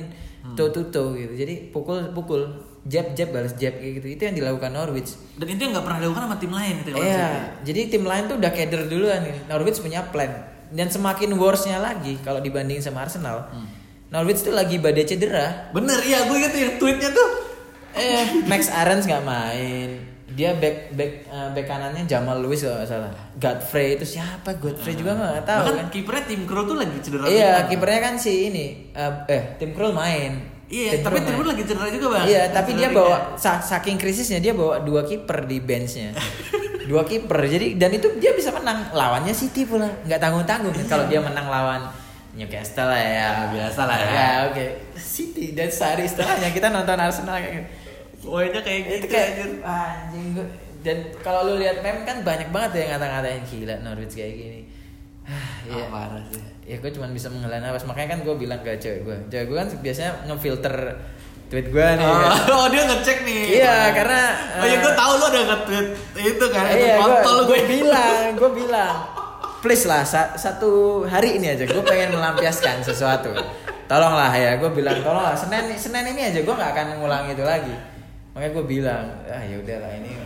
toe 0.55 0.70
to 0.70 0.87
toe 0.89 1.12
gitu 1.18 1.35
jadi 1.35 1.68
pukul 1.74 2.14
pukul 2.14 2.70
jab 2.89 3.12
jab 3.12 3.28
balas 3.28 3.53
jab 3.61 3.76
kayak 3.76 4.01
gitu 4.01 4.07
itu 4.09 4.22
yang 4.24 4.37
dilakukan 4.37 4.72
Norwich 4.72 5.12
Dan 5.37 5.47
itu 5.53 5.61
yang 5.68 5.72
nggak 5.76 5.85
pernah 5.85 5.99
dilakukan 6.01 6.22
sama 6.28 6.37
tim 6.41 6.53
lain 6.53 6.74
gitu. 6.81 6.91
Iya, 6.97 7.28
jadi 7.61 7.81
tim 7.93 8.05
lain 8.09 8.24
tuh 8.24 8.37
udah 8.41 8.53
keder 8.53 8.89
duluan 8.89 9.20
nih. 9.20 9.37
Norwich 9.53 9.81
punya 9.85 10.01
plan. 10.09 10.33
Dan 10.72 10.89
semakin 10.89 11.35
worse-nya 11.37 11.76
lagi 11.76 12.16
kalau 12.24 12.41
dibandingin 12.41 12.81
sama 12.81 13.05
Arsenal. 13.05 13.53
Norwich 14.09 14.41
tuh 14.43 14.57
lagi 14.57 14.81
badai 14.81 15.05
cedera. 15.05 15.70
Bener, 15.76 16.01
iya 16.03 16.24
gue 16.24 16.37
inget 16.41 16.53
yang 16.57 16.74
tweetnya 16.81 17.11
tuh. 17.12 17.31
Eh, 17.95 18.49
Max 18.49 18.72
Aarons 18.72 19.05
nggak 19.05 19.24
main. 19.28 19.91
Dia 20.31 20.55
back 20.55 20.95
back 20.95 21.12
eh, 21.26 21.49
back 21.51 21.66
kanannya 21.66 22.07
Jamal 22.07 22.39
Lewis 22.39 22.62
kalau 22.62 22.78
nggak 22.78 22.87
salah. 22.87 23.11
Godfrey 23.35 23.99
itu 23.99 24.07
siapa? 24.07 24.55
Godfrey 24.57 24.95
juga 24.95 25.18
nggak 25.18 25.43
tahu 25.43 25.59
Bahkan 25.66 25.76
kan. 25.76 25.87
kipernya 25.91 26.24
tim 26.24 26.43
Crow 26.47 26.64
tuh 26.64 26.76
lagi 26.78 26.97
cedera. 27.03 27.26
Iya, 27.26 27.53
kipernya 27.66 28.01
kan 28.01 28.14
si 28.14 28.47
ini 28.47 28.66
eh, 28.95 29.12
eh 29.26 29.43
Tim 29.59 29.74
Krul 29.74 29.91
main. 29.91 30.39
Iya, 30.70 31.03
Tim 31.03 31.03
tapi 31.03 31.18
Krul 31.18 31.26
tim. 31.26 31.35
Crow 31.35 31.49
lagi 31.51 31.64
cedera 31.66 31.89
juga 31.91 32.07
bang. 32.14 32.24
Iya, 32.31 32.43
tapi 32.55 32.70
dia 32.78 32.89
bawa 32.91 33.16
sa- 33.35 33.59
saking 33.59 33.99
krisisnya 33.99 34.39
dia 34.39 34.55
bawa 34.55 34.78
dua 34.81 35.03
kiper 35.03 35.45
di 35.45 35.59
benchnya. 35.59 36.14
dua 36.87 37.03
kiper. 37.03 37.39
Jadi 37.47 37.74
dan 37.74 37.91
itu 37.91 38.07
dia 38.18 38.31
bisa 38.31 38.55
menang 38.55 38.87
lawannya 38.95 39.35
City 39.35 39.66
pula. 39.66 39.91
Nggak 40.07 40.22
tanggung-tanggung 40.22 40.74
kalau 40.87 41.11
dia 41.11 41.18
menang 41.18 41.51
lawan 41.51 41.91
Newcastle 42.31 42.87
lah 42.87 43.03
ya. 43.03 43.28
Biasa 43.51 43.81
lah 43.83 43.99
ya. 43.99 44.11
Ya, 44.14 44.31
oke. 44.47 44.66
City 44.95 45.59
dan 45.59 45.66
sehari 45.66 46.07
setelahnya 46.07 46.55
kita 46.55 46.70
nonton 46.70 46.95
Arsenal 46.95 47.43
kayak 47.43 47.55
gitu. 47.59 47.68
Pokoknya 48.20 48.60
kayak 48.60 48.80
gitu 48.82 48.94
Itu 48.94 49.06
kayak 49.08 49.28
anjir. 49.30 49.50
anjing 49.62 50.26
gua. 50.32 50.46
Dan 50.80 50.96
kalau 51.20 51.40
lu 51.44 51.54
lihat 51.56 51.80
meme 51.80 52.02
kan 52.02 52.20
banyak 52.20 52.48
banget 52.48 52.70
ya 52.72 52.78
yang 52.78 52.90
ngata-ngatain 52.94 53.42
gila 53.44 53.74
Norwich 53.82 54.14
kayak 54.14 54.32
gini. 54.34 54.60
Ah, 55.22 55.62
Iya. 55.62 55.84
parah 55.86 56.24
sih. 56.26 56.42
ya 56.62 56.76
gue 56.76 56.90
cuma 56.90 57.06
bisa 57.08 57.26
menghela 57.26 57.58
nafas 57.58 57.82
makanya 57.82 58.14
kan 58.14 58.20
gue 58.22 58.34
bilang 58.36 58.60
ke 58.60 58.70
cewek 58.76 59.02
gue 59.02 59.16
cewek 59.26 59.44
gue 59.44 59.56
kan 59.56 59.68
biasanya 59.76 60.10
ngefilter 60.24 60.74
tweet 61.48 61.66
gue 61.68 61.82
nih 61.82 62.04
Oh, 62.04 62.14
kan. 62.16 62.46
oh, 62.56 62.66
dia 62.68 62.82
ngecek 62.84 63.18
nih. 63.20 63.42
Iya, 63.56 63.76
karena, 63.90 64.22
Oh 64.54 64.64
gue 64.64 64.78
eh, 64.84 64.94
tahu 64.94 65.12
lu 65.12 65.24
ada 65.26 65.40
nge-tweet 65.44 65.86
itu 66.16 66.44
kan. 66.46 66.64
itu 66.68 66.78
iya 66.80 66.94
kontol 66.96 67.36
gue 67.42 67.50
gue. 67.52 67.60
bilang 67.68 68.22
gue 68.32 68.50
bilang 68.56 68.94
please 69.58 69.84
lah 69.84 70.00
sa- 70.00 70.32
satu 70.32 70.70
hari 71.04 71.36
ini 71.36 71.52
aja 71.52 71.64
gue 71.64 71.82
pengen 71.82 72.14
melampiaskan 72.14 72.80
sesuatu 72.80 73.34
tolonglah 73.84 74.30
ya 74.30 74.56
gue 74.56 74.70
bilang 74.70 74.96
tolonglah 75.00 75.34
senin 75.34 75.74
senin 75.74 76.06
ini 76.08 76.22
aja 76.24 76.38
gue 76.38 76.54
nggak 76.54 76.70
akan 76.70 76.86
ngulang 76.96 77.26
itu 77.28 77.42
lagi 77.42 77.74
makanya 78.41 78.57
gue 78.57 78.64
bilang 78.64 79.05
ah 79.28 79.43
ya 79.45 79.61
udahlah 79.61 79.93
ini 79.93 80.16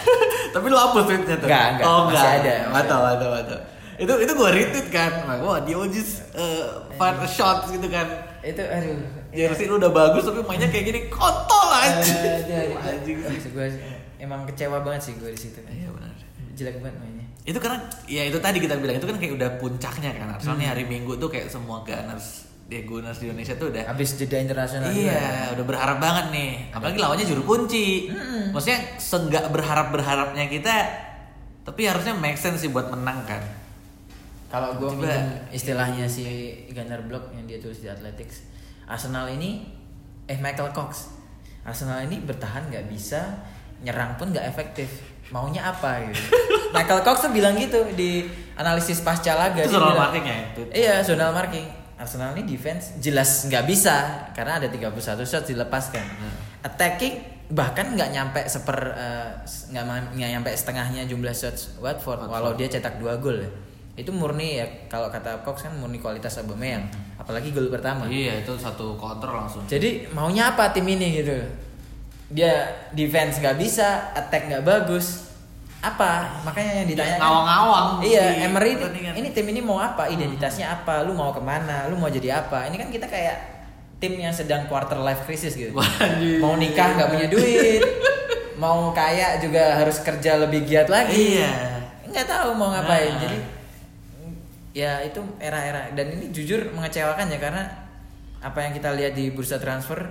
Tapi 0.54 0.70
lu 0.70 0.78
hapus 0.78 1.02
tweetnya 1.10 1.34
tuh? 1.34 1.48
Nggak, 1.50 1.66
nggak. 1.74 1.84
Oh, 1.84 2.06
Masih 2.06 2.14
enggak. 2.14 2.30
ada, 2.38 2.54
masih 2.54 2.70
Mantap, 2.70 2.98
mantap, 3.02 3.30
mantap. 3.34 3.60
Itu 3.94 4.12
itu 4.22 4.32
gue 4.32 4.50
retweet 4.54 4.86
kan. 4.86 5.12
Wah, 5.42 5.58
dia 5.58 5.74
ojis 5.74 6.08
uh, 6.30 6.86
fun 6.94 7.14
shots 7.26 7.74
gitu 7.74 7.90
kan. 7.90 8.06
itu 8.38 8.60
aduh 8.60 9.02
Jersey 9.32 9.66
lu 9.66 9.80
udah 9.80 9.90
bagus 9.90 10.22
tapi 10.22 10.46
mainnya 10.46 10.70
kayak 10.70 10.84
gini 10.86 11.00
kontol 11.10 11.66
aja. 11.74 12.06
Anjing 12.86 13.18
sih. 13.18 13.50
gue 13.50 13.66
emang 14.20 14.46
kecewa 14.46 14.78
banget 14.78 15.10
sih 15.10 15.12
gue 15.18 15.32
di 15.32 15.40
situ 15.40 15.58
Iya 15.64 15.90
benar. 15.90 16.12
jelek 16.54 16.78
banget 16.78 16.96
mainnya 17.02 17.26
Itu 17.42 17.58
karena 17.58 17.82
ya 18.06 18.22
itu 18.22 18.38
tadi 18.38 18.62
kita 18.62 18.78
bilang 18.78 18.94
itu 18.94 19.06
kan 19.08 19.16
kayak 19.18 19.34
udah 19.34 19.50
puncaknya 19.58 20.14
kan. 20.14 20.26
Hmm. 20.30 20.38
Soalnya 20.38 20.70
hari 20.70 20.86
Minggu 20.86 21.18
tuh 21.18 21.26
kayak 21.26 21.50
semua 21.50 21.82
Gunners 21.82 22.46
dia 22.64 22.80
Gunners 22.88 23.20
di 23.20 23.28
Indonesia 23.28 23.54
tuh 23.60 23.68
udah 23.68 23.92
habis 23.92 24.16
jeda 24.16 24.40
internasional 24.40 24.88
juga. 24.88 25.12
Iya, 25.12 25.52
udah 25.52 25.64
berharap 25.68 25.98
banget 26.00 26.26
nih. 26.32 26.50
Apalagi 26.72 26.96
lawannya 26.96 27.26
juru 27.28 27.42
kunci. 27.44 28.08
Maksudnya 28.56 28.80
senggak 28.96 29.44
berharap 29.52 29.92
berharapnya 29.92 30.48
kita, 30.48 30.72
tapi 31.68 31.84
harusnya 31.84 32.16
make 32.16 32.40
sense 32.40 32.64
sih 32.64 32.72
buat 32.72 32.88
menang 32.88 33.20
kan. 33.28 33.42
Kalau 34.48 34.78
gue 34.78 34.86
Coba. 34.86 35.02
minjem 35.02 35.24
istilahnya 35.50 36.06
si 36.08 36.24
Gunnar 36.70 37.04
Block 37.04 37.34
yang 37.34 37.44
dia 37.44 37.58
tulis 37.60 37.82
di 37.82 37.90
Athletics, 37.90 38.46
Arsenal 38.88 39.28
ini 39.28 39.66
eh 40.24 40.38
Michael 40.40 40.70
Cox, 40.72 41.10
Arsenal 41.66 42.06
ini 42.06 42.22
bertahan 42.22 42.70
nggak 42.70 42.86
bisa, 42.88 43.44
nyerang 43.84 44.16
pun 44.16 44.32
nggak 44.32 44.46
efektif. 44.46 44.88
Maunya 45.32 45.68
apa 45.68 46.04
gitu? 46.06 46.20
Michael 46.76 47.02
Cox 47.02 47.28
tuh 47.28 47.32
bilang 47.34 47.58
gitu 47.58 47.82
di 47.92 48.24
analisis 48.56 49.02
pasca 49.02 49.34
laga. 49.34 49.66
Itu 49.66 49.76
zonal 49.76 49.96
marking 49.98 50.24
ya, 50.24 50.36
itu. 50.54 50.62
Iya, 50.70 50.94
zonal 51.02 51.34
marking. 51.34 51.83
Arsenal 52.04 52.36
ini 52.36 52.44
defense 52.44 53.00
jelas 53.00 53.48
nggak 53.48 53.64
bisa 53.64 54.28
karena 54.36 54.60
ada 54.60 54.68
31 54.68 54.92
shots 55.24 55.48
dilepaskan. 55.48 56.04
Hmm. 56.04 56.34
Attacking 56.68 57.34
bahkan 57.48 57.92
nggak 57.92 58.10
nyampe 58.12 58.40
seper 58.44 58.76
eh, 58.92 59.28
nggak 59.72 59.84
nggak 60.16 60.30
nyampe 60.36 60.50
setengahnya 60.52 61.08
jumlah 61.08 61.32
shots 61.32 61.80
Watford, 61.80 62.28
walau 62.28 62.52
dia 62.52 62.68
cetak 62.68 63.00
dua 63.00 63.16
gol 63.16 63.40
ya. 63.40 63.50
Itu 63.94 64.10
murni 64.10 64.58
ya 64.60 64.66
kalau 64.90 65.08
kata 65.08 65.40
Cox 65.46 65.64
kan 65.70 65.72
murni 65.80 66.02
kualitas 66.02 66.36
Aubameyang, 66.40 66.88
apalagi 67.16 67.54
gol 67.54 67.72
pertama. 67.72 68.04
Iya, 68.04 68.44
itu 68.44 68.52
satu 68.60 69.00
counter 69.00 69.32
langsung. 69.32 69.64
Jadi 69.64 70.08
maunya 70.12 70.52
apa 70.52 70.72
tim 70.76 70.84
ini 70.84 71.24
gitu? 71.24 71.36
Dia 72.32 72.68
defense 72.92 73.38
nggak 73.38 73.56
bisa, 73.56 74.12
attack 74.12 74.50
nggak 74.50 74.64
bagus. 74.66 75.23
Apa? 75.84 76.40
Makanya 76.48 76.80
yang 76.80 76.88
ditanya 76.88 77.16
Ngawang-ngawang 77.20 77.86
Iya, 78.00 78.24
di 78.24 78.36
Emery 78.48 78.70
ini, 78.72 78.80
pertandingan. 78.80 79.12
ini 79.20 79.28
tim 79.36 79.46
ini 79.52 79.60
mau 79.60 79.76
apa? 79.76 80.08
Identitasnya 80.08 80.80
apa? 80.80 81.04
Lu 81.04 81.12
mau 81.12 81.28
ke 81.36 81.44
mana? 81.44 81.84
Lu 81.92 82.00
mau 82.00 82.08
jadi 82.08 82.40
apa? 82.40 82.64
Ini 82.72 82.76
kan 82.80 82.88
kita 82.88 83.04
kayak 83.04 83.36
tim 84.00 84.16
yang 84.16 84.32
sedang 84.32 84.64
quarter 84.64 84.96
life 84.96 85.28
crisis 85.28 85.52
gitu. 85.52 85.76
Mau 86.40 86.56
nikah 86.56 86.96
nggak 86.96 87.08
punya 87.12 87.26
duit, 87.28 87.80
mau 88.56 88.92
kaya 88.96 89.36
juga 89.40 89.80
harus 89.80 90.00
kerja 90.00 90.40
lebih 90.40 90.64
giat 90.64 90.88
lagi. 90.88 91.36
Iya. 91.38 91.52
Nggak 92.08 92.26
tahu 92.28 92.48
mau 92.56 92.72
ngapain. 92.72 93.12
Nah. 93.12 93.20
Jadi 93.28 93.38
ya 94.74 94.98
itu 95.06 95.22
era-era 95.38 95.94
dan 95.94 96.10
ini 96.10 96.34
jujur 96.34 96.74
mengecewakan 96.74 97.30
ya 97.30 97.38
karena 97.38 97.62
apa 98.42 98.58
yang 98.58 98.72
kita 98.74 98.90
lihat 98.90 99.14
di 99.14 99.30
bursa 99.30 99.62
transfer 99.62 100.10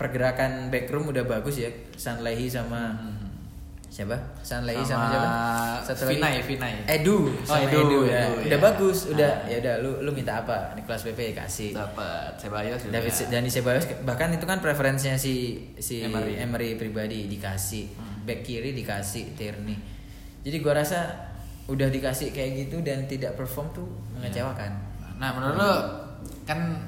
pergerakan 0.00 0.72
backroom 0.72 1.12
udah 1.12 1.28
bagus 1.28 1.60
ya 1.60 1.68
Sanlehi 1.94 2.48
sama 2.48 2.96
siapa 3.90 4.14
Sanlehi 4.38 4.78
sama, 4.80 5.10
Sama 5.10 5.82
siapa 5.82 6.06
Vinay, 6.06 6.38
Vinay. 6.40 6.74
Edu 6.86 7.34
sama 7.42 7.66
Edu, 7.66 7.78
Edu, 7.82 7.98
ya. 8.06 8.22
Edu, 8.24 8.46
udah 8.46 8.54
ya. 8.54 8.62
bagus 8.62 8.98
udah 9.08 9.32
Ah. 9.36 9.50
ya 9.50 9.56
udah 9.58 9.74
lu 9.82 9.90
lu 10.00 10.10
minta 10.10 10.38
apa 10.38 10.72
Nicholas 10.72 11.02
Pepe 11.02 11.34
kasih 11.34 11.74
Dapat 11.74 12.38
Ceballos 12.38 12.78
juga. 12.80 12.94
David 12.96 13.12
Dani 13.26 13.50
Ceballos 13.50 13.84
bahkan 14.00 14.30
itu 14.30 14.46
kan 14.46 14.58
preferensinya 14.58 15.18
si 15.18 15.34
si 15.76 16.00
Emery. 16.00 16.38
Emery, 16.38 16.70
pribadi 16.74 17.26
dikasih 17.26 17.90
Hmm. 17.90 18.22
back 18.22 18.40
kiri 18.40 18.70
dikasih 18.72 19.34
Tierney 19.34 19.74
jadi 20.40 20.56
gua 20.58 20.78
rasa 20.78 21.10
udah 21.66 21.86
dikasih 21.86 22.30
kayak 22.30 22.64
gitu 22.64 22.80
dan 22.80 23.04
tidak 23.04 23.34
perform 23.34 23.70
tuh 23.72 23.86
mengecewakan 24.12 24.86
Nah, 25.16 25.34
menurut 25.34 25.56
lo 25.56 25.72
kan 26.42 26.78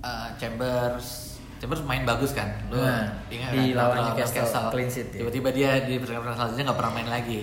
uh, 0.00 0.26
Chambers 0.34 1.25
Chambers 1.66 1.82
main 1.82 2.06
bagus 2.06 2.30
kan? 2.30 2.46
Lu 2.70 2.78
Nah, 2.78 3.10
ingat 3.26 3.50
di 3.50 3.74
kan? 3.74 3.90
lawan 3.90 4.14
Newcastle, 4.14 4.70
clean 4.70 4.86
sheet, 4.86 5.10
ya. 5.10 5.26
Tiba-tiba 5.26 5.50
dia 5.50 5.70
di 5.82 5.98
pertandingan 5.98 6.38
selanjutnya 6.38 6.64
nggak 6.70 6.78
pernah 6.78 6.92
main 6.94 7.10
lagi. 7.10 7.40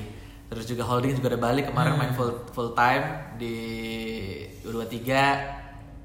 Terus 0.48 0.64
juga 0.64 0.84
Holding 0.88 1.20
juga 1.20 1.36
udah 1.36 1.42
balik 1.44 1.66
kemarin 1.68 1.92
Hmm. 1.92 2.00
main 2.00 2.14
full 2.16 2.32
full 2.56 2.72
time 2.72 3.04
di 3.36 3.56
U23. 4.64 5.12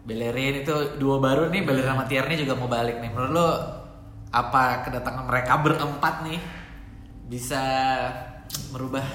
Bellerin 0.02 0.66
itu 0.66 0.74
dua 0.98 1.22
baru 1.22 1.46
nih, 1.46 1.62
Bellerin 1.62 1.94
sama 1.94 2.10
Tierney 2.10 2.34
juga 2.34 2.58
mau 2.58 2.66
balik 2.66 2.98
nih. 2.98 3.10
Menurut 3.14 3.30
lo 3.30 3.48
apa 4.28 4.82
kedatangan 4.82 5.22
mereka 5.22 5.62
berempat 5.62 6.26
nih 6.26 6.42
bisa 7.24 7.62
merubah 8.68 9.06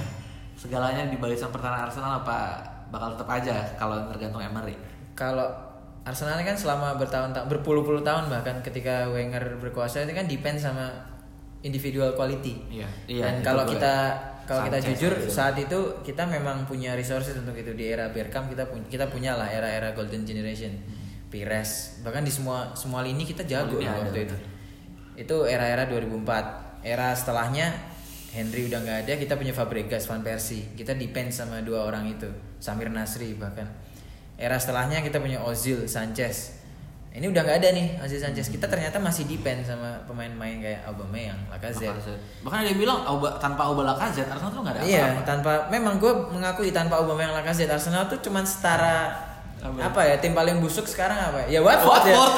segalanya 0.56 1.06
di 1.06 1.20
barisan 1.20 1.52
pertahanan 1.52 1.92
Arsenal 1.92 2.24
apa 2.24 2.38
bakal 2.88 3.20
tetap 3.20 3.28
aja 3.28 3.68
kalau 3.76 4.00
tergantung 4.08 4.40
Emery? 4.40 4.80
kalau 5.14 5.63
Arsenal 6.04 6.44
kan 6.44 6.60
selama 6.60 7.00
bertahun-tahun 7.00 7.48
berpuluh-puluh 7.48 8.04
tahun 8.04 8.28
bahkan 8.28 8.60
ketika 8.60 9.08
Wenger 9.08 9.56
berkuasa 9.64 10.04
itu 10.04 10.12
kan 10.12 10.28
depend 10.28 10.60
sama 10.60 10.92
individual 11.64 12.12
quality. 12.12 12.60
Iya, 12.68 12.90
iya, 13.08 13.24
dan 13.24 13.40
kalau 13.40 13.64
gue. 13.64 13.80
kita 13.80 13.96
kalau 14.44 14.68
kita 14.68 14.84
jujur 14.92 15.16
itu. 15.16 15.32
saat 15.32 15.56
itu 15.56 15.80
kita 16.04 16.28
memang 16.28 16.68
punya 16.68 16.92
resources 17.00 17.40
untuk 17.40 17.56
itu. 17.56 17.72
Di 17.72 17.96
era 17.96 18.12
Bergkamp 18.12 18.52
kita 18.52 18.68
punya 18.68 18.86
kita 18.92 19.06
punya 19.08 19.40
lah 19.40 19.48
era-era 19.48 19.96
golden 19.96 20.28
generation. 20.28 20.76
Pires 21.32 22.04
bahkan 22.04 22.22
di 22.22 22.30
semua 22.30 22.76
semua 22.76 23.02
lini 23.02 23.26
kita 23.26 23.48
jago 23.48 23.82
Lini 23.82 23.90
ada, 23.90 24.06
waktu 24.06 24.22
benar. 24.22 24.28
itu 24.30 24.38
itu 25.18 25.36
era-era 25.50 25.90
2004 25.90 26.86
era 26.86 27.10
setelahnya 27.18 27.74
Henry 28.36 28.70
udah 28.70 28.82
nggak 28.86 28.98
ada 29.08 29.14
kita 29.18 29.34
punya 29.40 29.56
Fabregas 29.56 30.04
Van 30.06 30.20
Persie. 30.20 30.76
Kita 30.76 30.94
depend 30.94 31.32
sama 31.32 31.64
dua 31.64 31.88
orang 31.88 32.12
itu. 32.12 32.28
Samir 32.60 32.92
Nasri 32.92 33.34
bahkan 33.40 33.66
era 34.36 34.56
setelahnya 34.56 35.00
kita 35.00 35.18
punya 35.18 35.40
Ozil 35.40 35.86
Sanchez 35.86 36.60
ini 37.12 37.30
udah 37.30 37.42
nggak 37.42 37.58
ada 37.60 37.70
nih 37.72 37.88
Ozil 38.00 38.18
Sanchez 38.18 38.48
kita 38.48 38.66
ternyata 38.66 38.98
masih 38.98 39.24
depend 39.24 39.62
sama 39.62 40.02
pemain-pemain 40.04 40.58
kayak 40.60 40.82
Aubameyang 40.84 41.38
Lacazette 41.48 41.94
Lacazette. 41.94 42.22
Bahkan 42.42 42.58
ada 42.60 42.68
yang 42.68 42.80
bilang 42.80 43.00
Auba, 43.04 43.38
tanpa 43.38 43.70
Auba 43.70 43.86
Lacazette 43.86 44.26
Arsenal 44.28 44.50
tuh 44.50 44.62
nggak 44.62 44.74
ada 44.74 44.82
Iya, 44.82 45.04
apa-apa. 45.08 45.22
tanpa 45.24 45.52
memang 45.70 45.94
gue 45.98 46.10
mengakui 46.30 46.70
tanpa 46.70 46.98
Aubameyang 46.98 47.32
Lacazette 47.32 47.70
Arsenal 47.70 48.06
tuh 48.08 48.18
cuman 48.20 48.42
setara 48.42 49.14
Apa? 49.62 49.80
apa, 49.80 50.02
ya 50.04 50.16
tim 50.18 50.34
paling 50.34 50.58
busuk 50.58 50.84
sekarang 50.84 51.16
apa 51.16 51.46
ya 51.46 51.62
Watford, 51.62 52.04
Watford. 52.04 52.36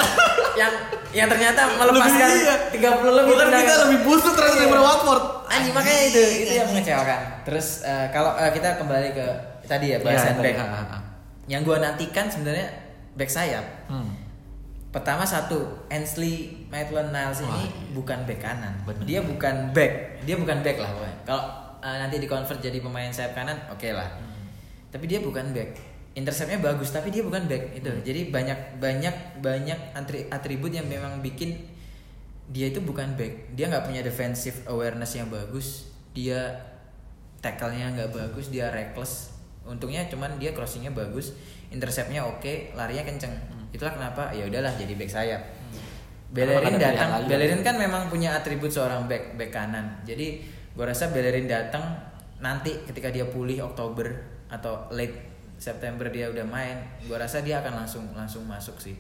ya 0.54 0.62
yang 0.62 0.72
yang 1.16 1.28
ternyata 1.28 1.72
melepaskan 1.74 2.28
Lebih, 2.28 2.44
iya. 2.44 2.56
30 3.00 3.18
lebih 3.18 3.32
Bukan 3.34 3.48
kita 3.50 3.76
lebih 3.82 4.00
busuk 4.04 4.34
ternyata 4.36 4.54
Iya. 4.54 4.62
daripada 4.62 4.84
Watford. 4.84 5.24
Anjing 5.48 5.74
makanya 5.74 6.02
itu 6.06 6.22
itu 6.44 6.52
yang 6.54 6.68
mengecewakan 6.68 7.20
terus 7.48 7.68
eh, 7.82 8.08
kalau 8.12 8.36
eh, 8.36 8.52
kita 8.52 8.76
kembali 8.76 9.10
ke 9.10 9.26
tadi 9.64 9.96
ya 9.96 10.04
bahasan 10.04 10.36
Iya, 10.36 10.44
back 10.44 11.05
yang 11.46 11.62
gue 11.62 11.78
nantikan 11.78 12.26
sebenarnya 12.30 12.68
back 13.14 13.32
sayap 13.32 13.66
Hmm. 13.88 14.26
Pertama 14.96 15.28
satu, 15.28 15.84
Ainsley 15.92 16.64
Maitland-Niles 16.72 17.44
ini 17.44 17.52
Wah, 17.52 17.68
iya. 17.68 17.92
bukan 17.92 18.20
back 18.24 18.40
kanan. 18.40 18.74
Bener. 18.88 19.04
Dia 19.04 19.20
bukan 19.28 19.76
back, 19.76 20.24
dia 20.24 20.40
bukan 20.40 20.64
back 20.64 20.78
lah 20.80 20.88
pokoknya. 20.96 21.18
Kalau 21.28 21.44
uh, 21.84 21.98
nanti 22.00 22.16
di 22.16 22.28
convert 22.32 22.64
jadi 22.64 22.80
pemain 22.80 23.12
sayap 23.12 23.36
kanan, 23.36 23.60
oke 23.68 23.84
lah. 23.92 24.08
Hmm. 24.16 24.48
Tapi 24.96 25.04
dia 25.12 25.20
bukan 25.20 25.52
back. 25.52 25.76
Interceptnya 26.16 26.64
bagus, 26.64 26.96
tapi 26.96 27.12
dia 27.12 27.28
bukan 27.28 27.44
back 27.44 27.76
itu. 27.76 27.92
Hmm. 27.92 28.08
Jadi 28.08 28.32
banyak 28.32 28.80
banyak 28.80 29.16
banyak 29.44 29.80
atri- 30.00 30.32
atribut 30.32 30.72
yang 30.72 30.88
memang 30.88 31.20
bikin 31.20 31.60
dia 32.56 32.72
itu 32.72 32.80
bukan 32.80 33.20
back. 33.20 33.52
Dia 33.52 33.68
nggak 33.68 33.92
punya 33.92 34.00
defensive 34.00 34.64
awareness 34.72 35.12
yang 35.20 35.28
bagus. 35.28 35.92
Dia 36.16 36.56
tackle-nya 37.44 37.92
nggak 38.00 38.16
bagus, 38.16 38.48
dia 38.48 38.72
reckless. 38.72 39.35
Untungnya 39.66 40.06
cuman 40.06 40.38
dia 40.38 40.54
crossingnya 40.54 40.94
bagus, 40.94 41.36
interceptnya 41.74 42.22
oke, 42.22 42.78
larinya 42.78 43.04
kenceng. 43.04 43.34
Itulah 43.74 43.98
kenapa 43.98 44.32
ya 44.32 44.46
udahlah 44.46 44.72
jadi 44.78 44.94
back 44.96 45.12
sayap. 45.12 45.42
Karena 46.32 46.62
Bellerin 46.62 46.76
datang. 46.78 47.10
Bellerin 47.26 47.62
kan 47.66 47.76
memang 47.76 48.08
punya 48.08 48.38
atribut 48.38 48.70
seorang 48.70 49.10
back 49.10 49.36
back 49.36 49.52
kanan. 49.52 50.00
Jadi 50.06 50.46
gua 50.78 50.92
rasa 50.92 51.10
Bellerin 51.10 51.50
datang 51.50 51.84
nanti 52.40 52.72
ketika 52.86 53.10
dia 53.10 53.26
pulih 53.26 53.66
Oktober 53.66 54.12
atau 54.52 54.88
late 54.94 55.34
September 55.56 56.08
dia 56.12 56.30
udah 56.30 56.44
main, 56.44 56.76
gua 57.08 57.24
rasa 57.24 57.42
dia 57.42 57.64
akan 57.64 57.84
langsung 57.84 58.06
langsung 58.14 58.44
masuk 58.46 58.78
sih 58.78 58.96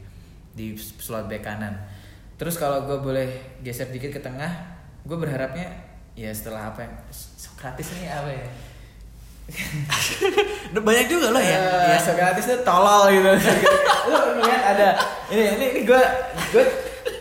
di 0.55 0.73
slot 0.79 1.27
back 1.27 1.43
kanan. 1.43 1.75
Terus 2.35 2.59
kalau 2.59 2.83
gue 2.83 2.99
boleh 2.99 3.59
geser 3.63 3.87
dikit 3.91 4.11
ke 4.11 4.19
tengah, 4.19 4.51
gue 5.07 5.15
berharapnya 5.15 5.71
ya 6.19 6.31
setelah 6.35 6.71
apa 6.71 6.83
yang 6.83 6.95
Sokratis 7.11 7.95
ini 7.95 8.11
apa 8.11 8.27
ya? 8.27 8.47
Udah 10.73 10.83
banyak 10.83 11.05
juga 11.07 11.29
loh 11.31 11.43
ya. 11.43 11.57
Eh, 11.57 11.87
ya. 11.93 11.99
Sokratis 12.01 12.45
itu 12.45 12.57
tolol 12.65 13.13
gitu. 13.13 13.29
Lu 14.09 14.15
ngeliat 14.41 14.63
ada 14.65 14.87
ini 15.29 15.43
ini, 15.53 15.65
ini 15.71 15.81
gue 15.83 16.01
gue 16.51 16.65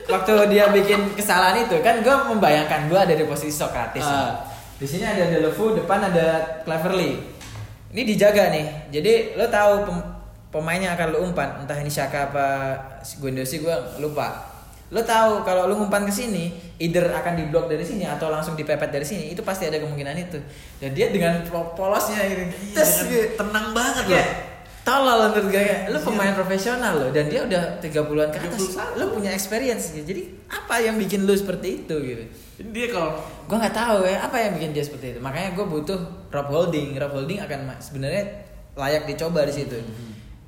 waktu 0.08 0.32
dia 0.48 0.68
bikin 0.68 1.12
kesalahan 1.14 1.64
itu 1.64 1.80
kan 1.80 2.00
gue 2.00 2.14
membayangkan 2.32 2.88
gue 2.88 2.98
ada 2.98 3.14
di 3.14 3.24
posisi 3.24 3.52
Sokratis. 3.52 4.04
Ah. 4.04 4.40
Di 4.74 4.86
sini 4.88 5.04
ada 5.06 5.30
Delevu, 5.30 5.78
depan 5.78 6.00
ada 6.02 6.60
Cleverly. 6.66 7.20
Ini 7.94 8.02
dijaga 8.02 8.50
nih. 8.50 8.90
Jadi 8.90 9.38
lo 9.38 9.46
tahu 9.46 9.86
pem- 9.86 10.06
pemainnya 10.50 10.98
akan 10.98 11.06
lo 11.14 11.18
umpan, 11.22 11.62
entah 11.62 11.78
ini 11.78 11.88
Shaka 11.88 12.32
apa 12.32 12.46
Guendouzi 13.20 13.62
gue 13.62 13.76
lupa. 13.98 14.53
Lo 14.94 15.02
tahu 15.02 15.42
kalau 15.42 15.66
lo 15.66 15.74
umpan 15.76 16.06
ke 16.06 16.14
sini, 16.14 16.48
either 16.78 17.10
akan 17.10 17.34
diblok 17.34 17.66
dari 17.66 17.82
sini 17.82 18.06
atau 18.06 18.30
langsung 18.30 18.54
dipepet 18.54 18.88
dari 18.88 19.02
sini, 19.02 19.28
itu 19.28 19.42
pasti 19.42 19.66
ada 19.66 19.76
kemungkinan 19.76 20.14
itu. 20.16 20.38
Dan 20.78 20.94
dia 20.94 21.10
dengan 21.10 21.42
po- 21.42 21.74
polosnya 21.74 22.22
ini, 22.22 22.46
tes 22.70 23.02
Dengan 23.02 23.10
gitu. 23.10 23.26
tenang 23.36 23.66
banget 23.72 24.04
Iya. 24.06 24.16
loh. 24.16 24.28
Tolol 24.84 25.16
menurut 25.26 25.48
gue 25.48 25.56
kayak, 25.56 25.80
lu 25.88 25.98
pemain 25.98 26.30
profesional 26.30 26.92
loh 26.94 27.08
dan 27.08 27.24
dia 27.26 27.40
udah 27.42 27.80
30-an 27.80 28.28
ke 28.28 28.36
atas. 28.38 28.60
31. 28.70 29.00
Lu 29.00 29.04
punya 29.10 29.32
experience 29.32 29.90
gitu. 29.90 30.04
Jadi 30.04 30.22
apa 30.46 30.76
yang 30.76 30.94
bikin 30.94 31.24
lu 31.24 31.32
seperti 31.32 31.82
itu 31.82 31.94
gitu? 31.98 32.20
Dia 32.68 32.86
kalau 32.88 33.16
Gue 33.44 33.56
nggak 33.56 33.72
tahu 33.72 34.04
ya 34.04 34.20
apa 34.20 34.36
yang 34.38 34.52
bikin 34.52 34.70
dia 34.70 34.84
seperti 34.84 35.06
itu. 35.10 35.18
Makanya 35.18 35.52
gue 35.52 35.64
butuh 35.64 35.96
Rob 36.28 36.46
Holding. 36.46 36.94
Rob 36.94 37.12
Holding 37.12 37.40
akan 37.40 37.72
sebenarnya 37.78 38.28
layak 38.74 39.04
dicoba 39.04 39.42
di 39.42 39.56
situ. 39.56 39.80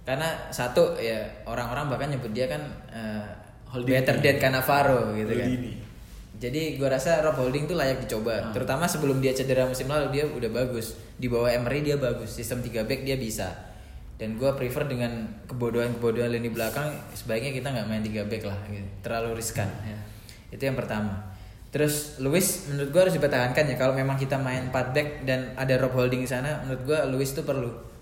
Karena 0.05 0.29
satu 0.49 0.95
ya 0.95 1.17
orang-orang 1.43 1.89
bahkan 1.89 2.09
nyebut 2.09 2.31
dia 2.31 2.45
kan 2.45 2.61
eh, 2.89 3.25
Holding. 3.71 3.93
better 3.99 4.17
than 4.23 4.37
Cannavaro 4.39 5.15
gitu 5.19 5.33
kan. 5.35 5.49
Holdini. 5.51 5.73
Jadi 6.37 6.77
gue 6.77 6.89
rasa 6.89 7.25
Rob 7.25 7.41
Holding 7.41 7.65
tuh 7.65 7.77
layak 7.81 8.05
dicoba. 8.05 8.35
Hmm. 8.37 8.53
Terutama 8.53 8.85
sebelum 8.85 9.25
dia 9.25 9.33
cedera 9.33 9.65
musim 9.65 9.89
lalu 9.89 10.21
dia 10.21 10.25
udah 10.29 10.51
bagus. 10.53 10.97
Di 11.17 11.33
bawah 11.33 11.49
Emery 11.49 11.81
dia 11.81 11.97
bagus. 11.97 12.37
Sistem 12.37 12.61
3 12.61 12.85
back 12.85 13.01
dia 13.09 13.17
bisa. 13.17 13.57
Dan 14.17 14.37
gue 14.37 14.49
prefer 14.57 14.85
dengan 14.89 15.29
kebodohan-kebodohan 15.49 16.33
lini 16.33 16.49
belakang 16.49 16.89
sebaiknya 17.13 17.53
kita 17.53 17.69
nggak 17.73 17.87
main 17.89 18.03
3 18.05 18.29
back 18.29 18.43
lah 18.45 18.59
gitu. 18.69 18.89
Terlalu 19.01 19.29
riskan 19.41 19.69
ya. 19.85 19.97
Itu 20.53 20.63
yang 20.69 20.77
pertama. 20.77 21.37
Terus 21.73 22.21
Luis 22.21 22.69
menurut 22.73 22.89
gue 22.93 23.01
harus 23.09 23.15
dipertahankan 23.17 23.65
ya 23.69 23.77
kalau 23.77 23.93
memang 23.97 24.17
kita 24.17 24.37
main 24.41 24.69
4 24.69 24.97
back 24.97 25.09
dan 25.25 25.57
ada 25.57 25.77
Rob 25.81 25.93
Holding 25.97 26.25
di 26.25 26.31
sana 26.31 26.65
menurut 26.65 26.85
gue 26.85 26.99
Luis 27.17 27.33
tuh 27.33 27.45
perlu. 27.49 27.96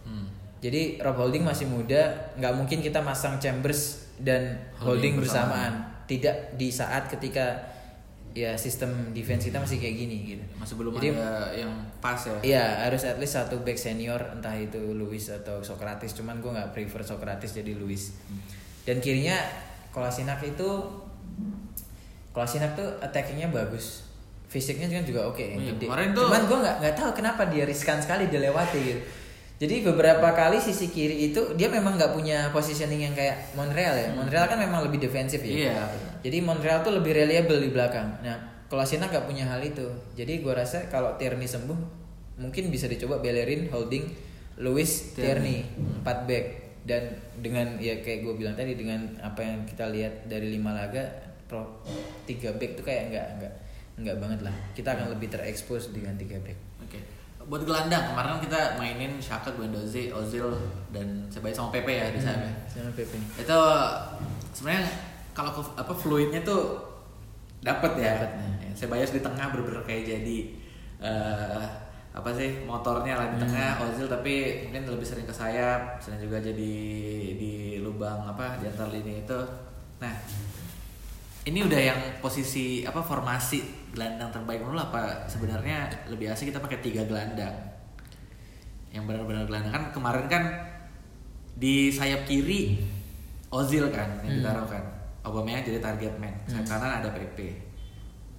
Hmm. 0.65 0.73
Jadi 0.73 0.97
Rob 0.97 1.21
Holding 1.21 1.45
masih 1.45 1.69
muda, 1.69 2.09
nggak 2.41 2.53
mungkin 2.57 2.81
kita 2.81 3.05
masang 3.05 3.37
Chambers 3.37 4.09
dan 4.17 4.57
Holding 4.75 5.13
Holding, 5.13 5.15
bersamaan. 5.21 5.73
Tidak 6.09 6.57
di 6.57 6.73
saat 6.73 7.05
ketika 7.07 7.53
ya 8.33 8.57
sistem 8.57 9.13
defense 9.13 9.47
kita 9.47 9.61
masih 9.61 9.77
kayak 9.77 9.95
gini 9.95 10.17
gitu. 10.27 10.45
masih 10.57 10.75
belum 10.75 10.97
Jadi, 10.97 11.13
ada 11.13 11.53
yang 11.53 11.69
pas 12.01 12.17
ya. 12.19 12.35
Iya 12.41 12.65
harus 12.83 13.05
at 13.05 13.21
least 13.21 13.37
satu 13.37 13.61
back 13.61 13.77
senior 13.77 14.17
entah 14.33 14.57
itu 14.57 14.81
Luis 14.91 15.29
atau 15.29 15.61
Socrates. 15.61 16.17
Cuman 16.17 16.41
gue 16.41 16.49
nggak 16.49 16.73
prefer 16.73 17.05
Socrates 17.05 17.53
jadi 17.53 17.77
Luis. 17.77 18.17
Dan 18.89 18.99
kirinya 18.99 19.37
Kolasinac 19.93 20.41
itu 20.43 20.67
Kolasinac 22.33 22.75
tuh 22.75 22.89
attackingnya 22.99 23.49
bagus. 23.49 24.03
Fisiknya 24.49 24.89
juga 24.89 25.03
juga 25.05 25.21
oke 25.29 25.45
yang 25.45 25.61
Iya, 25.61 25.71
gede. 25.77 25.87
kemarin 25.87 26.09
tuh- 26.11 26.25
Cuman 26.25 26.43
gue 26.49 26.59
nggak 26.59 26.77
nggak 26.81 26.95
tahu 26.97 27.11
kenapa 27.13 27.43
dia 27.47 27.65
riskan 27.65 27.99
sekali 28.01 28.27
dilewati 28.27 28.79
gitu. 28.81 29.03
Jadi 29.55 29.87
beberapa 29.87 30.35
kali 30.35 30.59
sisi 30.59 30.91
kiri 30.91 31.31
itu 31.31 31.55
dia 31.55 31.71
memang 31.71 31.95
nggak 31.95 32.11
punya 32.11 32.51
positioning 32.51 33.07
yang 33.07 33.15
kayak 33.15 33.55
Montreal 33.55 33.95
ya. 33.95 34.09
Montreal 34.11 34.51
kan 34.51 34.59
memang 34.59 34.83
lebih 34.83 34.99
defensif 34.99 35.39
ya. 35.47 35.71
Iya. 35.71 35.87
Jadi 36.27 36.43
Montreal 36.43 36.83
tuh 36.83 36.99
lebih 36.99 37.15
reliable 37.15 37.63
di 37.63 37.71
belakang. 37.71 38.19
Nah, 38.27 38.67
Kolasinac 38.67 39.15
nggak 39.15 39.27
punya 39.31 39.47
hal 39.47 39.63
itu. 39.63 39.87
Jadi 40.19 40.43
gua 40.43 40.59
rasa 40.59 40.91
kalau 40.91 41.15
Tierney 41.15 41.47
sembuh, 41.47 41.79
mungkin 42.43 42.67
bisa 42.75 42.91
dicoba 42.91 43.23
Bellerin, 43.23 43.71
Holding, 43.71 44.11
Lewis, 44.59 45.15
Tierney, 45.15 45.63
4 46.03 46.27
back. 46.27 46.47
Dan 46.85 47.17
dengan 47.41 47.81
ya 47.81 47.97
kayak 48.05 48.29
gue 48.29 48.35
bilang 48.37 48.53
tadi 48.53 48.77
dengan 48.77 49.17
apa 49.25 49.41
yang 49.41 49.65
kita 49.65 49.89
lihat 49.89 50.29
dari 50.29 50.53
lima 50.53 50.75
laga, 50.75 51.01
pro 51.49 51.81
3 52.27 52.59
back 52.61 52.77
tuh 52.77 52.85
kayak 52.85 53.09
nggak 53.09 53.27
nggak 53.41 53.53
nggak 54.05 54.17
banget 54.19 54.41
lah. 54.45 54.55
Kita 54.75 54.99
akan 54.99 55.15
lebih 55.15 55.31
terekspos 55.31 55.95
dengan 55.95 56.19
3 56.19 56.43
back. 56.43 56.59
Buat 57.45 57.63
gelandang 57.69 58.13
kemarin 58.13 58.29
kan 58.37 58.41
kita 58.41 58.61
mainin 58.81 59.13
Shaka, 59.21 59.53
Guendouzi, 59.53 60.09
Ozil 60.09 60.49
dan 60.91 61.29
Sebaik 61.29 61.53
sama 61.53 61.69
Pepe 61.69 62.01
ya 62.01 62.09
di 62.09 62.21
sana. 62.21 62.49
Sama 62.65 62.89
Pepe. 62.97 63.21
Itu 63.37 63.61
sebenarnya 64.57 64.89
kalau 65.37 65.51
apa 65.61 65.93
fluidnya 65.93 66.41
tuh 66.41 66.81
dapat 67.61 68.01
ya. 68.01 68.15
Dapet, 68.17 68.31
ya. 68.41 68.49
Ya, 68.65 68.71
Sebayos 68.73 69.13
di 69.13 69.21
tengah 69.21 69.53
bener-bener 69.53 69.85
kayak 69.85 70.05
jadi 70.09 70.39
eh, 71.05 71.65
apa 72.15 72.31
sih 72.31 72.63
motornya 72.63 73.19
lah 73.19 73.27
di 73.35 73.43
tengah 73.43 73.83
Ozil 73.83 74.07
tapi 74.07 74.65
mungkin 74.71 74.87
lebih 74.87 75.03
sering 75.03 75.27
ke 75.27 75.35
sayap, 75.35 75.99
sering 75.99 76.23
juga 76.23 76.39
jadi 76.39 76.73
di 77.35 77.83
lubang 77.83 78.23
apa 78.23 78.63
di 78.63 78.71
antar 78.71 78.89
lini 78.89 79.27
itu. 79.27 79.41
Nah, 79.99 80.15
ini 81.45 81.61
udah 81.61 81.81
yang 81.81 82.01
posisi 82.25 82.83
apa 82.83 83.05
formasi 83.05 83.93
gelandang 83.93 84.33
terbaik 84.33 84.65
menurut 84.65 84.89
apa 84.89 85.29
sebenarnya? 85.29 86.09
Lebih 86.09 86.33
asik 86.33 86.49
kita 86.49 86.61
pakai 86.61 86.81
tiga 86.81 87.05
gelandang. 87.05 87.53
Yang 88.89 89.05
benar-benar 89.05 89.45
gelandang. 89.45 89.73
Kan 89.73 89.85
kemarin 89.93 90.27
kan 90.27 90.45
di 91.55 91.93
sayap 91.93 92.25
kiri 92.25 92.81
Ozil 93.55 93.87
kan 93.93 94.19
yang 94.27 94.35
Hmm. 94.35 94.39
ditaruh 94.43 94.67
kan. 94.67 94.85
Aubameyang 95.23 95.63
jadi 95.63 95.79
target 95.79 96.17
man. 96.19 96.33
Sayap 96.49 96.67
kanan 96.67 97.01
ada 97.05 97.13
PP 97.13 97.39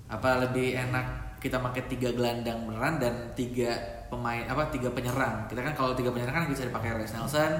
apa 0.05 0.37
lebih 0.37 0.77
enak 0.77 1.37
kita 1.41 1.57
pakai 1.57 1.89
tiga 1.89 2.13
gelandang 2.13 2.61
beneran 2.65 3.01
dan 3.01 3.33
tiga 3.33 3.73
pemain 4.09 4.45
apa 4.45 4.69
tiga 4.69 4.89
penyerang? 4.89 5.45
Kita 5.45 5.61
kan 5.61 5.73
kalau 5.73 5.93
tiga 5.93 6.09
penyerang 6.09 6.33
kan 6.33 6.45
bisa 6.49 6.65
dipakai 6.65 6.93
Reis 6.93 7.13
Nelson 7.13 7.53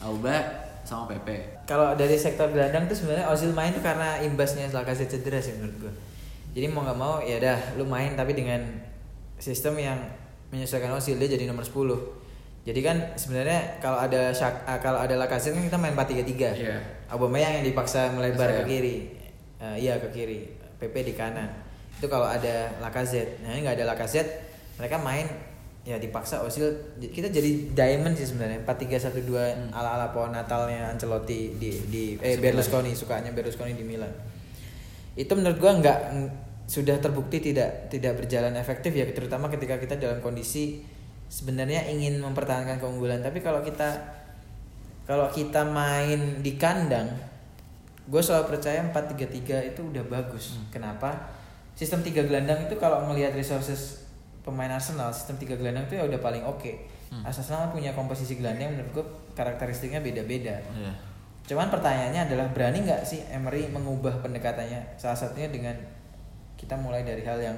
Auba 0.00 0.65
sama 0.86 1.10
PP 1.10 1.28
Kalau 1.66 1.98
dari 1.98 2.14
sektor 2.14 2.46
gelandang 2.54 2.86
tuh 2.86 2.94
sebenarnya 2.94 3.26
Ozil 3.26 3.50
main 3.50 3.74
tuh 3.74 3.82
karena 3.82 4.22
imbasnya 4.22 4.70
Lacazette 4.70 5.18
cedera 5.18 5.42
sih 5.42 5.58
menurut 5.58 5.76
gue. 5.82 5.92
Jadi 6.54 6.66
mau 6.70 6.86
nggak 6.86 6.98
mau 6.98 7.18
ya 7.20 7.42
dah 7.42 7.58
lu 7.74 7.84
main 7.84 8.14
tapi 8.14 8.32
dengan 8.32 8.62
sistem 9.36 9.76
yang 9.76 9.98
menyesuaikan 10.54 10.94
Ozil 10.94 11.18
dia 11.18 11.26
jadi 11.26 11.50
nomor 11.50 11.66
10. 11.66 11.74
Jadi 12.66 12.80
kan 12.82 12.96
sebenarnya 13.14 13.78
kalau 13.78 13.98
ada 14.02 14.34
Shak, 14.34 14.66
ah, 14.66 14.78
kalau 14.82 14.98
ada 14.98 15.14
Lacazette 15.14 15.54
kan 15.54 15.62
kita 15.66 15.78
main 15.78 15.94
4-3-3. 15.94 16.54
Iya. 16.58 16.76
Aubameyang 17.14 17.62
yang 17.62 17.64
dipaksa 17.70 18.10
melebar 18.10 18.50
Saya. 18.50 18.58
ke 18.62 18.62
kiri. 18.66 18.96
Eh, 19.62 19.76
iya 19.86 20.02
ke 20.02 20.10
kiri. 20.10 20.50
PP 20.82 20.94
di 21.06 21.14
kanan. 21.14 21.46
Itu 21.94 22.10
kalau 22.10 22.26
ada 22.26 22.74
Lacazette. 22.82 23.38
Nah, 23.46 23.54
ini 23.54 23.62
nggak 23.62 23.78
ada 23.78 23.86
Lacazette, 23.94 24.50
mereka 24.82 24.98
main 24.98 25.30
ya 25.86 26.02
dipaksa 26.02 26.42
Ozil 26.42 26.66
kita 26.98 27.30
jadi 27.30 27.70
diamond 27.70 28.18
sih 28.18 28.26
sebenarnya. 28.26 28.66
4-3-1-2 28.66 29.38
Hmm. 29.38 29.70
ala-ala 29.70 30.10
pohon 30.10 30.34
Natalnya 30.34 30.90
Ancelotti 30.90 31.54
di 31.62 31.70
di 31.86 32.04
eh 32.18 32.34
Berlusconi 32.42 32.90
sukanya 32.90 33.30
Berlusconi 33.30 33.78
di 33.78 33.86
Milan. 33.86 34.10
Itu 35.14 35.38
menurut 35.38 35.62
gua 35.62 35.78
nggak 35.78 35.98
ng- 36.12 36.32
sudah 36.66 36.98
terbukti 36.98 37.38
tidak 37.38 37.86
tidak 37.86 38.18
berjalan 38.18 38.58
efektif 38.58 38.90
ya 38.90 39.06
terutama 39.14 39.46
ketika 39.46 39.78
kita 39.78 39.94
dalam 40.02 40.18
kondisi 40.18 40.82
sebenarnya 41.30 41.86
ingin 41.86 42.18
mempertahankan 42.18 42.82
keunggulan. 42.82 43.22
Tapi 43.22 43.38
kalau 43.38 43.62
kita 43.62 43.94
kalau 45.06 45.30
kita 45.30 45.62
main 45.62 46.42
di 46.42 46.58
kandang 46.58 47.06
gue 48.06 48.22
selalu 48.22 48.54
percaya 48.54 48.82
4-3-3 48.90 49.74
itu 49.74 49.80
udah 49.82 50.02
bagus. 50.06 50.58
Kenapa? 50.70 51.30
Sistem 51.74 52.06
tiga 52.06 52.22
gelandang 52.22 52.66
itu 52.66 52.74
kalau 52.78 53.02
melihat 53.10 53.34
resources 53.34 54.05
pemain 54.46 54.70
Arsenal 54.70 55.10
sistem 55.10 55.36
tiga 55.42 55.58
gelandang 55.58 55.90
itu 55.90 55.98
ya 55.98 56.06
udah 56.06 56.20
paling 56.22 56.46
oke 56.46 56.72
Arsenal 57.26 57.74
punya 57.74 57.90
komposisi 57.92 58.38
gelandang 58.38 58.78
menurut 58.78 58.90
gue 58.94 59.04
karakteristiknya 59.34 59.98
beda-beda 59.98 60.62
Iya. 60.72 60.94
Cuman 61.46 61.70
pertanyaannya 61.70 62.26
adalah 62.26 62.46
berani 62.50 62.82
nggak 62.82 63.06
sih 63.06 63.22
Emery 63.30 63.70
mengubah 63.70 64.18
pendekatannya? 64.18 64.98
Salah 64.98 65.14
satunya 65.14 65.46
dengan 65.46 65.78
kita 66.58 66.74
mulai 66.74 67.06
dari 67.06 67.22
hal 67.22 67.38
yang 67.38 67.54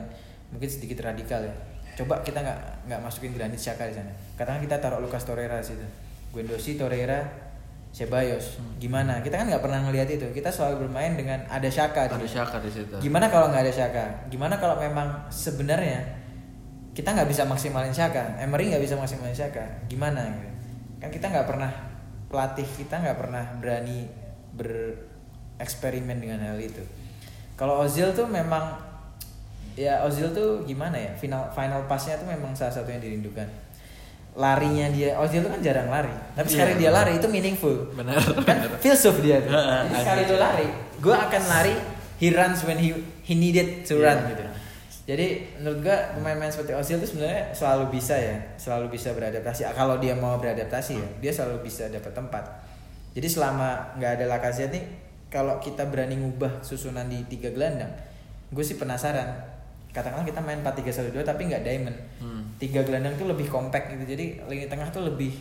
mungkin 0.53 0.69
sedikit 0.69 1.01
radikal 1.01 1.41
ya. 1.41 1.55
Coba 1.97 2.21
kita 2.21 2.45
nggak 2.45 2.85
nggak 2.85 3.01
masukin 3.01 3.33
Granit 3.33 3.57
Xhaka 3.57 3.89
di 3.89 3.97
sana. 3.97 4.13
Katakan 4.37 4.61
kita 4.61 4.77
taruh 4.77 5.01
Lucas 5.01 5.25
Torreira 5.25 5.57
di 5.65 5.73
situ. 5.73 5.87
Guendouzi, 6.37 6.77
Torreira, 6.77 7.25
Ceballos. 7.89 8.61
Gimana? 8.77 9.25
Kita 9.25 9.41
kan 9.41 9.49
nggak 9.49 9.65
pernah 9.65 9.81
ngelihat 9.89 10.13
itu. 10.13 10.29
Kita 10.37 10.53
selalu 10.53 10.85
bermain 10.85 11.17
dengan 11.17 11.41
ada 11.49 11.65
Xhaka. 11.73 12.13
di 12.13 12.21
Ada. 12.21 12.29
Shaka 12.29 12.61
di 12.61 12.69
situ. 12.69 12.93
Gimana 13.01 13.33
kalau 13.33 13.49
nggak 13.49 13.65
ada 13.65 13.73
Xhaka? 13.73 14.07
Gimana 14.29 14.61
kalau 14.61 14.77
memang 14.77 15.33
sebenarnya 15.33 16.05
kita 16.99 17.15
nggak 17.15 17.31
bisa 17.31 17.47
maksimalin 17.47 17.95
Xhaka, 17.95 18.43
Emery 18.43 18.75
nggak 18.75 18.83
bisa 18.83 18.99
maksimalin 18.99 19.31
Xhaka, 19.31 19.87
gimana 19.87 20.19
gitu? 20.35 20.51
Kan 20.99 21.15
kita 21.15 21.31
nggak 21.31 21.47
pernah 21.47 21.71
pelatih 22.27 22.67
kita 22.67 22.99
nggak 22.99 23.15
pernah 23.15 23.45
berani 23.63 24.11
bereksperimen 24.59 26.19
dengan 26.19 26.43
hal 26.43 26.59
itu. 26.59 26.83
Kalau 27.55 27.87
Ozil 27.87 28.11
tuh 28.15 28.27
memang 28.27 28.75
ya 29.79 30.03
Ozil 30.03 30.35
tuh 30.35 30.67
gimana 30.67 30.99
ya 30.99 31.15
final 31.15 31.47
final 31.55 31.87
passnya 31.87 32.19
tuh 32.19 32.27
memang 32.27 32.51
salah 32.55 32.75
satu 32.75 32.91
yang 32.91 32.99
dirindukan. 32.99 33.47
Larinya 34.39 34.87
dia 34.91 35.15
Ozil 35.19 35.43
tuh 35.43 35.51
kan 35.51 35.59
jarang 35.59 35.91
lari, 35.91 36.11
tapi 36.35 36.47
Iya, 36.47 36.55
sekali 36.55 36.73
dia 36.79 36.91
lari 36.91 37.19
itu 37.19 37.27
meaningful 37.27 37.91
Benar. 37.95 38.15
kan 38.47 38.59
filsuf 38.79 39.19
dia 39.19 39.39
tuh. 39.43 39.51
Sekali 39.95 40.27
lu 40.27 40.37
lari, 40.39 40.67
gue 40.99 41.15
akan 41.15 41.43
lari. 41.47 41.75
He 42.19 42.35
runs 42.35 42.67
when 42.67 42.79
he 42.83 42.91
he 43.23 43.39
needed 43.39 43.87
to 43.87 43.99
Iya. 43.99 44.15
run 44.15 44.19
gitu. 44.35 44.43
Jadi 45.09 45.57
menurut 45.57 45.81
gue 45.89 45.97
pemain-pemain 46.21 46.53
seperti 46.53 46.77
Ozil 46.77 47.01
tuh 47.01 47.09
sebenarnya 47.09 47.49
selalu 47.57 47.97
bisa 47.97 48.13
ya, 48.13 48.37
selalu 48.61 48.93
bisa 48.93 49.17
beradaptasi. 49.17 49.65
Ah, 49.65 49.73
Kalau 49.73 49.97
dia 49.97 50.13
mau 50.13 50.37
beradaptasi 50.37 51.01
ya, 51.01 51.09
dia 51.25 51.33
selalu 51.33 51.65
bisa 51.65 51.89
dapat 51.89 52.13
tempat. 52.13 52.45
Jadi 53.17 53.25
selama 53.25 53.97
nggak 53.97 54.21
ada 54.21 54.25
Lacazette 54.29 54.77
nih, 54.77 54.85
kalau 55.33 55.57
kita 55.65 55.89
berani 55.89 56.21
ngubah 56.21 56.61
susunan 56.61 57.09
di 57.09 57.25
tiga 57.25 57.49
gelandang, 57.49 57.89
gue 58.53 58.61
sih 58.61 58.77
penasaran. 58.77 59.33
Katakanlah 59.97 60.29
kita 60.29 60.45
main 60.45 60.61
4-3-1-2 60.61 61.25
tapi 61.25 61.49
nggak 61.49 61.65
diamond. 61.65 61.97
Hmm. 62.21 62.45
Tiga 62.61 62.85
gelandang 62.85 63.17
tuh 63.17 63.33
lebih 63.33 63.49
compact 63.49 63.89
gitu. 63.97 64.05
Jadi 64.05 64.45
lini 64.45 64.69
tengah 64.69 64.93
tuh 64.93 65.09
lebih 65.09 65.33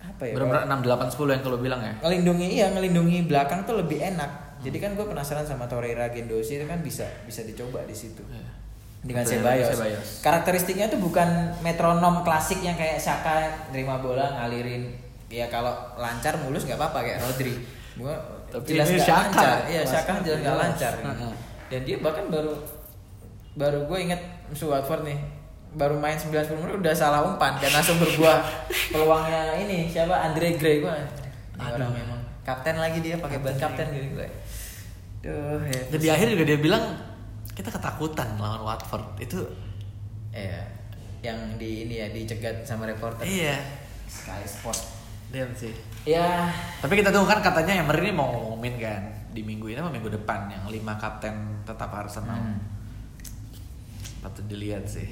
apa 0.00 0.24
ya? 0.24 0.32
Benar-benar 0.40 0.64
6 0.72 1.12
8 1.12 1.20
10 1.20 1.34
yang 1.36 1.42
kalau 1.44 1.58
bilang 1.60 1.80
ya. 1.84 1.92
ngelindungi 2.00 2.48
iya 2.48 2.66
ngelindungi 2.72 3.28
belakang 3.28 3.66
tuh 3.68 3.76
lebih 3.76 3.98
enak 4.00 4.30
jadi 4.62 4.76
kan 4.78 4.90
gue 4.94 5.04
penasaran 5.04 5.44
sama 5.44 5.66
Torreira 5.68 6.08
Gendosi 6.08 6.56
itu 6.56 6.64
kan 6.64 6.80
bisa 6.80 7.04
bisa 7.26 7.44
dicoba 7.44 7.82
di 7.84 7.92
situ 7.92 8.22
Iya. 8.30 8.65
Dengan 9.06 9.22
Ceballos. 9.22 9.70
Ceballos. 9.70 10.08
karakteristiknya 10.20 10.90
tuh 10.90 10.98
bukan 10.98 11.26
metronom 11.62 12.26
klasik 12.26 12.58
yang 12.60 12.74
kayak 12.74 12.98
Saka 12.98 13.46
nerima 13.70 14.02
bola 14.02 14.34
ngalirin. 14.42 14.90
Ya 15.30 15.46
kalau 15.46 15.70
lancar 15.94 16.34
mulus 16.42 16.66
nggak 16.66 16.74
apa-apa 16.76 16.98
kayak 17.06 17.18
Rodri. 17.22 17.54
Gua 17.96 18.14
Tapi 18.50 18.66
jelas 18.74 18.90
ini 18.90 19.00
Xhaka. 19.00 19.22
lancar. 19.30 19.56
Iya 19.66 19.82
Saka 19.86 20.12
jelas 20.20 20.38
nggak 20.42 20.56
lancar. 20.58 20.92
Dan 21.66 21.80
dia 21.82 21.96
bahkan 21.98 22.26
baru 22.26 22.52
baru 23.56 23.88
gue 23.88 23.98
inget 24.04 24.20
musuh 24.52 24.68
Watford 24.68 25.08
nih 25.08 25.18
baru 25.76 25.96
main 25.96 26.14
90 26.14 26.30
menit 26.60 26.76
udah 26.76 26.94
salah 26.94 27.24
umpan 27.24 27.56
dan 27.56 27.72
langsung 27.72 27.96
berbuah 27.96 28.44
peluangnya 28.92 29.56
ini 29.60 29.88
siapa? 29.88 30.12
Andre 30.12 30.56
Gray 30.56 30.84
gue 30.84 30.92
orang 31.56 31.90
memang 31.90 32.20
kapten 32.44 32.76
lagi 32.76 33.00
dia 33.00 33.16
pakai 33.16 33.40
ban 33.40 33.56
kapten. 33.56 33.88
gitu 33.90 34.12
gue 34.12 34.28
Duh, 35.24 35.58
ya. 35.64 35.80
Dan 35.90 35.98
di 35.98 36.08
akhir 36.12 36.26
juga 36.30 36.44
dia 36.46 36.58
bilang 36.60 36.84
kita 37.56 37.72
ketakutan 37.72 38.36
lawan 38.36 38.60
Watford. 38.62 39.16
Itu 39.18 39.40
Iya, 40.30 40.60
yang 41.24 41.56
di 41.56 41.88
ini 41.88 41.96
ya 41.96 42.12
dicegat 42.12 42.60
sama 42.62 42.84
reporter. 42.84 43.24
iya. 43.24 43.56
Sky 44.06 44.44
Sport. 44.44 44.76
Damn 45.26 45.50
sih. 45.50 45.72
Ya, 46.04 46.46
Tapi 46.78 47.00
kita 47.00 47.10
tunggu 47.10 47.26
kan 47.26 47.42
katanya 47.42 47.82
Emery 47.82 48.06
ini 48.06 48.12
mau 48.12 48.30
ngumumin 48.30 48.78
kan 48.78 49.02
di 49.32 49.42
minggu 49.42 49.66
ini 49.66 49.76
apa 49.76 49.90
minggu 49.90 50.06
depan 50.12 50.46
yang 50.46 50.64
lima 50.68 50.94
kapten 50.94 51.34
tetap 51.66 51.90
Arsenal. 51.90 52.36
Hmm. 52.36 52.60
Patut 54.22 54.44
dilihat 54.46 54.86
sih. 54.86 55.08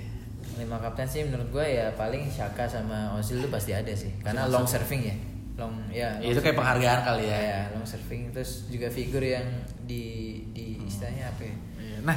lima 0.55 0.79
kapten 0.79 1.03
sih 1.03 1.27
menurut 1.27 1.51
gue 1.51 1.67
ya 1.67 1.91
paling 1.99 2.31
Shaka 2.31 2.63
sama 2.63 3.11
Ozil 3.19 3.43
tuh 3.43 3.51
pasti 3.51 3.75
ada 3.75 3.91
sih. 3.91 4.15
Karena 4.23 4.47
long 4.47 4.63
serving 4.63 5.03
ya. 5.03 5.17
Long 5.59 5.75
ya. 5.91 6.15
Ya, 6.23 6.23
long 6.23 6.31
itu 6.31 6.39
kayak 6.39 6.55
penghargaan 6.55 7.01
kali 7.03 7.25
ya. 7.27 7.39
Ya, 7.41 7.61
long 7.75 7.83
serving 7.83 8.31
terus 8.31 8.71
juga 8.71 8.87
figur 8.87 9.19
yang 9.19 9.43
di 9.83 10.39
di 10.55 10.79
istilahnya 10.87 11.27
apa 11.27 11.43
ya? 11.43 11.57
Nah, 12.05 12.17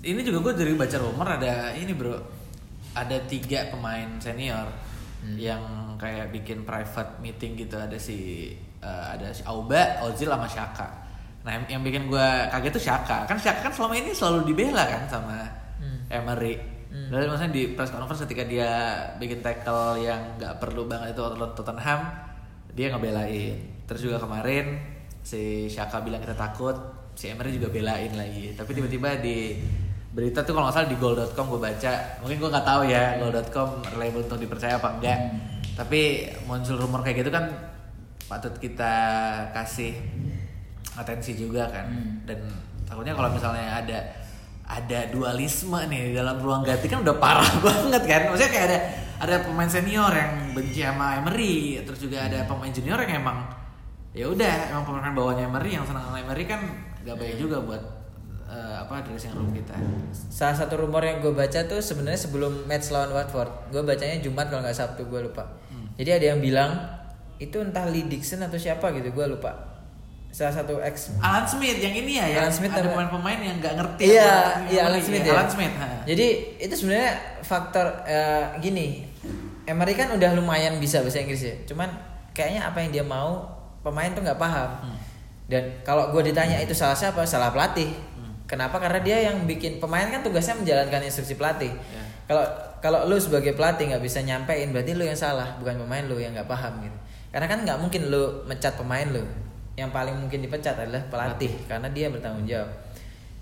ini 0.00 0.22
juga 0.22 0.38
gue 0.50 0.52
dari 0.64 0.72
baca 0.72 0.96
rumor 0.96 1.26
ada 1.26 1.74
ini 1.74 1.90
bro, 1.92 2.14
ada 2.94 3.16
tiga 3.26 3.68
pemain 3.68 4.06
senior 4.18 4.66
Hmm. 5.16 5.32
yang 5.40 5.62
kayak 5.98 6.28
bikin 6.30 6.62
private 6.62 7.18
meeting 7.18 7.56
gitu. 7.56 7.74
Ada 7.74 7.96
si 7.98 8.52
eh, 8.78 9.04
ada 9.10 9.32
si 9.34 9.42
Auba, 9.42 9.98
Ozil 10.06 10.28
sama 10.30 10.46
Shaka. 10.46 10.86
Nah, 11.42 11.50
yang, 11.56 11.64
yang 11.78 11.82
bikin 11.82 12.06
gue 12.06 12.28
kaget 12.52 12.72
tuh 12.76 12.84
Shaka. 12.84 13.26
Kan 13.26 13.40
Shaka 13.40 13.64
kan 13.66 13.72
selama 13.74 13.96
ini 13.98 14.14
selalu 14.14 14.52
dibela 14.52 14.84
kan 14.86 15.02
sama 15.10 15.38
Hmm. 15.76 16.06
Emery. 16.08 16.56
Hmm. 16.88 17.10
Dan 17.10 17.26
maksudnya 17.28 17.52
di 17.52 17.62
press 17.74 17.90
conference 17.90 18.22
ketika 18.24 18.44
dia 18.46 18.70
bikin 19.18 19.42
tackle 19.42 19.98
yang 19.98 20.36
nggak 20.38 20.56
perlu 20.56 20.86
banget 20.86 21.12
itu 21.12 21.20
Tottenham, 21.52 22.00
dia 22.72 22.86
ngebelain. 22.92 23.56
Terus 23.84 24.00
juga 24.00 24.16
kemarin 24.22 24.78
si 25.20 25.66
Shaka 25.66 26.00
bilang 26.00 26.22
kita 26.22 26.32
takut, 26.32 26.76
si 27.16 27.32
Emery 27.32 27.56
juga 27.56 27.72
belain 27.72 28.12
lagi. 28.12 28.52
Tapi 28.52 28.70
tiba-tiba 28.76 29.16
di 29.18 29.56
berita 30.12 30.44
tuh 30.44 30.52
kalau 30.52 30.68
nggak 30.68 30.76
salah 30.76 30.88
di 30.88 30.96
goal.com 31.00 31.46
gue 31.48 31.60
baca, 31.60 31.92
mungkin 32.20 32.36
gue 32.36 32.50
nggak 32.52 32.66
tahu 32.68 32.82
ya 32.88 33.04
goal.com 33.20 33.68
reliable 33.96 34.24
untuk 34.28 34.38
dipercaya 34.38 34.76
apa 34.76 34.88
enggak. 35.00 35.18
Tapi 35.76 36.00
muncul 36.44 36.76
rumor 36.76 37.00
kayak 37.00 37.24
gitu 37.24 37.32
kan 37.32 37.48
patut 38.28 38.52
kita 38.60 38.94
kasih 39.56 39.96
atensi 40.96 41.32
juga 41.36 41.72
kan. 41.72 41.88
Hmm. 41.88 42.12
Dan 42.28 42.38
takutnya 42.84 43.16
kalau 43.16 43.32
misalnya 43.32 43.80
ada 43.80 43.98
ada 44.66 45.06
dualisme 45.08 45.78
nih 45.88 46.10
di 46.10 46.12
dalam 46.18 46.42
ruang 46.42 46.66
ganti 46.66 46.90
kan 46.90 47.00
udah 47.00 47.16
parah 47.16 47.52
banget 47.66 48.02
kan. 48.04 48.20
Maksudnya 48.28 48.52
kayak 48.52 48.66
ada 48.68 48.78
ada 49.16 49.36
pemain 49.48 49.68
senior 49.68 50.12
yang 50.12 50.52
benci 50.52 50.84
sama 50.84 51.16
Emery, 51.24 51.80
terus 51.88 52.04
juga 52.04 52.28
ada 52.28 52.44
pemain 52.44 52.68
junior 52.68 53.00
yang 53.00 53.24
emang 53.24 53.48
ya 54.16 54.32
udah 54.32 54.72
emang 54.72 54.84
pemain 54.88 55.12
bawahnya 55.12 55.44
Emery 55.44 55.76
yang 55.76 55.84
senang 55.84 56.08
sama 56.08 56.24
Emery 56.24 56.48
kan 56.48 56.60
gak 57.06 57.16
baik 57.16 57.38
juga 57.38 57.62
buat 57.62 57.82
eh, 58.46 58.74
apa 58.82 59.06
dressing 59.06 59.34
room 59.34 59.54
kita. 59.54 59.78
Salah 60.10 60.54
satu 60.58 60.74
rumor 60.82 61.02
yang 61.02 61.22
gue 61.22 61.30
baca 61.30 61.62
tuh 61.66 61.78
sebenarnya 61.78 62.18
sebelum 62.18 62.66
match 62.66 62.90
lawan 62.90 63.14
Watford, 63.14 63.70
gue 63.70 63.82
bacanya 63.82 64.18
Jumat 64.18 64.50
kalau 64.50 64.62
nggak 64.66 64.74
Sabtu 64.74 65.06
gue 65.06 65.30
lupa. 65.30 65.46
Hmm. 65.70 65.86
Jadi 65.94 66.10
ada 66.10 66.26
yang 66.34 66.40
bilang 66.42 66.70
itu 67.38 67.56
entah 67.62 67.86
Lee 67.86 68.06
Dixon 68.06 68.42
atau 68.42 68.58
siapa 68.58 68.90
gitu, 68.94 69.14
gue 69.14 69.26
lupa. 69.30 69.76
Salah 70.36 70.52
satu 70.52 70.76
ex 70.84 71.16
Alan 71.24 71.48
Smith 71.48 71.80
yang 71.80 71.96
ini 71.96 72.20
ya, 72.20 72.26
yang 72.28 72.44
Alan 72.44 72.52
Smith 72.52 72.68
ada 72.68 72.92
pemain-pemain 72.92 73.40
yang 73.40 73.56
nggak 73.56 73.74
ngerti. 73.80 74.04
Iya, 74.04 74.68
iya 74.68 74.80
Alan. 74.84 75.00
Smith 75.00 75.24
Iya, 75.24 75.32
ya. 75.32 75.34
Alan 75.40 75.48
Smith. 75.48 75.74
ha. 75.80 75.88
Jadi 76.04 76.26
itu 76.60 76.74
sebenarnya 76.76 77.12
faktor 77.40 77.86
eh, 78.04 78.44
gini. 78.60 79.08
Emery 79.66 79.96
kan 79.96 80.12
udah 80.12 80.30
lumayan 80.36 80.76
bisa 80.76 81.00
bahasa 81.00 81.24
Inggris 81.24 81.40
ya. 81.40 81.56
Cuman 81.64 81.88
kayaknya 82.36 82.68
apa 82.68 82.84
yang 82.84 82.92
dia 82.92 83.04
mau 83.06 83.48
pemain 83.80 84.12
tuh 84.12 84.20
nggak 84.20 84.36
paham. 84.36 84.70
Hmm. 84.84 84.98
Dan 85.46 85.82
kalau 85.86 86.10
gue 86.10 86.22
ditanya 86.26 86.58
itu 86.58 86.74
salah 86.74 86.98
siapa? 86.98 87.22
Salah 87.22 87.54
pelatih. 87.54 87.86
Hmm. 88.18 88.34
Kenapa? 88.50 88.82
Karena 88.82 88.98
dia 88.98 89.30
yang 89.30 89.46
bikin 89.46 89.78
pemain 89.78 90.06
kan 90.10 90.20
tugasnya 90.26 90.58
menjalankan 90.58 91.06
instruksi 91.06 91.38
pelatih. 91.38 91.70
Ya. 91.70 92.02
Kalau 92.26 92.44
kalau 92.82 93.06
lu 93.06 93.14
sebagai 93.22 93.54
pelatih 93.54 93.94
nggak 93.94 94.02
bisa 94.02 94.18
nyampein 94.22 94.74
berarti 94.74 94.98
lu 94.98 95.06
yang 95.06 95.18
salah, 95.18 95.54
bukan 95.62 95.78
pemain 95.86 96.02
lu 96.02 96.18
yang 96.18 96.34
nggak 96.34 96.50
paham 96.50 96.82
gitu. 96.82 96.98
Karena 97.30 97.46
kan 97.46 97.58
nggak 97.62 97.78
mungkin 97.78 98.02
lu 98.10 98.42
mecat 98.50 98.74
pemain 98.74 99.06
lu. 99.06 99.22
Yang 99.78 99.90
paling 99.94 100.16
mungkin 100.18 100.42
dipecat 100.42 100.74
adalah 100.74 101.06
pelatih 101.06 101.52
karena 101.70 101.86
dia 101.94 102.10
bertanggung 102.10 102.46
jawab. 102.48 102.70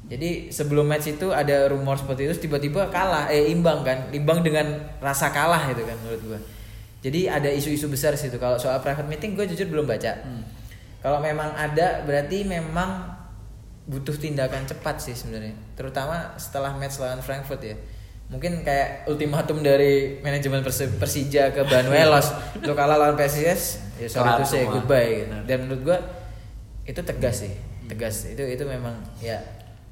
Jadi 0.05 0.53
sebelum 0.53 0.85
match 0.85 1.17
itu 1.17 1.33
ada 1.33 1.73
rumor 1.73 1.97
seperti 1.97 2.29
itu 2.29 2.45
tiba-tiba 2.45 2.93
kalah 2.93 3.33
eh 3.33 3.49
imbang 3.49 3.81
kan, 3.81 4.13
imbang 4.13 4.45
dengan 4.45 4.77
rasa 5.01 5.33
kalah 5.33 5.73
itu 5.73 5.81
kan 5.81 5.97
menurut 6.05 6.21
gua. 6.29 6.41
Jadi 7.05 7.29
ada 7.29 7.49
isu-isu 7.49 7.89
besar 7.89 8.17
situ. 8.17 8.37
Kalau 8.41 8.57
soal 8.57 8.81
private 8.81 9.05
meeting 9.05 9.37
gue 9.37 9.45
jujur 9.53 9.69
belum 9.69 9.85
baca. 9.85 10.25
Hmm. 10.25 10.41
Kalau 11.05 11.21
memang 11.21 11.53
ada 11.53 12.01
berarti 12.03 12.43
memang 12.43 13.13
butuh 13.85 14.17
tindakan 14.17 14.65
cepat 14.65 14.97
sih 14.97 15.13
sebenarnya. 15.13 15.53
Terutama 15.77 16.33
setelah 16.35 16.73
match 16.73 16.97
lawan 16.97 17.21
Frankfurt 17.21 17.61
ya. 17.61 17.77
Mungkin 18.25 18.65
kayak 18.65 19.05
ultimatum 19.05 19.61
dari 19.61 20.17
manajemen 20.19 20.65
Persi- 20.65 20.89
Persija 20.91 21.53
ke 21.53 21.61
Banuelos. 21.63 22.33
Lo 22.65 22.73
kalah 22.79 22.97
lawan 22.97 23.15
PSIS, 23.15 23.85
ya 23.95 24.09
sorry 24.09 24.25
Kelar 24.27 24.41
to 24.41 24.45
say 24.49 24.65
semua. 24.65 24.73
goodbye 24.75 25.11
gitu. 25.21 25.37
Dan 25.45 25.57
menurut 25.63 25.83
gua 25.85 25.99
itu 26.83 27.01
tegas 27.05 27.45
sih. 27.45 27.53
Tegas. 27.85 28.25
Itu 28.27 28.41
itu 28.41 28.65
memang 28.65 28.97
ya 29.21 29.37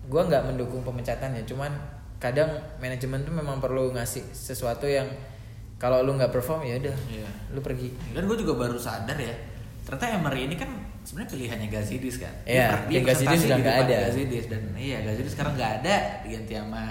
gua 0.09 0.25
nggak 0.25 0.49
mendukung 0.49 0.81
pemecatannya, 0.81 1.45
cuman 1.45 1.69
kadang 2.17 2.49
manajemen 2.79 3.21
tuh 3.21 3.31
memang 3.31 3.61
perlu 3.61 3.93
ngasih 3.93 4.25
sesuatu 4.33 4.89
yang 4.89 5.05
kalau 5.77 6.01
lu 6.01 6.17
nggak 6.17 6.33
perform 6.33 6.65
ya 6.65 6.81
udah, 6.81 6.97
Iya. 7.07 7.29
lu 7.51 7.61
pergi. 7.61 7.91
Dan 8.11 8.25
gue 8.25 8.39
juga 8.39 8.55
baru 8.57 8.79
sadar 8.79 9.15
ya, 9.15 9.35
ternyata 9.83 10.07
Emery 10.15 10.47
ini 10.47 10.55
kan 10.55 10.71
sebenarnya 11.03 11.31
pilihannya 11.31 11.69
Gazidis 11.69 12.17
kan. 12.17 12.35
Iya, 12.43 12.87
Dia 12.87 12.99
dan 12.99 13.05
Gazidis 13.05 13.05
presentasi 13.05 13.43
sudah 13.43 13.59
nggak 13.59 13.77
ada. 13.81 13.97
Gazidis 14.07 14.45
dan 14.47 14.63
iya 14.75 14.99
Gazidis 15.01 15.33
sekarang 15.33 15.53
nggak 15.55 15.73
ada 15.79 15.97
diganti 16.21 16.53
sama 16.55 16.83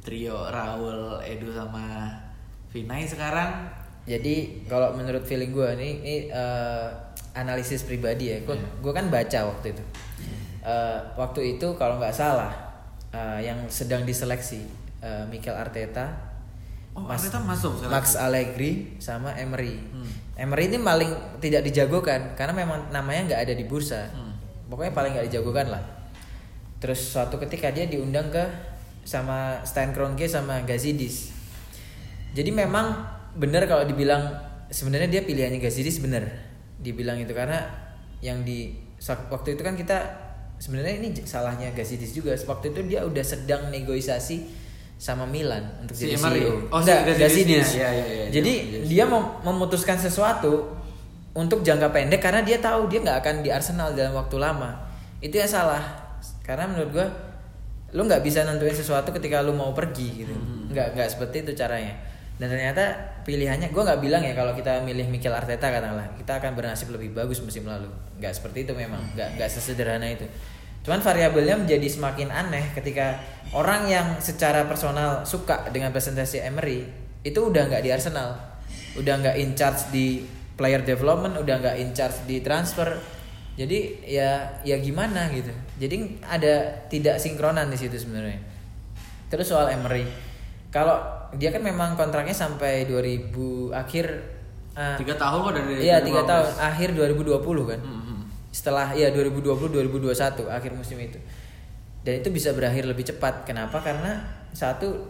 trio 0.00 0.38
Raul, 0.46 1.00
Edu 1.20 1.50
sama 1.50 2.10
Vinay 2.68 3.04
sekarang. 3.04 3.50
Jadi 4.04 4.34
kalau 4.64 4.92
menurut 4.92 5.22
feeling 5.22 5.50
gue 5.50 5.66
ini, 5.74 5.90
ini 5.98 6.14
eh, 6.28 6.86
analisis 7.32 7.82
pribadi 7.82 8.30
ya, 8.30 8.38
gue 8.40 8.54
Iya. 8.54 8.90
kan 8.92 9.06
baca 9.08 9.38
waktu 9.46 9.66
itu. 9.72 9.82
Eh, 10.62 10.98
waktu 11.16 11.40
itu 11.52 11.68
kalau 11.74 11.96
nggak 11.96 12.12
salah 12.12 12.54
eh, 13.10 13.44
yang 13.44 13.66
sedang 13.66 14.02
diseleksi 14.02 14.62
eh, 14.98 15.24
Mikel 15.26 15.52
Arteta, 15.52 16.34
Oh, 16.92 17.02
Mas- 17.02 17.22
Arteta 17.22 17.38
masuk 17.40 17.76
seleksi. 17.76 17.92
Max 17.92 18.06
Allegri 18.16 18.72
sama 18.96 19.28
Emery. 19.32 19.76
Hmm. 19.84 20.08
Emery 20.36 20.68
ini 20.68 20.78
paling 20.84 21.40
tidak 21.40 21.64
dijagokan 21.64 22.36
karena 22.36 22.52
memang 22.52 22.92
namanya 22.92 23.32
nggak 23.32 23.40
ada 23.48 23.54
di 23.56 23.64
bursa. 23.64 24.12
Hmm. 24.12 24.36
Pokoknya 24.68 24.92
paling 24.92 25.16
nggak 25.16 25.26
dijagokan 25.32 25.72
lah. 25.72 25.82
Terus 26.76 27.00
suatu 27.00 27.40
ketika 27.40 27.72
dia 27.72 27.88
diundang 27.88 28.28
ke 28.28 28.44
sama 29.06 29.64
Stan 29.64 29.96
Kroenke 29.96 30.28
sama 30.28 30.60
Gazidis. 30.68 31.32
Jadi 32.36 32.52
memang 32.52 33.00
benar 33.32 33.64
kalau 33.64 33.88
dibilang 33.88 34.28
sebenarnya 34.68 35.08
dia 35.08 35.22
pilihannya 35.24 35.56
Gazidis 35.56 36.04
benar. 36.04 36.28
Dibilang 36.76 37.16
itu 37.16 37.32
karena 37.32 37.64
yang 38.20 38.44
di 38.44 38.76
waktu 39.08 39.56
itu 39.56 39.62
kan 39.64 39.72
kita 39.72 39.98
sebenarnya 40.60 41.00
ini 41.00 41.08
salahnya 41.24 41.72
Gazidis 41.72 42.12
juga. 42.12 42.36
Waktu 42.36 42.76
itu 42.76 42.80
dia 42.84 43.08
udah 43.08 43.24
sedang 43.24 43.72
negosiasi 43.72 44.65
sama 44.96 45.24
Milan 45.24 45.60
untuk 45.78 45.92
Si 45.92 46.08
jadi 46.08 46.16
Emery? 46.16 46.40
CEO. 46.40 46.54
Oh, 46.68 46.80
si 46.80 46.88
Enggak, 46.88 47.00
Gazidisnya. 47.04 47.26
Gazidis. 47.28 47.68
Iya, 47.74 47.88
iya, 47.90 48.04
iya, 48.06 48.24
Jadi 48.32 48.52
iya. 48.56 48.80
dia 48.86 49.04
mem- 49.04 49.32
memutuskan 49.42 49.96
sesuatu 49.96 50.72
untuk 51.32 51.60
jangka 51.60 51.92
pendek 51.92 52.18
karena 52.18 52.40
dia 52.40 52.56
tahu 52.56 52.88
dia 52.88 53.04
nggak 53.04 53.18
akan 53.20 53.34
di 53.40 53.52
Arsenal 53.52 53.92
dalam 53.92 54.16
waktu 54.16 54.36
lama. 54.36 54.72
Itu 55.20 55.36
yang 55.36 55.46
salah. 55.46 55.84
Karena 56.40 56.64
menurut 56.64 56.90
gua 56.90 57.06
lu 57.92 58.02
nggak 58.02 58.20
bisa 58.20 58.42
nentuin 58.42 58.72
sesuatu 58.72 59.12
ketika 59.12 59.40
lu 59.40 59.52
mau 59.52 59.70
pergi 59.70 60.24
gitu. 60.24 60.32
Hmm. 60.32 60.72
Nggak 60.72 60.96
nggak 60.96 61.08
seperti 61.12 61.44
itu 61.44 61.52
caranya. 61.52 61.92
Dan 62.36 62.48
ternyata 62.48 62.84
pilihannya 63.22 63.68
gua 63.68 63.84
nggak 63.84 64.00
bilang 64.00 64.20
ya 64.20 64.32
kalau 64.32 64.52
kita 64.52 64.80
milih 64.80 65.08
Mikel 65.08 65.32
Arteta 65.32 65.68
katakanlah 65.68 66.08
kita 66.16 66.40
akan 66.40 66.52
bernasib 66.52 66.88
lebih 66.88 67.12
bagus 67.12 67.44
musim 67.44 67.68
lalu. 67.68 67.88
Nggak 68.16 68.32
seperti 68.32 68.64
itu 68.64 68.72
memang. 68.72 69.04
Nggak 69.12 69.36
nggak 69.36 69.48
sesederhana 69.52 70.08
itu. 70.08 70.24
Cuman 70.86 71.02
variabelnya 71.02 71.58
menjadi 71.58 71.82
semakin 71.90 72.30
aneh 72.30 72.70
ketika 72.72 73.18
orang 73.50 73.90
yang 73.90 74.06
secara 74.22 74.70
personal 74.70 75.26
suka 75.26 75.66
dengan 75.74 75.90
presentasi 75.90 76.38
Emery 76.40 76.86
itu 77.26 77.42
udah 77.42 77.66
nggak 77.66 77.82
di 77.82 77.90
Arsenal, 77.90 78.38
udah 78.94 79.14
nggak 79.18 79.36
in 79.36 79.58
charge 79.58 79.90
di 79.90 80.22
player 80.54 80.86
development, 80.86 81.34
udah 81.36 81.58
nggak 81.58 81.76
in 81.82 81.90
charge 81.90 82.22
di 82.24 82.38
transfer. 82.38 82.94
Jadi 83.58 84.06
ya 84.06 84.62
ya 84.62 84.78
gimana 84.78 85.26
gitu. 85.34 85.50
Jadi 85.74 86.22
ada 86.22 86.86
tidak 86.86 87.18
sinkronan 87.18 87.66
di 87.66 87.74
situ 87.74 87.98
sebenarnya. 87.98 88.38
Terus 89.26 89.50
soal 89.50 89.74
Emery, 89.74 90.06
kalau 90.70 91.02
dia 91.34 91.50
kan 91.50 91.66
memang 91.66 91.98
kontraknya 91.98 92.30
sampai 92.30 92.86
2000 92.86 93.34
akhir 93.74 94.06
ah, 94.78 94.94
Tiga 94.94 95.18
tahun 95.18 95.38
kok 95.42 95.52
dari 95.58 95.82
Iya 95.82 95.98
tiga 95.98 96.22
2015. 96.22 96.30
tahun 96.30 96.46
akhir 96.62 96.88
2020 96.94 97.42
kan 97.74 97.80
Hmm, 97.82 98.02
hmm. 98.06 98.15
Setelah 98.66 98.90
ya 98.98 99.14
2020 99.14 99.46
2021 99.70 100.50
akhir 100.50 100.74
musim 100.74 100.98
itu. 100.98 101.22
Dan 102.02 102.18
itu 102.18 102.34
bisa 102.34 102.50
berakhir 102.50 102.82
lebih 102.82 103.06
cepat. 103.06 103.46
Kenapa? 103.46 103.78
Karena 103.78 104.26
satu 104.50 105.06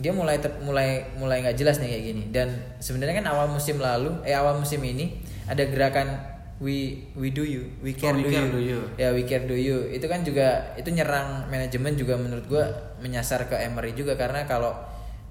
dia 0.00 0.16
mulai 0.16 0.40
ter- 0.40 0.56
mulai 0.64 1.12
mulai 1.20 1.44
nggak 1.44 1.60
jelas 1.60 1.76
nih 1.76 1.92
kayak 1.92 2.04
gini. 2.08 2.22
Dan 2.32 2.48
sebenarnya 2.80 3.20
kan 3.20 3.28
awal 3.28 3.52
musim 3.52 3.76
lalu 3.76 4.16
eh 4.24 4.32
awal 4.32 4.56
musim 4.56 4.80
ini 4.80 5.20
ada 5.44 5.60
gerakan 5.68 6.08
we 6.56 7.04
we 7.20 7.28
do 7.28 7.44
you 7.44 7.68
we 7.84 7.92
care, 7.92 8.16
Oh, 8.16 8.16
we 8.16 8.24
do, 8.24 8.32
care 8.32 8.48
you. 8.48 8.52
do 8.56 8.60
you. 8.64 8.80
ya 8.96 9.12
we 9.12 9.28
care 9.28 9.44
do 9.44 9.52
you. 9.52 9.84
Itu 9.92 10.08
kan 10.08 10.24
juga 10.24 10.72
itu 10.80 10.88
nyerang 10.88 11.52
manajemen 11.52 11.92
juga 12.00 12.16
menurut 12.16 12.48
gua 12.48 12.64
menyasar 13.04 13.44
ke 13.44 13.60
Emery 13.60 13.92
juga. 13.92 14.16
Karena 14.16 14.48
kalau 14.48 14.72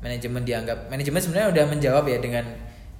manajemen 0.05 0.45
dianggap 0.45 0.86
manajemen 0.93 1.17
sebenarnya 1.17 1.49
udah 1.49 1.65
menjawab 1.65 2.05
ya 2.05 2.21
dengan 2.21 2.45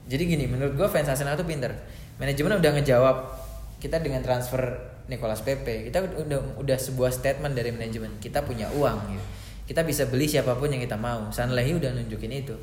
jadi 0.09 0.25
gini 0.25 0.49
menurut 0.49 0.73
gua 0.73 0.89
fans 0.89 1.05
Arsenal 1.05 1.38
tuh 1.38 1.45
pinter. 1.45 1.69
Manajemen 2.17 2.57
udah 2.57 2.71
ngejawab 2.81 3.42
kita 3.84 3.99
dengan 3.99 4.23
transfer 4.23 4.63
Nicolas 5.11 5.43
Pepe 5.43 5.91
kita 5.91 5.99
udah 5.99 6.55
udah 6.55 6.77
sebuah 6.79 7.11
statement 7.11 7.51
dari 7.51 7.75
manajemen 7.75 8.15
kita 8.23 8.39
punya 8.47 8.71
uang 8.71 9.11
gitu 9.11 9.27
kita 9.63 9.81
bisa 9.88 10.11
beli 10.11 10.27
siapa 10.27 10.59
pun 10.59 10.67
yang 10.67 10.84
kita 10.84 10.99
mau. 10.99 11.31
Sanlehi 11.31 11.75
udah 11.79 11.95
nunjukin 11.95 12.31
itu. 12.31 12.55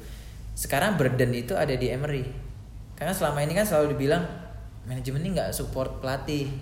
Sekarang 0.52 1.00
burden 1.00 1.32
itu 1.32 1.56
ada 1.56 1.72
di 1.72 1.88
Emery. 1.88 2.28
Karena 2.92 3.16
selama 3.16 3.40
ini 3.40 3.56
kan 3.56 3.64
selalu 3.64 3.96
dibilang 3.96 4.20
manajemen 4.84 5.24
ini 5.24 5.32
nggak 5.32 5.56
support 5.56 6.04
pelatih. 6.04 6.52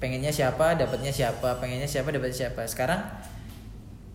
Pengennya 0.00 0.32
siapa 0.32 0.76
dapatnya 0.76 1.12
siapa 1.12 1.60
pengennya 1.60 1.84
siapa 1.84 2.08
dapatnya 2.08 2.48
siapa. 2.48 2.64
Sekarang 2.64 3.00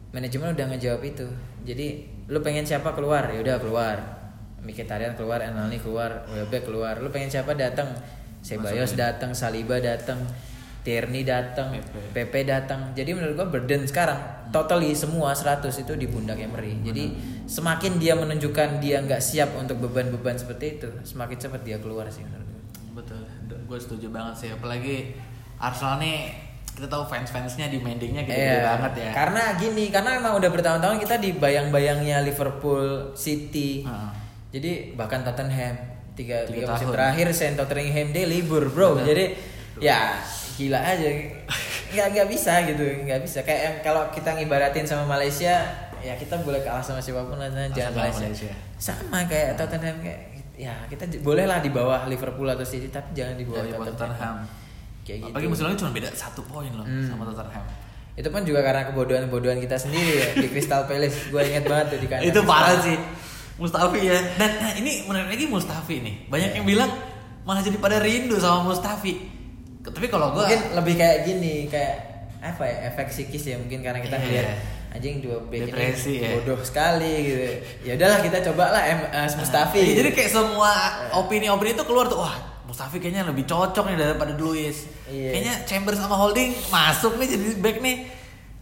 manajemen 0.10 0.58
udah 0.58 0.66
ngejawab 0.74 1.06
itu. 1.06 1.30
Jadi 1.62 2.10
lu 2.26 2.42
pengen 2.42 2.66
siapa 2.66 2.90
keluar? 2.98 3.30
Ya 3.30 3.38
udah 3.38 3.62
keluar. 3.62 3.98
Mkhitaryan 4.66 5.14
keluar 5.16 5.40
Enalni 5.40 5.78
keluar 5.78 6.26
Welbeck 6.34 6.66
keluar. 6.66 6.98
Lu 6.98 7.14
pengen 7.14 7.30
siapa 7.30 7.54
datang 7.54 7.94
Sebayos 8.40 8.96
Masukin. 8.96 9.04
datang 9.04 9.32
Saliba 9.36 9.78
datang 9.80 10.20
Tierney 10.80 11.28
datang 11.28 11.76
Pepe. 11.76 12.00
Pepe 12.16 12.40
datang 12.48 12.96
jadi 12.96 13.12
menurut 13.12 13.36
gua 13.36 13.48
burden 13.52 13.84
sekarang 13.84 14.20
totally 14.50 14.96
semua 14.96 15.36
100 15.36 15.68
itu 15.84 15.94
di 16.00 16.08
pundak 16.08 16.40
Emery 16.40 16.80
jadi 16.82 17.14
semakin 17.46 18.00
dia 18.00 18.16
menunjukkan 18.16 18.80
dia 18.80 19.04
nggak 19.04 19.20
siap 19.20 19.54
untuk 19.60 19.84
beban-beban 19.84 20.40
seperti 20.40 20.80
itu 20.80 20.90
semakin 21.04 21.36
cepat 21.36 21.62
dia 21.68 21.78
keluar 21.84 22.08
sih 22.08 22.24
menurut 22.24 22.48
gua 22.48 22.60
Betul, 23.00 23.24
gue 23.70 23.80
setuju 23.80 24.08
banget 24.12 24.36
sih. 24.36 24.50
Apalagi 24.52 25.16
Arsenal 25.62 26.02
nih 26.04 26.36
kita 26.76 26.88
tahu 26.88 27.04
fans-fansnya 27.08 27.68
demandingnya 27.68 28.24
gede-gede 28.24 28.60
Iya, 28.60 28.64
banget 28.64 28.94
ya. 28.96 29.12
Karena 29.12 29.44
gini, 29.60 29.86
karena 29.92 30.10
emang 30.16 30.40
udah 30.40 30.50
bertahun-tahun 30.52 30.98
kita 31.04 31.16
di 31.20 31.36
bayang-bayangnya 31.36 32.24
Liverpool, 32.24 33.12
City. 33.16 33.84
Heeh. 33.84 34.12
Jadi 34.50 34.72
bahkan 34.98 35.22
Tottenham 35.22 35.76
tiga, 36.20 36.38
Tiga 36.44 36.52
tiga 36.54 36.66
musim 36.70 36.86
tahun. 36.86 36.96
terakhir 36.96 37.28
Saint 37.32 37.56
Tottenham 37.56 38.08
dia 38.10 38.26
libur 38.26 38.68
bro. 38.68 38.94
Benar. 38.94 39.08
Jadi 39.08 39.26
ya 39.80 40.20
gila 40.54 40.80
aja. 40.82 41.08
Nggak 41.90 42.08
nggak 42.12 42.28
bisa 42.28 42.54
gitu, 42.66 42.84
nggak 43.02 43.20
bisa. 43.24 43.40
Kayak 43.42 43.62
yang 43.64 43.76
kalau 43.82 44.04
kita 44.10 44.30
ngibaratin 44.32 44.84
sama 44.84 45.08
Malaysia, 45.10 45.64
ya 45.98 46.14
kita 46.14 46.38
boleh 46.40 46.60
kalah 46.60 46.80
sama 46.80 47.00
siapa 47.00 47.24
pun 47.24 47.36
lah, 47.36 47.48
jangan 47.48 47.72
Asal 47.72 47.96
Malaysia. 47.96 48.26
Malaysia. 48.28 48.54
Sama 48.76 49.18
kayak 49.24 49.56
Tottenham 49.56 49.96
kayak 49.98 50.20
ya 50.54 50.76
kita 50.86 51.08
j- 51.08 51.20
bolehlah 51.20 51.58
di 51.58 51.72
bawah 51.72 52.04
Liverpool 52.06 52.46
atau 52.46 52.62
City 52.62 52.88
tapi 52.88 53.16
jangan 53.16 53.34
di 53.34 53.44
bawah 53.44 53.64
Tottenham. 53.64 53.96
Tottenham. 53.96 54.36
Kayak 55.02 55.18
gitu. 55.18 55.32
Apalagi 55.32 55.48
musim 55.48 55.64
lalu 55.66 55.76
cuma 55.78 55.92
beda 55.92 56.10
satu 56.12 56.42
poin 56.44 56.70
loh 56.70 56.84
Hmm. 56.84 57.08
sama 57.08 57.24
Tottenham. 57.26 57.64
Itu 58.14 58.28
pun 58.28 58.44
juga 58.44 58.60
karena 58.60 58.84
kebodohan-kebodohan 58.86 59.58
kita 59.58 59.80
sendiri 59.80 60.12
ya 60.14 60.30
di 60.36 60.48
Crystal 60.48 60.84
Palace. 60.84 61.32
Gue 61.32 61.42
inget 61.42 61.64
banget 61.64 61.96
tuh 61.96 62.00
di 62.00 62.08
kandang. 62.08 62.28
Itu 62.28 62.44
parah 62.44 62.76
sih. 62.78 63.00
Mustafi 63.60 64.00
ya. 64.02 64.18
Dan 64.40 64.52
nah, 64.58 64.72
ini 64.74 65.04
menarik 65.04 65.36
lagi 65.36 65.46
Mustafi 65.46 65.96
nih. 66.00 66.16
Banyak 66.32 66.52
yang 66.56 66.66
bilang 66.66 66.92
malah 67.44 67.60
jadi 67.60 67.76
pada 67.78 68.00
rindu 68.00 68.40
sama 68.40 68.72
Mustafi. 68.72 69.28
Tapi 69.80 70.08
kalau 70.08 70.32
gue 70.34 70.44
Mungkin 70.44 70.62
lebih 70.76 70.94
kayak 70.96 71.18
gini, 71.28 71.68
kayak 71.68 71.94
apa 72.40 72.64
ya 72.64 72.88
efek 72.88 73.12
psikis 73.12 73.52
ya 73.52 73.56
mungkin 73.60 73.84
karena 73.84 74.00
kita 74.00 74.16
Iya. 74.16 74.24
ngeliat 74.24 74.48
anjing 74.90 75.20
dua 75.20 75.38
back 75.44 75.70
Depresi 75.70 76.18
ini 76.18 76.24
ya. 76.24 76.30
bodoh 76.40 76.60
sekali 76.64 77.14
gitu. 77.28 77.44
Ya 77.84 77.92
udahlah 78.00 78.20
kita 78.24 78.38
coba 78.48 78.64
lah 78.72 78.84
M 78.88 79.00
eh, 79.12 79.28
Mustafi. 79.36 79.80
Iya, 79.84 79.94
jadi 80.00 80.10
kayak 80.16 80.32
semua 80.32 80.72
opini-opini 81.20 81.76
itu 81.76 81.84
keluar 81.84 82.08
tuh. 82.08 82.24
Wah, 82.24 82.36
Mustafi 82.64 82.98
kayaknya 82.98 83.28
lebih 83.28 83.44
cocok 83.44 83.92
nih 83.92 83.98
daripada 84.00 84.32
Luis. 84.40 84.88
Iya. 85.12 85.36
Kayaknya 85.36 85.54
Chambers 85.68 86.00
sama 86.00 86.16
Holding 86.16 86.56
masuk 86.72 87.20
nih 87.20 87.28
jadi 87.28 87.46
back 87.60 87.78
nih. 87.84 87.98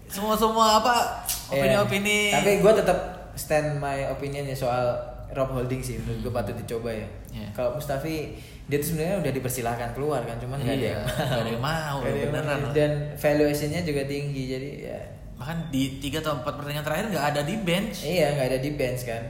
Semua-semua 0.10 0.82
apa 0.82 1.22
opini-opini. 1.54 2.34
Iya. 2.34 2.42
Tapi 2.42 2.52
gue 2.64 2.74
tetap 2.74 2.98
stand 3.38 3.78
my 3.78 4.10
opinion 4.10 4.44
ya 4.44 4.54
soal 4.54 4.98
Rob 5.30 5.50
Holding 5.50 5.80
sih. 5.80 5.96
Menurut 5.98 6.20
gue 6.20 6.34
patut 6.34 6.56
dicoba 6.56 6.90
ya. 6.90 7.08
Iya. 7.30 7.48
Kalau 7.52 7.74
Mustafi 7.74 8.34
dia 8.64 8.78
tuh 8.78 8.88
sebenarnya 8.90 9.22
udah 9.22 9.32
dipersilahkan 9.32 9.90
keluar 9.94 10.20
kan, 10.24 10.36
cuman 10.36 10.58
nggak 10.58 10.74
ada 10.74 10.82
Iya, 10.82 10.92
yang 10.92 11.04
nggak 11.06 11.40
ada 11.40 11.50
yang 11.50 11.64
mau, 11.64 11.96
Nggak 11.98 12.10
ada 12.10 12.20
yang 12.20 12.32
beneran. 12.34 12.60
mau. 12.60 12.72
Dan 12.74 12.92
valuationnya 13.16 13.82
juga 13.82 14.02
tinggi 14.04 14.44
jadi 14.50 14.70
ya 14.84 15.00
bahkan 15.38 15.70
di 15.70 16.02
tiga 16.02 16.18
atau 16.18 16.34
empat 16.36 16.50
pertandingan 16.52 16.82
terakhir 16.82 17.06
nggak 17.10 17.26
ada 17.30 17.42
di 17.42 17.56
bench. 17.58 17.98
Iya 18.02 18.28
nggak 18.34 18.48
ada 18.48 18.60
di 18.60 18.72
bench 18.74 19.02
kan. 19.04 19.24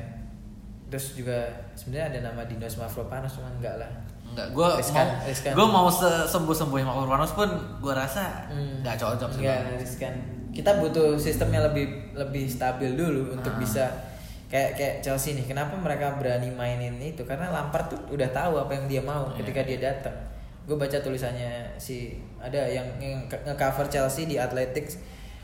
terus 0.88 1.06
juga 1.14 1.36
sebenarnya 1.74 2.06
ada 2.08 2.32
nama 2.32 2.42
Dinos 2.44 2.80
Mavropanos 2.80 3.36
cuma 3.36 3.52
enggak 3.52 3.76
lah 3.76 3.92
Enggak, 4.24 4.48
gue 4.50 4.68
Riskan, 4.78 5.04
mau 5.06 5.28
riskan. 5.28 5.52
gue 5.52 5.68
mau 5.68 5.88
sembuh 6.24 6.56
sembuhin 6.56 6.86
Mavropanos 6.86 7.32
pun 7.34 7.50
gue 7.78 7.92
rasa 7.92 8.48
Hmm. 8.48 8.80
nggak 8.80 8.96
cocok 8.96 9.30
sih. 9.30 9.44
Enggak 9.44 9.60
riskan. 9.76 10.14
Kita 10.58 10.72
butuh 10.76 11.14
sistemnya 11.16 11.62
lebih 11.64 11.86
lebih 12.14 12.46
stabil 12.46 12.92
dulu 12.92 13.32
untuk 13.32 13.54
Ah. 13.54 13.60
bisa 13.60 13.86
kayak 14.48 14.74
kayak 14.74 14.96
Chelsea 15.00 15.32
nih. 15.32 15.46
Kenapa 15.46 15.76
mereka 15.76 16.16
berani 16.16 16.50
mainin 16.50 16.98
itu? 16.98 17.22
Karena 17.22 17.48
Lampard 17.48 17.88
tuh 17.88 18.00
udah 18.10 18.26
tahu 18.28 18.58
apa 18.58 18.74
yang 18.74 18.86
dia 18.88 19.02
mau 19.02 19.30
Iya. 19.30 19.36
ketika 19.40 19.62
dia 19.62 19.80
datang. 19.84 20.18
Gue 20.64 20.76
baca 20.76 20.98
tulisannya 20.98 21.48
si 21.78 22.12
ada 22.38 22.58
yang, 22.60 22.84
yang 22.98 23.24
nge- 23.24 23.44
nge-cover 23.46 23.86
Chelsea 23.86 24.26
di 24.26 24.36
Athletics. 24.36 24.98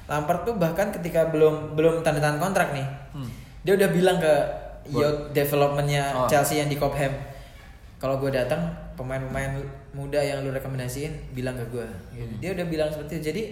Lampard 0.04 0.44
tuh 0.44 0.58
bahkan 0.58 0.90
ketika 0.90 1.28
belum 1.28 1.74
belum 1.74 2.02
tanda 2.02 2.20
tangan 2.20 2.42
kontrak 2.42 2.74
nih, 2.74 2.84
Hmm. 3.14 3.30
dia 3.62 3.74
udah 3.74 3.90
bilang 3.90 4.18
ke 4.18 4.34
youth 4.86 5.32
developmentnya 5.32 6.04
Oh. 6.14 6.28
Chelsea 6.28 6.58
yang 6.58 6.68
di 6.68 6.76
Cobham 6.76 7.14
kalau 7.96 8.20
gue 8.20 8.28
datang 8.30 8.68
pemain-pemain 8.94 9.64
muda 9.92 10.20
yang 10.20 10.44
lu 10.44 10.52
rekomendasiin 10.52 11.32
bilang 11.32 11.56
ke 11.56 11.64
gue 11.70 11.88
gitu. 12.12 12.34
dia 12.38 12.52
udah 12.52 12.66
bilang 12.66 12.90
seperti 12.90 13.16
itu 13.16 13.24
jadi 13.26 13.44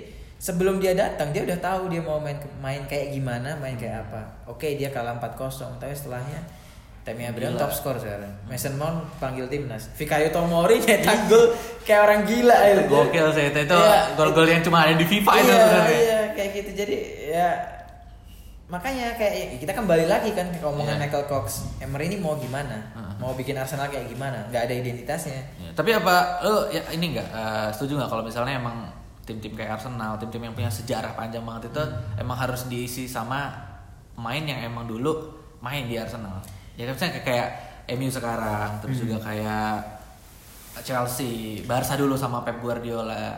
sebelum 0.42 0.82
dia 0.82 0.98
datang 0.98 1.30
dia 1.30 1.46
udah 1.46 1.60
tahu 1.62 1.86
dia 1.88 2.02
mau 2.02 2.18
main 2.18 2.34
main 2.58 2.82
kayak 2.84 3.14
gimana 3.14 3.54
main 3.56 3.78
kayak 3.78 4.02
apa. 4.04 4.22
Oke 4.50 4.74
dia 4.74 4.90
kalah 4.90 5.14
4-0 5.16 5.38
tapi 5.78 5.94
setelahnya 5.94 6.42
Tammy 7.02 7.26
Abraham 7.26 7.58
top 7.58 7.70
skor 7.70 7.98
sekarang. 7.98 8.30
Mason 8.46 8.74
Mount 8.74 9.06
panggil 9.18 9.46
timnas. 9.46 9.90
Fikayo 9.92 10.30
Tomori 10.30 10.82
nyetak 10.82 11.26
gol 11.26 11.54
kayak 11.82 12.02
orang 12.04 12.22
gila 12.26 12.54
Itu 12.54 12.78
ya. 12.78 12.86
gokil 12.88 13.28
sih 13.32 13.46
itu, 13.48 13.60
itu 13.60 13.74
Iya. 13.74 14.14
gol-gol 14.14 14.46
yang 14.46 14.62
cuma 14.62 14.86
ada 14.86 14.94
di 14.94 15.06
FIFA 15.06 15.32
itu 15.36 15.46
iya, 15.46 15.58
sebenarnya. 15.60 15.98
iya 15.98 16.20
kayak 16.34 16.50
gitu. 16.58 16.70
Jadi 16.76 16.96
ya 17.32 17.50
makanya 18.66 19.20
kayak 19.20 19.60
kita 19.60 19.74
kembali 19.74 20.06
lagi 20.08 20.32
kan 20.32 20.48
ke 20.48 20.62
omongan 20.64 20.96
Iya. 20.96 21.02
Michael 21.04 21.26
Cox. 21.26 21.46
Emery 21.80 22.06
ini 22.08 22.18
mau 22.18 22.38
gimana? 22.38 22.78
Mau 23.18 23.34
bikin 23.34 23.54
Arsenal 23.54 23.90
kayak 23.90 24.06
gimana? 24.08 24.46
Nggak 24.48 24.70
ada 24.70 24.74
identitasnya. 24.76 25.42
Ya, 25.58 25.70
tapi 25.74 25.92
apa 25.92 26.42
lo 26.42 26.70
ya 26.70 26.82
ini 26.92 27.14
enggak 27.14 27.28
setuju 27.74 27.98
nggak 27.98 28.10
kalau 28.10 28.24
misalnya 28.24 28.58
emang 28.58 28.78
tim-tim 29.32 29.56
kayak 29.56 29.80
Arsenal, 29.80 30.20
tim-tim 30.20 30.44
yang 30.44 30.52
punya 30.52 30.68
sejarah 30.68 31.16
panjang 31.16 31.40
banget 31.42 31.72
itu 31.72 31.84
emang 32.16 32.36
harus 32.36 32.68
diisi 32.68 33.08
sama 33.08 33.48
pemain 34.12 34.44
yang 34.44 34.60
emang 34.62 34.84
dulu 34.86 35.32
main 35.60 35.88
di 35.88 35.96
Arsenal. 35.96 36.44
Ya 36.76 36.84
kan 36.86 36.94
misalnya 36.94 37.24
kayak, 37.24 37.50
MU 37.92 38.08
sekarang, 38.08 38.80
terus 38.80 39.00
juga 39.00 39.20
kayak 39.20 39.74
Chelsea, 40.80 41.64
Barca 41.64 41.96
dulu 41.96 42.16
sama 42.16 42.42
Pep 42.42 42.60
Guardiola. 42.60 43.36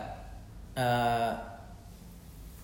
Eh, 0.74 1.30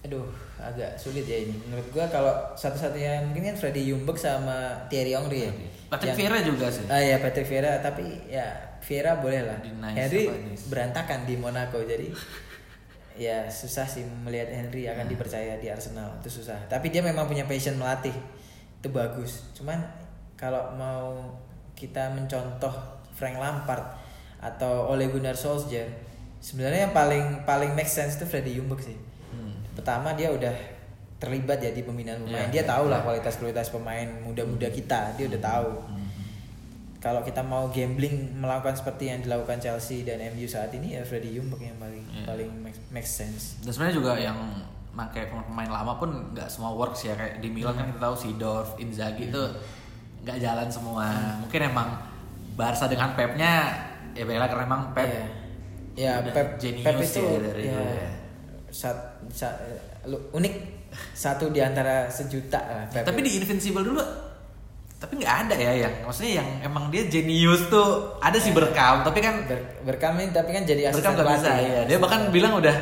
aduh 0.00 0.24
agak 0.56 0.96
sulit 0.96 1.28
ya 1.28 1.44
ini 1.44 1.52
menurut 1.60 1.84
gua 1.92 2.08
kalau 2.08 2.32
satu-satunya 2.56 3.20
mungkin 3.28 3.52
kan 3.52 3.56
Freddy 3.56 3.84
Ljungberg 3.84 4.16
sama 4.16 4.88
Thierry 4.88 5.12
Henry 5.12 5.44
ya 5.44 5.52
Patrick 5.92 6.16
Yang- 6.16 6.20
Vieira 6.24 6.38
juga 6.40 6.66
sih. 6.72 6.84
ah 6.88 7.00
ya 7.00 7.16
Patrick 7.20 7.44
Vieira 7.48 7.84
tapi 7.84 8.04
ya 8.26 8.48
Vieira 8.80 9.20
boleh 9.20 9.44
lah 9.44 9.60
nice 9.60 9.96
Henry 10.00 10.24
berantakan 10.72 11.28
di 11.28 11.36
Monaco 11.36 11.84
jadi 11.84 12.08
ya 13.12 13.44
susah 13.46 13.84
sih 13.84 14.02
melihat 14.02 14.48
Henry 14.48 14.86
akan 14.86 15.02
Hmm. 15.02 15.12
dipercaya 15.12 15.56
di 15.56 15.66
Arsenal 15.66 16.14
itu 16.18 16.30
susah 16.32 16.56
tapi 16.66 16.88
dia 16.88 17.00
memang 17.00 17.24
punya 17.24 17.44
passion 17.44 17.74
melatih 17.74 18.14
itu 18.76 18.88
bagus 18.88 19.50
cuman 19.52 19.76
kalau 20.34 20.72
mau 20.72 21.28
kita 21.72 22.10
mencontoh 22.10 22.72
Frank 23.12 23.36
Lampard 23.36 23.84
atau 24.38 24.88
Ole 24.88 25.06
Gunnar 25.06 25.34
Solskjaer 25.34 25.90
sebenarnya 26.38 26.86
yang 26.86 26.94
paling 26.94 27.24
paling 27.44 27.74
make 27.74 27.86
sense 27.86 28.16
itu 28.16 28.24
Freddy 28.24 28.54
Ljungberg 28.54 28.80
sih 28.80 28.96
Hmm. 29.28 29.54
pertama 29.72 30.10
dia 30.12 30.26
udah 30.28 30.50
terlibat 31.16 31.60
ya 31.60 31.70
di 31.70 31.82
pembinaan 31.82 32.18
pemain 32.20 32.48
Iya, 32.48 32.50
dia 32.50 32.64
tahu 32.64 32.88
lah 32.88 32.98
iya. 32.98 33.06
kualitas-kualitas 33.06 33.68
pemain 33.68 34.08
muda-muda 34.20 34.66
kita 34.66 35.12
dia 35.14 35.28
udah 35.28 35.38
tahu 35.38 35.70
Hmm. 35.84 35.99
Kalau 37.00 37.20
kita 37.20 37.40
mau 37.40 37.66
gambling 37.66 38.12
melakukan 38.36 38.76
seperti 38.76 39.08
yang 39.08 39.20
dilakukan 39.20 39.56
Chelsea 39.56 40.04
dan 40.04 40.20
MU 40.30 40.44
saat 40.44 40.68
ini 40.70 40.94
ya 40.94 41.02
Freddy 41.02 41.32
Ljungberg 41.32 41.64
yang 41.64 41.76
paling 41.76 42.04
Iya. 42.06 42.24
paling 42.26 42.50
make, 42.60 42.76
make 42.90 43.08
sense 43.08 43.56
Dan 43.58 43.72
sebenarnya 43.72 43.96
juga 43.96 44.12
yang 44.14 44.36
pakai 44.90 45.24
pemain 45.26 45.70
lama 45.70 45.96
pun 45.96 46.10
nggak 46.30 46.44
semua 46.46 46.70
works 46.70 47.02
ya 47.02 47.14
kayak 47.14 47.38
di 47.38 47.48
Milan 47.48 47.72
kan 47.72 47.88
kita 47.88 48.00
tahu 48.02 48.14
Sidorf, 48.14 48.76
Inzaghi 48.76 49.26
itu 49.26 49.42
nggak 50.20 50.36
jalan 50.36 50.68
semua. 50.68 51.08
Mungkin 51.40 51.60
emang 51.64 51.88
Barca 52.52 52.84
dengan 52.84 53.14
Pepnya 53.14 53.72
ya 54.10 54.22
beda 54.22 54.44
karena 54.44 54.64
emang 54.66 54.92
Pep 54.92 55.08
Iya. 55.08 55.24
ya 55.96 56.12
udah 56.20 56.32
Pep 56.32 56.48
jenius 56.58 56.84
Pep 56.84 56.98
itu 56.98 57.20
ya 57.22 57.38
dari 57.40 57.62
ya, 57.64 57.80
ya. 57.80 58.10
sat- 58.68 59.16
sa- 59.28 59.56
lu- 60.04 60.28
unik 60.30 60.54
satu 61.14 61.48
di 61.48 61.58
antara 61.58 62.04
sejuta 62.06 62.58
lah 62.58 62.84
Pep 62.86 63.02
Tapi 63.02 63.18
itu. 63.20 63.26
di 63.26 63.32
Invincible 63.38 63.86
dulu 63.86 64.02
tapi 65.00 65.16
nggak 65.16 65.34
ada 65.48 65.56
ya 65.56 65.72
yang 65.80 65.94
maksudnya 66.04 66.44
yang 66.44 66.48
emang 66.62 66.92
dia 66.92 67.08
jenius 67.08 67.66
tuh 67.66 68.20
ada 68.20 68.36
sih 68.36 68.52
berkam 68.52 69.00
tapi 69.00 69.18
kan 69.18 69.48
Ber- 69.48 69.80
berkam 69.82 70.20
ini 70.20 70.28
tapi 70.28 70.52
kan 70.52 70.62
jadi 70.62 70.92
berkam 70.92 70.92
asisten 70.92 71.12
nggak 71.16 71.28
bisa 71.32 71.48
pelatih 71.48 71.66
ya 71.66 71.80
dia 71.88 71.96
bahkan 71.98 72.20
bilang 72.28 72.52
udah 72.60 72.76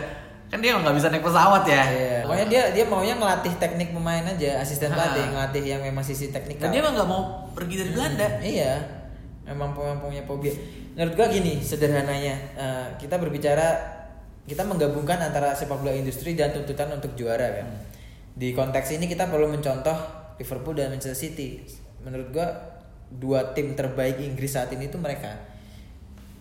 kan 0.48 0.58
dia 0.58 0.74
nggak 0.74 0.96
bisa 0.96 1.06
naik 1.08 1.22
pesawat 1.22 1.62
ya 1.62 1.82
Iya. 1.84 2.16
Pokoknya 2.24 2.46
dia 2.46 2.62
dia 2.72 2.84
maunya 2.84 3.14
ngelatih 3.16 3.56
teknik 3.56 3.88
pemain 3.88 4.20
aja, 4.20 4.60
asisten 4.60 4.92
pelatih, 4.92 5.24
ngelatih 5.32 5.64
yang 5.64 5.80
memang 5.80 6.04
sisi 6.04 6.28
teknikal. 6.28 6.68
dan 6.68 6.76
dia 6.76 6.80
emang 6.80 6.92
nggak 6.92 7.08
mau 7.08 7.22
pergi 7.52 7.74
dari 7.78 7.90
Belanda 7.92 8.28
Iya. 8.42 8.72
Memang 9.48 9.72
punya 9.72 10.22
fobia. 10.24 10.52
Menurut 10.92 11.16
gua 11.16 11.26
gini, 11.28 11.64
sederhananya 11.64 12.34
eh, 12.52 12.86
kita 13.00 13.16
berbicara 13.16 13.64
kita 14.44 14.64
menggabungkan 14.64 15.16
antara 15.22 15.52
sepak 15.52 15.80
bola 15.80 15.92
industri 15.92 16.36
dan 16.36 16.52
tuntutan 16.52 16.92
untuk 16.92 17.16
juara 17.16 17.48
kan. 17.60 17.68
Di 18.32 18.52
konteks 18.52 18.92
ini 18.92 19.04
kita 19.04 19.24
perlu 19.24 19.48
mencontoh 19.48 19.96
Liverpool 20.36 20.76
dan 20.76 20.92
Manchester 20.92 21.16
City. 21.16 21.64
Menurut 22.04 22.28
gua 22.30 22.48
dua 23.08 23.40
tim 23.56 23.72
terbaik 23.72 24.20
Inggris 24.20 24.52
saat 24.52 24.68
ini 24.72 24.92
itu 24.92 25.00
mereka. 25.00 25.32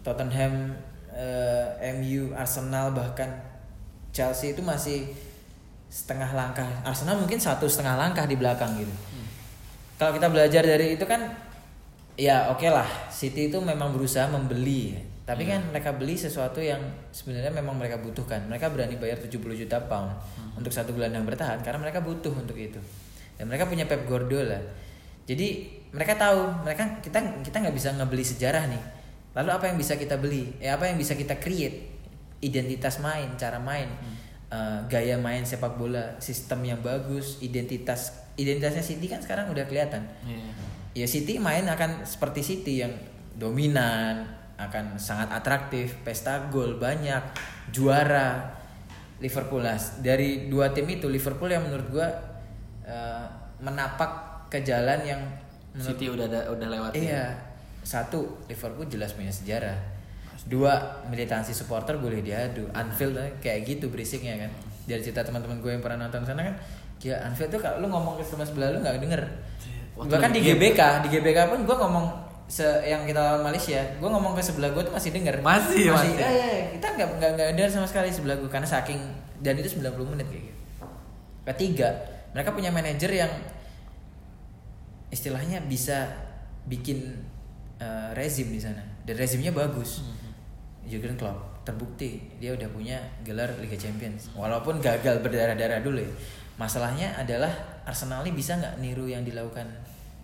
Tottenham, 0.03 0.76
eh, 1.12 1.93
MU, 1.95 2.32
Arsenal 2.36 2.91
bahkan 2.91 3.28
Chelsea 4.12 4.55
itu 4.55 4.64
masih 4.64 5.08
setengah 5.88 6.28
langkah. 6.36 6.68
Arsenal 6.84 7.20
mungkin 7.20 7.39
satu 7.39 7.68
setengah 7.68 7.95
langkah 7.95 8.28
di 8.28 8.36
belakang 8.36 8.76
gitu. 8.76 8.91
Kalau 9.97 10.14
kita 10.14 10.30
belajar 10.30 10.62
dari 10.62 10.93
itu 10.93 11.05
kan 11.10 11.26
ya 12.14 12.53
oke 12.53 12.70
lah 12.70 12.86
City 13.10 13.49
itu 13.49 13.58
memang 13.58 13.95
berusaha 13.95 14.30
membeli. 14.30 14.93
Tapi 15.28 15.43
kan 15.43 15.60
mereka 15.74 15.91
beli 15.91 16.16
sesuatu 16.16 16.64
yang 16.64 16.80
sebenarnya 17.12 17.51
memang 17.51 17.76
mereka 17.76 17.99
butuhkan. 17.99 18.47
Mereka 18.47 18.72
berani 18.72 18.95
bayar 18.95 19.20
70 19.20 19.43
juta 19.60 19.78
pound 19.89 20.16
untuk 20.55 20.72
satu 20.72 20.95
gelandang 20.95 21.28
bertahan 21.28 21.60
karena 21.66 21.84
mereka 21.84 21.99
butuh 21.99 22.32
untuk 22.32 22.55
itu. 22.55 22.80
Dan 23.36 23.51
mereka 23.51 23.68
punya 23.68 23.84
Pep 23.84 24.08
Guardiola 24.08 24.86
jadi 25.28 25.47
mereka 25.91 26.15
tahu 26.15 26.63
mereka 26.63 27.03
kita 27.03 27.43
kita 27.43 27.57
nggak 27.59 27.75
bisa 27.75 27.91
ngebeli 27.91 28.23
sejarah 28.23 28.63
nih. 28.71 28.84
Lalu 29.36 29.49
apa 29.53 29.65
yang 29.69 29.78
bisa 29.78 29.99
kita 29.99 30.15
beli? 30.15 30.55
Eh 30.63 30.71
apa 30.71 30.88
yang 30.88 30.95
bisa 30.95 31.13
kita 31.19 31.36
create? 31.38 31.93
Identitas 32.39 33.03
main 33.03 33.36
cara 33.36 33.59
main. 33.59 33.91
Eh, 34.47 34.80
gaya 34.88 35.19
main 35.19 35.43
sepak 35.43 35.75
bola 35.75 36.15
sistem 36.23 36.63
yang 36.63 36.80
bagus 36.80 37.43
identitas 37.43 38.32
identitasnya 38.39 38.80
City 38.80 39.11
kan 39.11 39.19
sekarang 39.19 39.51
udah 39.51 39.67
kelihatan. 39.67 40.07
Iya. 40.23 41.03
ya 41.03 41.07
City 41.11 41.36
main 41.36 41.67
akan 41.67 42.07
seperti 42.07 42.41
City 42.41 42.80
yang 42.80 42.95
dominan 43.36 44.23
akan 44.55 44.95
sangat 44.95 45.30
atraktif 45.36 45.99
pesta 46.07 46.47
gol 46.47 46.80
banyak 46.80 47.19
juara. 47.75 48.55
Liverpool 49.17 49.65
lah. 49.65 49.82
Dari 49.97 50.45
dua 50.45 50.69
tim 50.71 50.86
itu 50.93 51.09
Liverpool 51.09 51.49
yang 51.49 51.65
menurut 51.67 51.88
gua 51.89 52.07
eh, 52.88 53.25
menapak 53.59 54.26
ke 54.48 54.60
jalan 54.64 55.00
yang 55.04 55.22
menurut 55.76 55.98
City 55.98 56.06
udah 56.10 56.26
ada, 56.26 56.39
udah 56.52 56.68
lewat 56.68 56.91
ya. 56.95 57.02
Iya. 57.02 57.26
Satu, 57.84 58.43
Liverpool 58.52 58.88
jelas 58.91 59.16
punya 59.16 59.32
sejarah. 59.32 59.78
Dua, 60.48 61.04
militansi 61.12 61.52
supporter 61.52 62.00
boleh 62.00 62.24
diadu. 62.24 62.68
Anfield 62.72 63.20
eh, 63.20 63.36
kayak 63.43 63.68
gitu 63.68 63.91
berisiknya 63.91 64.48
kan. 64.48 64.52
Dari 64.88 65.04
cerita 65.04 65.24
teman-teman 65.24 65.60
gue 65.60 65.72
yang 65.76 65.84
pernah 65.84 66.08
nonton 66.08 66.24
sana 66.24 66.43
kan, 66.48 66.56
ya 67.04 67.20
Anfield 67.24 67.52
tuh 67.52 67.60
kalau 67.60 67.84
lu 67.84 67.88
ngomong 67.91 68.16
ke 68.20 68.24
teman 68.24 68.48
sebelah 68.48 68.72
lu 68.72 68.80
nggak 68.80 69.04
denger. 69.04 69.22
Waktu 70.00 70.12
Bahkan 70.14 70.30
di. 70.32 70.39
GBK, 70.43 70.82
di 71.04 71.08
GBK 71.12 71.39
pun 71.52 71.60
gue 71.68 71.76
ngomong 71.76 72.06
se 72.48 72.64
yang 72.88 73.04
kita 73.04 73.20
lawan 73.20 73.52
Malaysia, 73.52 73.84
gue 74.00 74.08
ngomong 74.08 74.32
ke 74.32 74.39
sebelah 74.39 74.72
gue 74.72 74.84
tuh 74.88 74.95
masih 74.95 75.12
denger. 75.12 75.43
Masih, 75.43 75.91
masih. 75.91 76.16
Iya, 76.16 76.30
iya, 76.32 76.48
iya. 76.48 76.66
kita 76.80 76.88
nggak 76.95 77.08
nggak 77.20 77.32
nggak 77.36 77.48
denger 77.60 77.72
sama 77.76 77.88
sekali 77.91 78.08
sebelah 78.08 78.39
gue 78.39 78.48
karena 78.48 78.64
saking 78.64 79.00
dan 79.43 79.60
itu 79.60 79.68
90 79.68 79.84
menit 80.16 80.28
kayak 80.32 80.43
gitu. 80.48 80.60
Ketiga, 81.43 81.89
mereka 82.32 82.56
punya 82.56 82.72
manajer 82.72 83.12
yang 83.12 83.32
istilahnya 85.14 85.64
bisa 85.64 86.08
bikin 86.68 87.16
eh, 87.80 88.10
rezim 88.14 88.51
di 88.51 88.60
sana 88.60 88.84
dan 89.08 89.16
rezimnya 89.16 89.51
bagus. 89.55 90.03
Jurgen 90.88 91.20
Klopp 91.20 91.68
terbukti 91.68 92.24
dia 92.39 92.55
udah 92.55 92.72
punya 92.72 92.95
gelar 93.28 93.51
Liga 93.60 93.76
Champions 93.76 94.32
walaupun 94.32 94.80
gagal 94.80 95.20
berdarah-darah 95.20 95.84
dulu 95.84 95.99
ya. 95.99 96.12
Masalahnya 96.58 97.14
adalah 97.20 97.51
Arsenal 97.84 98.24
ini 98.26 98.34
bisa 98.34 98.55
nggak 98.58 98.80
niru 98.80 99.05
yang 99.05 99.22
dilakukan 99.28 99.68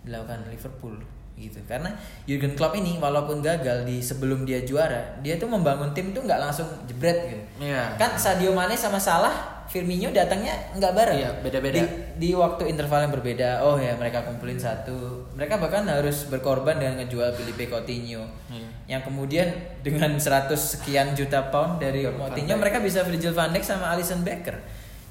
dilakukan 0.02 0.48
Liverpool 0.48 0.98
gitu 1.34 1.58
karena 1.66 1.90
Jurgen 2.24 2.54
Klopp 2.54 2.78
ini 2.78 2.94
walaupun 2.96 3.42
gagal 3.42 3.82
di 3.82 3.98
sebelum 3.98 4.46
dia 4.46 4.62
juara 4.62 5.18
dia 5.18 5.34
tuh 5.34 5.50
membangun 5.50 5.90
tim 5.90 6.14
tuh 6.14 6.22
nggak 6.22 6.38
langsung 6.38 6.66
jebret 6.86 7.18
gitu 7.26 7.42
Iya. 7.66 7.98
kan 7.98 8.14
Sadio 8.14 8.54
Mane 8.54 8.78
sama 8.78 8.98
Salah 8.98 9.54
Firmino 9.64 10.12
datangnya 10.12 10.52
nggak 10.76 10.92
bareng. 10.92 11.18
Iya, 11.18 11.30
beda-beda. 11.40 11.80
Di, 11.80 11.84
di 12.20 12.30
waktu 12.36 12.68
interval 12.68 13.08
yang 13.08 13.12
berbeda. 13.16 13.64
Oh 13.64 13.80
ya, 13.80 13.96
mereka 13.96 14.20
kumpulin 14.22 14.60
satu. 14.60 15.24
Mereka 15.34 15.56
bahkan 15.56 15.88
harus 15.88 16.28
berkorban 16.28 16.76
dengan 16.76 17.00
ngejual 17.00 17.32
Felipe 17.32 17.72
Coutinho. 17.72 18.28
Iya. 18.52 18.68
Yang 18.86 19.02
kemudian 19.08 19.48
dengan 19.80 20.20
100 20.20 20.52
sekian 20.52 21.16
juta 21.16 21.48
pound 21.48 21.80
dari 21.80 22.04
Coutinho 22.04 22.54
mereka 22.60 22.78
bisa 22.78 23.02
Virgil 23.08 23.32
van 23.32 23.56
Dijk 23.56 23.64
sama 23.64 23.88
Alisson 23.90 24.20
Becker. 24.20 24.60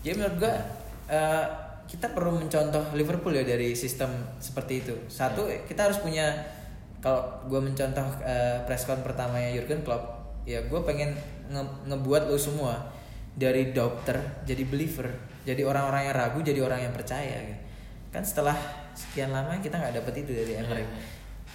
Jadi 0.06 0.22
menurut 0.22 0.38
gua 0.38 0.54
eh, 1.10 1.46
kita 1.94 2.10
perlu 2.10 2.34
mencontoh 2.34 2.82
Liverpool 2.98 3.32
ya 3.32 3.46
dari 3.46 3.78
sistem 3.78 4.10
seperti 4.42 4.82
itu. 4.82 4.96
Satu 5.06 5.46
kita 5.70 5.86
harus 5.86 6.02
punya 6.02 6.34
kalau 6.98 7.22
gue 7.46 7.62
mencontoh 7.62 8.02
eh, 8.26 8.58
presscon 8.66 9.06
pertamanya 9.06 9.54
Jurgen 9.54 9.86
Klopp, 9.86 10.02
ya 10.44 10.66
gue 10.66 10.82
pengen 10.82 11.14
nge- 11.48 11.86
ngebuat 11.86 12.28
lo 12.28 12.36
semua 12.36 12.82
dari 13.34 13.70
doubter 13.70 14.18
jadi 14.42 14.66
believer, 14.66 15.06
jadi 15.46 15.62
orang-orang 15.62 16.10
yang 16.10 16.16
ragu 16.18 16.40
jadi 16.42 16.60
orang 16.66 16.82
yang 16.82 16.94
percaya. 16.98 17.38
Gitu. 17.46 17.62
Kan 18.10 18.26
setelah 18.26 18.58
sekian 18.94 19.30
lama 19.30 19.54
kita 19.58 19.78
nggak 19.78 20.02
dapet 20.02 20.26
itu 20.26 20.32
dari 20.34 20.54
Emery. 20.58 20.82
Iya. 20.82 21.02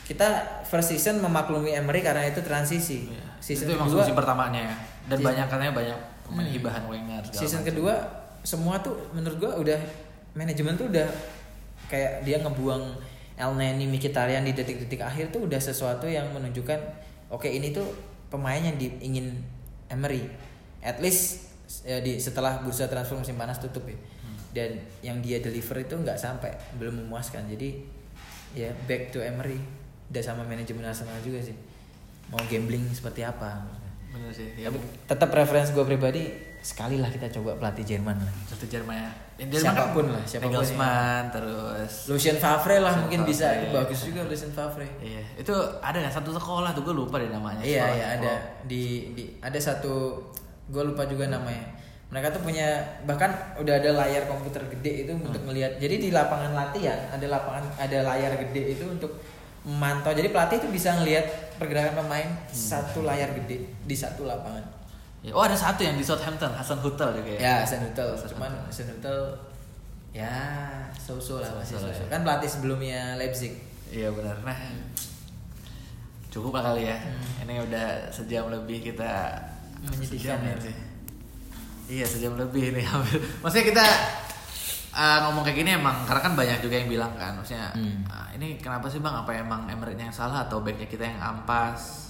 Kita 0.06 0.28
first 0.64 0.88
season 0.88 1.18
memaklumi 1.18 1.74
Emery 1.74 2.00
karena 2.00 2.24
itu 2.24 2.40
transisi. 2.40 3.10
Iya. 3.10 3.26
Season 3.42 3.66
itu 3.66 3.74
kedua, 3.74 3.90
solusi 3.90 4.14
pertamanya 4.14 4.70
ya. 4.70 4.76
Dan 5.08 5.18
banyak 5.20 5.46
katanya 5.50 5.72
banyak 5.74 5.98
pemain 6.22 6.44
Hmm. 6.44 6.54
hibahan 6.54 6.84
Wenger 6.86 7.22
season 7.32 7.64
macam. 7.64 7.68
kedua 7.72 7.94
semua 8.44 8.74
tuh 8.78 8.94
menurut 9.10 9.40
gua 9.40 9.52
udah 9.56 9.80
manajemen 10.38 10.78
tuh 10.78 10.86
udah 10.86 11.10
kayak 11.90 12.22
dia 12.22 12.38
ngebuang 12.38 12.94
El 13.34 13.52
Neni 13.58 13.90
Mkhitaryan 13.90 14.46
di 14.46 14.54
detik-detik 14.54 15.02
akhir 15.02 15.34
tuh 15.34 15.50
udah 15.50 15.58
sesuatu 15.58 16.06
yang 16.06 16.30
menunjukkan 16.30 16.78
oke 17.34 17.50
ini 17.50 17.74
tuh 17.74 17.86
pemain 18.30 18.62
yang 18.62 18.78
di, 18.78 18.94
ingin 19.02 19.34
Emery. 19.90 20.22
At 20.78 21.02
least 21.02 21.50
ya, 21.82 21.98
di 21.98 22.22
setelah 22.22 22.62
bursa 22.62 22.86
transfer 22.86 23.18
musim 23.18 23.34
panas 23.34 23.58
tutup 23.58 23.82
ya. 23.88 23.98
Dan 24.48 24.80
yang 25.04 25.18
dia 25.20 25.42
deliver 25.42 25.76
itu 25.82 25.94
nggak 25.98 26.16
sampai 26.16 26.54
belum 26.78 27.04
memuaskan. 27.04 27.50
Jadi 27.50 27.84
ya 28.54 28.70
back 28.86 29.10
to 29.10 29.18
Emery. 29.18 29.58
Udah 30.08 30.22
sama 30.24 30.44
manajemen 30.44 30.84
Arsenal 30.86 31.18
juga 31.20 31.42
sih. 31.42 31.56
Mau 32.32 32.40
gambling 32.48 32.84
seperti 32.92 33.24
apa? 33.24 33.64
Bener 34.12 34.32
sih. 34.32 34.48
Ya, 34.56 34.72
tapi 34.72 34.80
tetap 35.04 35.28
preferensi 35.28 35.72
gue 35.72 35.84
pribadi 35.84 36.22
sekali 36.64 36.96
lah 37.00 37.12
kita 37.12 37.28
coba 37.40 37.56
pelatih 37.60 37.84
Jerman 37.84 38.16
lah. 38.16 38.32
seperti 38.48 38.76
Jerman 38.76 38.96
ya. 38.96 39.27
Yang 39.38 39.70
Siapa 39.70 39.94
pun 39.94 40.10
kan 40.10 40.18
lah, 40.18 40.24
siapa 40.26 40.42
pun 40.42 40.50
Nagelsmann, 40.50 41.24
terus 41.30 41.92
Lucien 42.10 42.36
Favre 42.42 42.82
lah 42.82 42.90
Lucien 42.90 43.02
mungkin 43.06 43.20
bisa 43.22 43.46
Favre. 43.46 43.62
itu 43.62 43.66
bagus 43.70 44.00
juga 44.02 44.20
Lucien 44.26 44.50
Favre. 44.50 44.88
Iya, 44.98 45.22
itu 45.38 45.54
ada 45.78 45.98
kan 46.02 46.10
satu 46.10 46.30
sekolah 46.34 46.74
tuh 46.74 46.82
gue 46.82 46.94
lupa 46.98 47.22
deh 47.22 47.30
namanya. 47.30 47.62
Iya 47.62 47.86
Sekolah 47.86 47.94
iya 47.94 48.06
ada 48.18 48.32
di 48.66 49.14
di 49.14 49.24
ada 49.38 49.54
satu 49.62 50.18
gue 50.66 50.82
lupa 50.82 51.06
juga 51.06 51.30
namanya. 51.30 51.70
Mereka 52.10 52.34
tuh 52.34 52.42
punya 52.42 52.82
bahkan 53.06 53.30
udah 53.62 53.78
ada 53.78 53.90
layar 53.94 54.26
komputer 54.26 54.66
gede 54.74 55.06
itu 55.06 55.12
untuk 55.14 55.46
melihat. 55.46 55.78
Jadi 55.78 55.94
di 56.02 56.10
lapangan 56.10 56.58
latihan 56.58 56.98
ada 57.06 57.26
lapangan 57.30 57.62
ada 57.78 57.98
layar 58.10 58.32
gede 58.42 58.74
itu 58.74 58.90
untuk 58.90 59.22
memantau. 59.62 60.18
Jadi 60.18 60.34
pelatih 60.34 60.66
itu 60.66 60.68
bisa 60.74 60.98
ngelihat 60.98 61.54
pergerakan 61.62 62.02
pemain 62.02 62.28
satu 62.50 63.06
layar 63.06 63.30
gede 63.38 63.70
di 63.86 63.94
satu 63.94 64.26
lapangan. 64.26 64.77
Ya, 65.28 65.32
Oh 65.32 65.44
ada 65.44 65.52
satu 65.52 65.80
yang 65.80 65.94
di 65.94 66.02
Southampton, 66.02 66.48
Hasan 66.50 66.80
Hutel 66.80 67.12
juga 67.14 67.30
ya. 67.36 67.38
Ya, 67.38 67.54
Hasan 67.62 67.84
Hutel. 67.84 68.08
Hasan 68.16 68.28
Cuman. 68.32 68.50
Hasan 68.64 68.88
Hutel 68.88 69.18
ya 70.08 70.32
so-so 70.96 71.38
lah 71.38 71.52
masih 71.54 71.76
So-so 71.76 71.92
ya. 71.92 72.08
Kan 72.08 72.24
pelatih 72.24 72.48
sebelumnya 72.48 73.14
Leipzig. 73.14 73.52
Iya 73.88 74.08
benar. 74.10 74.40
Nah, 74.40 74.56
cukup 76.28 76.56
lah 76.56 76.72
kali 76.72 76.88
ya. 76.88 76.96
Hmm. 76.96 77.44
Ini 77.44 77.54
udah 77.64 77.86
sejam 78.08 78.48
lebih 78.48 78.84
kita 78.84 79.36
Menyedihkan 79.78 80.38
ya. 80.42 80.56
sih. 80.58 80.76
Iya 81.88 82.04
sejam 82.04 82.36
lebih 82.36 82.72
ini 82.72 82.82
hampir. 82.82 83.16
Maksudnya 83.42 83.66
kita 83.68 83.86
uh, 84.92 85.18
ngomong 85.24 85.40
kayak 85.40 85.56
gini 85.56 85.70
emang 85.72 86.04
karena 86.04 86.20
kan 86.20 86.32
banyak 86.34 86.58
juga 86.60 86.74
yang 86.76 86.88
bilang 86.88 87.12
kan, 87.14 87.32
maksudnya 87.32 87.70
Hmm. 87.72 88.04
"Ah, 88.10 88.28
ini 88.34 88.58
kenapa 88.58 88.90
sih 88.90 88.98
bang? 88.98 89.14
Apa 89.14 89.32
emang 89.32 89.64
Emirates 89.64 89.96
yang 89.98 90.12
salah 90.12 90.44
atau 90.44 90.60
backnya 90.60 90.84
kita 90.84 91.04
yang 91.06 91.20
ampas? 91.22 92.07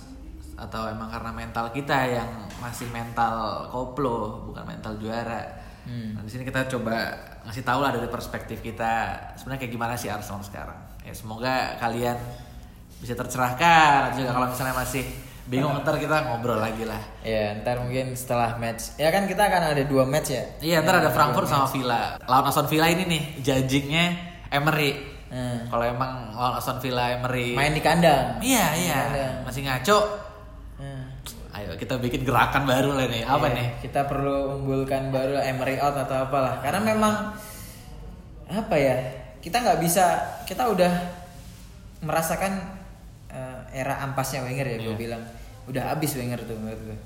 Atau 0.58 0.90
emang 0.90 1.06
karena 1.06 1.30
mental 1.30 1.70
kita 1.70 1.98
yang 2.10 2.30
masih 2.58 2.90
mental 2.90 3.70
koplo 3.70 4.42
bukan 4.50 4.66
mental 4.66 4.98
juara? 4.98 5.46
Hmm. 5.86 6.18
Nah, 6.18 6.22
di 6.26 6.30
sini 6.34 6.44
kita 6.44 6.66
coba 6.68 7.14
ngasih 7.48 7.64
tahu 7.64 7.80
lah 7.80 7.96
dari 7.96 8.10
perspektif 8.10 8.60
kita 8.60 9.16
sebenarnya 9.40 9.60
kayak 9.64 9.72
gimana 9.72 9.94
sih 9.94 10.10
Arsenal 10.12 10.44
sekarang. 10.44 10.76
Ya 11.06 11.14
semoga 11.16 11.78
kalian 11.80 12.18
bisa 13.00 13.14
tercerahkan. 13.14 14.12
Atau 14.12 14.26
juga 14.26 14.36
kalau 14.36 14.46
misalnya 14.52 14.76
masih 14.76 15.06
bingung 15.48 15.72
ntar 15.80 15.96
kita 15.96 16.28
ngobrol 16.28 16.60
lagi 16.60 16.84
lah. 16.84 17.00
Ya, 17.24 17.56
ntar 17.64 17.80
mungkin 17.80 18.12
setelah 18.12 18.60
match. 18.60 19.00
Ya 19.00 19.08
kan 19.08 19.24
kita 19.24 19.48
akan 19.48 19.72
ada 19.72 19.82
dua 19.88 20.04
match 20.04 20.36
ya. 20.36 20.44
Iya 20.60 20.76
ntar 20.84 21.00
Ya, 21.00 21.08
ada 21.08 21.10
Frankfurt 21.14 21.48
sama 21.48 21.64
match. 21.64 21.74
Villa. 21.80 22.02
Lawan 22.28 22.44
Aston 22.52 22.68
Villa 22.68 22.86
ini 22.92 23.02
nih 23.08 23.22
judgingnya 23.40 24.04
Emery. 24.52 24.92
Hmm. 25.32 25.68
Kalau 25.72 25.84
emang 25.88 26.36
lawan 26.36 26.60
Aston 26.60 26.78
Villa 26.84 27.16
Emery. 27.16 27.56
Main 27.56 27.72
di 27.72 27.80
kandang. 27.80 28.36
Iya 28.44 28.66
iya 28.76 28.98
kandang. 29.08 29.34
masih 29.48 29.62
ngaco. 29.64 30.27
Hmm. 31.58 31.64
Ayo 31.64 31.72
kita 31.74 31.94
bikin 31.96 32.22
gerakan 32.22 32.62
baru 32.64 32.94
lah 32.94 33.06
nih. 33.06 33.22
Apa 33.22 33.46
Iya, 33.46 33.56
nih? 33.56 33.66
Kita 33.82 34.00
perlu 34.04 34.36
unggulkan 34.56 35.10
baru 35.10 35.36
Emery 35.36 35.76
out 35.76 35.98
atau 35.98 36.22
apalah. 36.22 36.62
Karena 36.62 36.80
memang 36.80 37.34
apa 38.46 38.76
ya? 38.76 38.96
Kita 39.38 39.58
nggak 39.58 39.78
bisa. 39.78 40.04
Kita 40.44 40.66
udah 40.66 40.92
merasakan 42.00 42.52
eh, 43.28 43.60
era 43.76 44.00
ampasnya 44.00 44.40
Wenger 44.40 44.66
ya, 44.66 44.76
gue 44.78 44.88
Iya. 44.88 44.96
bilang. 44.96 45.22
Udah 45.66 45.92
habis 45.92 46.14
Wenger 46.14 46.40
tuh 46.42 46.56
menurut 46.56 46.80
gue. 46.80 46.98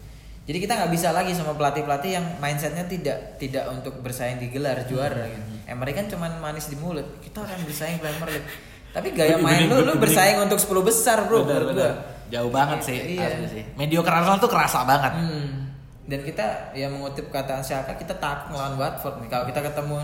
Jadi 0.42 0.58
kita 0.58 0.74
nggak 0.74 0.90
bisa 0.90 1.10
lagi 1.10 1.32
sama 1.32 1.54
pelatih-pelatih 1.54 2.10
yang 2.12 2.26
mindsetnya 2.38 2.82
tidak 2.84 3.38
tidak 3.38 3.62
untuk 3.70 3.98
bersaing 3.98 4.38
di 4.38 4.50
gelar 4.50 4.86
juara 4.86 5.22
gitu. 5.24 5.42
Emery 5.66 5.92
kan 5.92 6.06
cuman 6.06 6.38
manis 6.38 6.66
di 6.66 6.74
mulut. 6.74 7.06
Kita 7.22 7.42
akan 7.42 7.62
bersaing 7.62 7.98
Premier 7.98 8.38
League. 8.38 8.48
Tapi 8.92 9.08
gaya 9.18 9.38
main 9.38 9.66
lu 9.66 9.82
lu 9.82 9.94
bersaing 9.96 10.38
untuk 10.38 10.58
10 10.58 10.82
besar, 10.82 11.24
Bro, 11.24 11.46
bener. 11.46 11.62
gua. 11.70 11.90
Jauh 12.32 12.48
banget 12.48 12.80
sih. 12.80 12.98
Iya. 13.20 13.28
asli 13.28 13.46
sih. 13.60 13.62
Mediocre 13.76 14.08
Arsenal 14.08 14.40
tuh 14.40 14.48
kerasa 14.48 14.88
banget. 14.88 15.12
Hmm. 15.12 15.68
Dan 16.08 16.24
kita 16.24 16.72
ya 16.72 16.88
mengutip 16.88 17.28
kata 17.28 17.60
Syaka 17.60 17.92
kita 18.00 18.16
takut 18.16 18.56
ngelawan 18.56 18.80
Watford 18.80 19.20
nih. 19.20 19.28
Kalau 19.28 19.44
kita 19.44 19.60
ketemu 19.60 19.96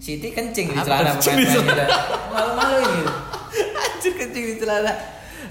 City 0.00 0.32
kencing 0.32 0.72
di 0.72 0.78
celana 0.80 1.12
pemain 1.18 1.44
kita. 1.44 1.84
Malu-maluin 2.32 2.88
gitu. 3.02 3.12
Anjir 3.84 4.12
kencing 4.16 4.44
di 4.46 4.54
celana. 4.56 4.92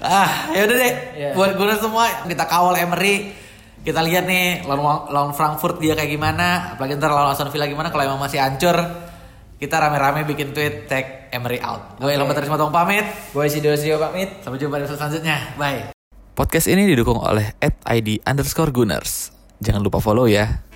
Ah, 0.00 0.50
ya 0.56 0.64
udah 0.64 0.76
deh. 0.80 0.94
Iya. 1.14 1.30
Buat 1.36 1.54
gue 1.54 1.76
semua 1.76 2.24
kita 2.24 2.44
kawal 2.48 2.74
Emery. 2.80 3.36
Kita 3.80 4.00
lihat 4.04 4.28
nih 4.28 4.64
lawan 4.68 5.08
lawan 5.08 5.32
Frankfurt 5.32 5.80
dia 5.80 5.96
kayak 5.96 6.12
gimana, 6.12 6.76
apalagi 6.76 7.00
ntar 7.00 7.16
lawan 7.16 7.32
Aston 7.32 7.48
Villa 7.48 7.64
gimana 7.64 7.88
kalau 7.88 8.12
emang 8.12 8.20
masih 8.20 8.40
hancur. 8.40 8.76
Kita 9.60 9.76
rame-rame 9.76 10.24
bikin 10.24 10.56
tweet 10.56 10.88
tag 10.88 11.28
Emery 11.28 11.60
out. 11.60 12.00
Gue 12.00 12.08
Oke. 12.08 12.16
Ilham 12.16 12.24
Batari 12.24 12.48
Matong 12.48 12.72
pamit. 12.72 13.04
Gue 13.36 13.44
Sidor 13.52 13.76
Rio 13.76 14.00
pamit. 14.00 14.40
Sampai 14.40 14.56
jumpa 14.56 14.80
di 14.80 14.88
episode 14.88 14.96
selanjutnya. 15.04 15.36
Bye. 15.60 15.92
Podcast 16.32 16.64
ini 16.64 16.88
didukung 16.88 17.20
oleh 17.20 17.52
@id 17.84 18.24
underscore 18.24 18.72
Gunners. 18.72 19.28
Jangan 19.60 19.84
lupa 19.84 20.00
follow 20.00 20.24
ya. 20.24 20.69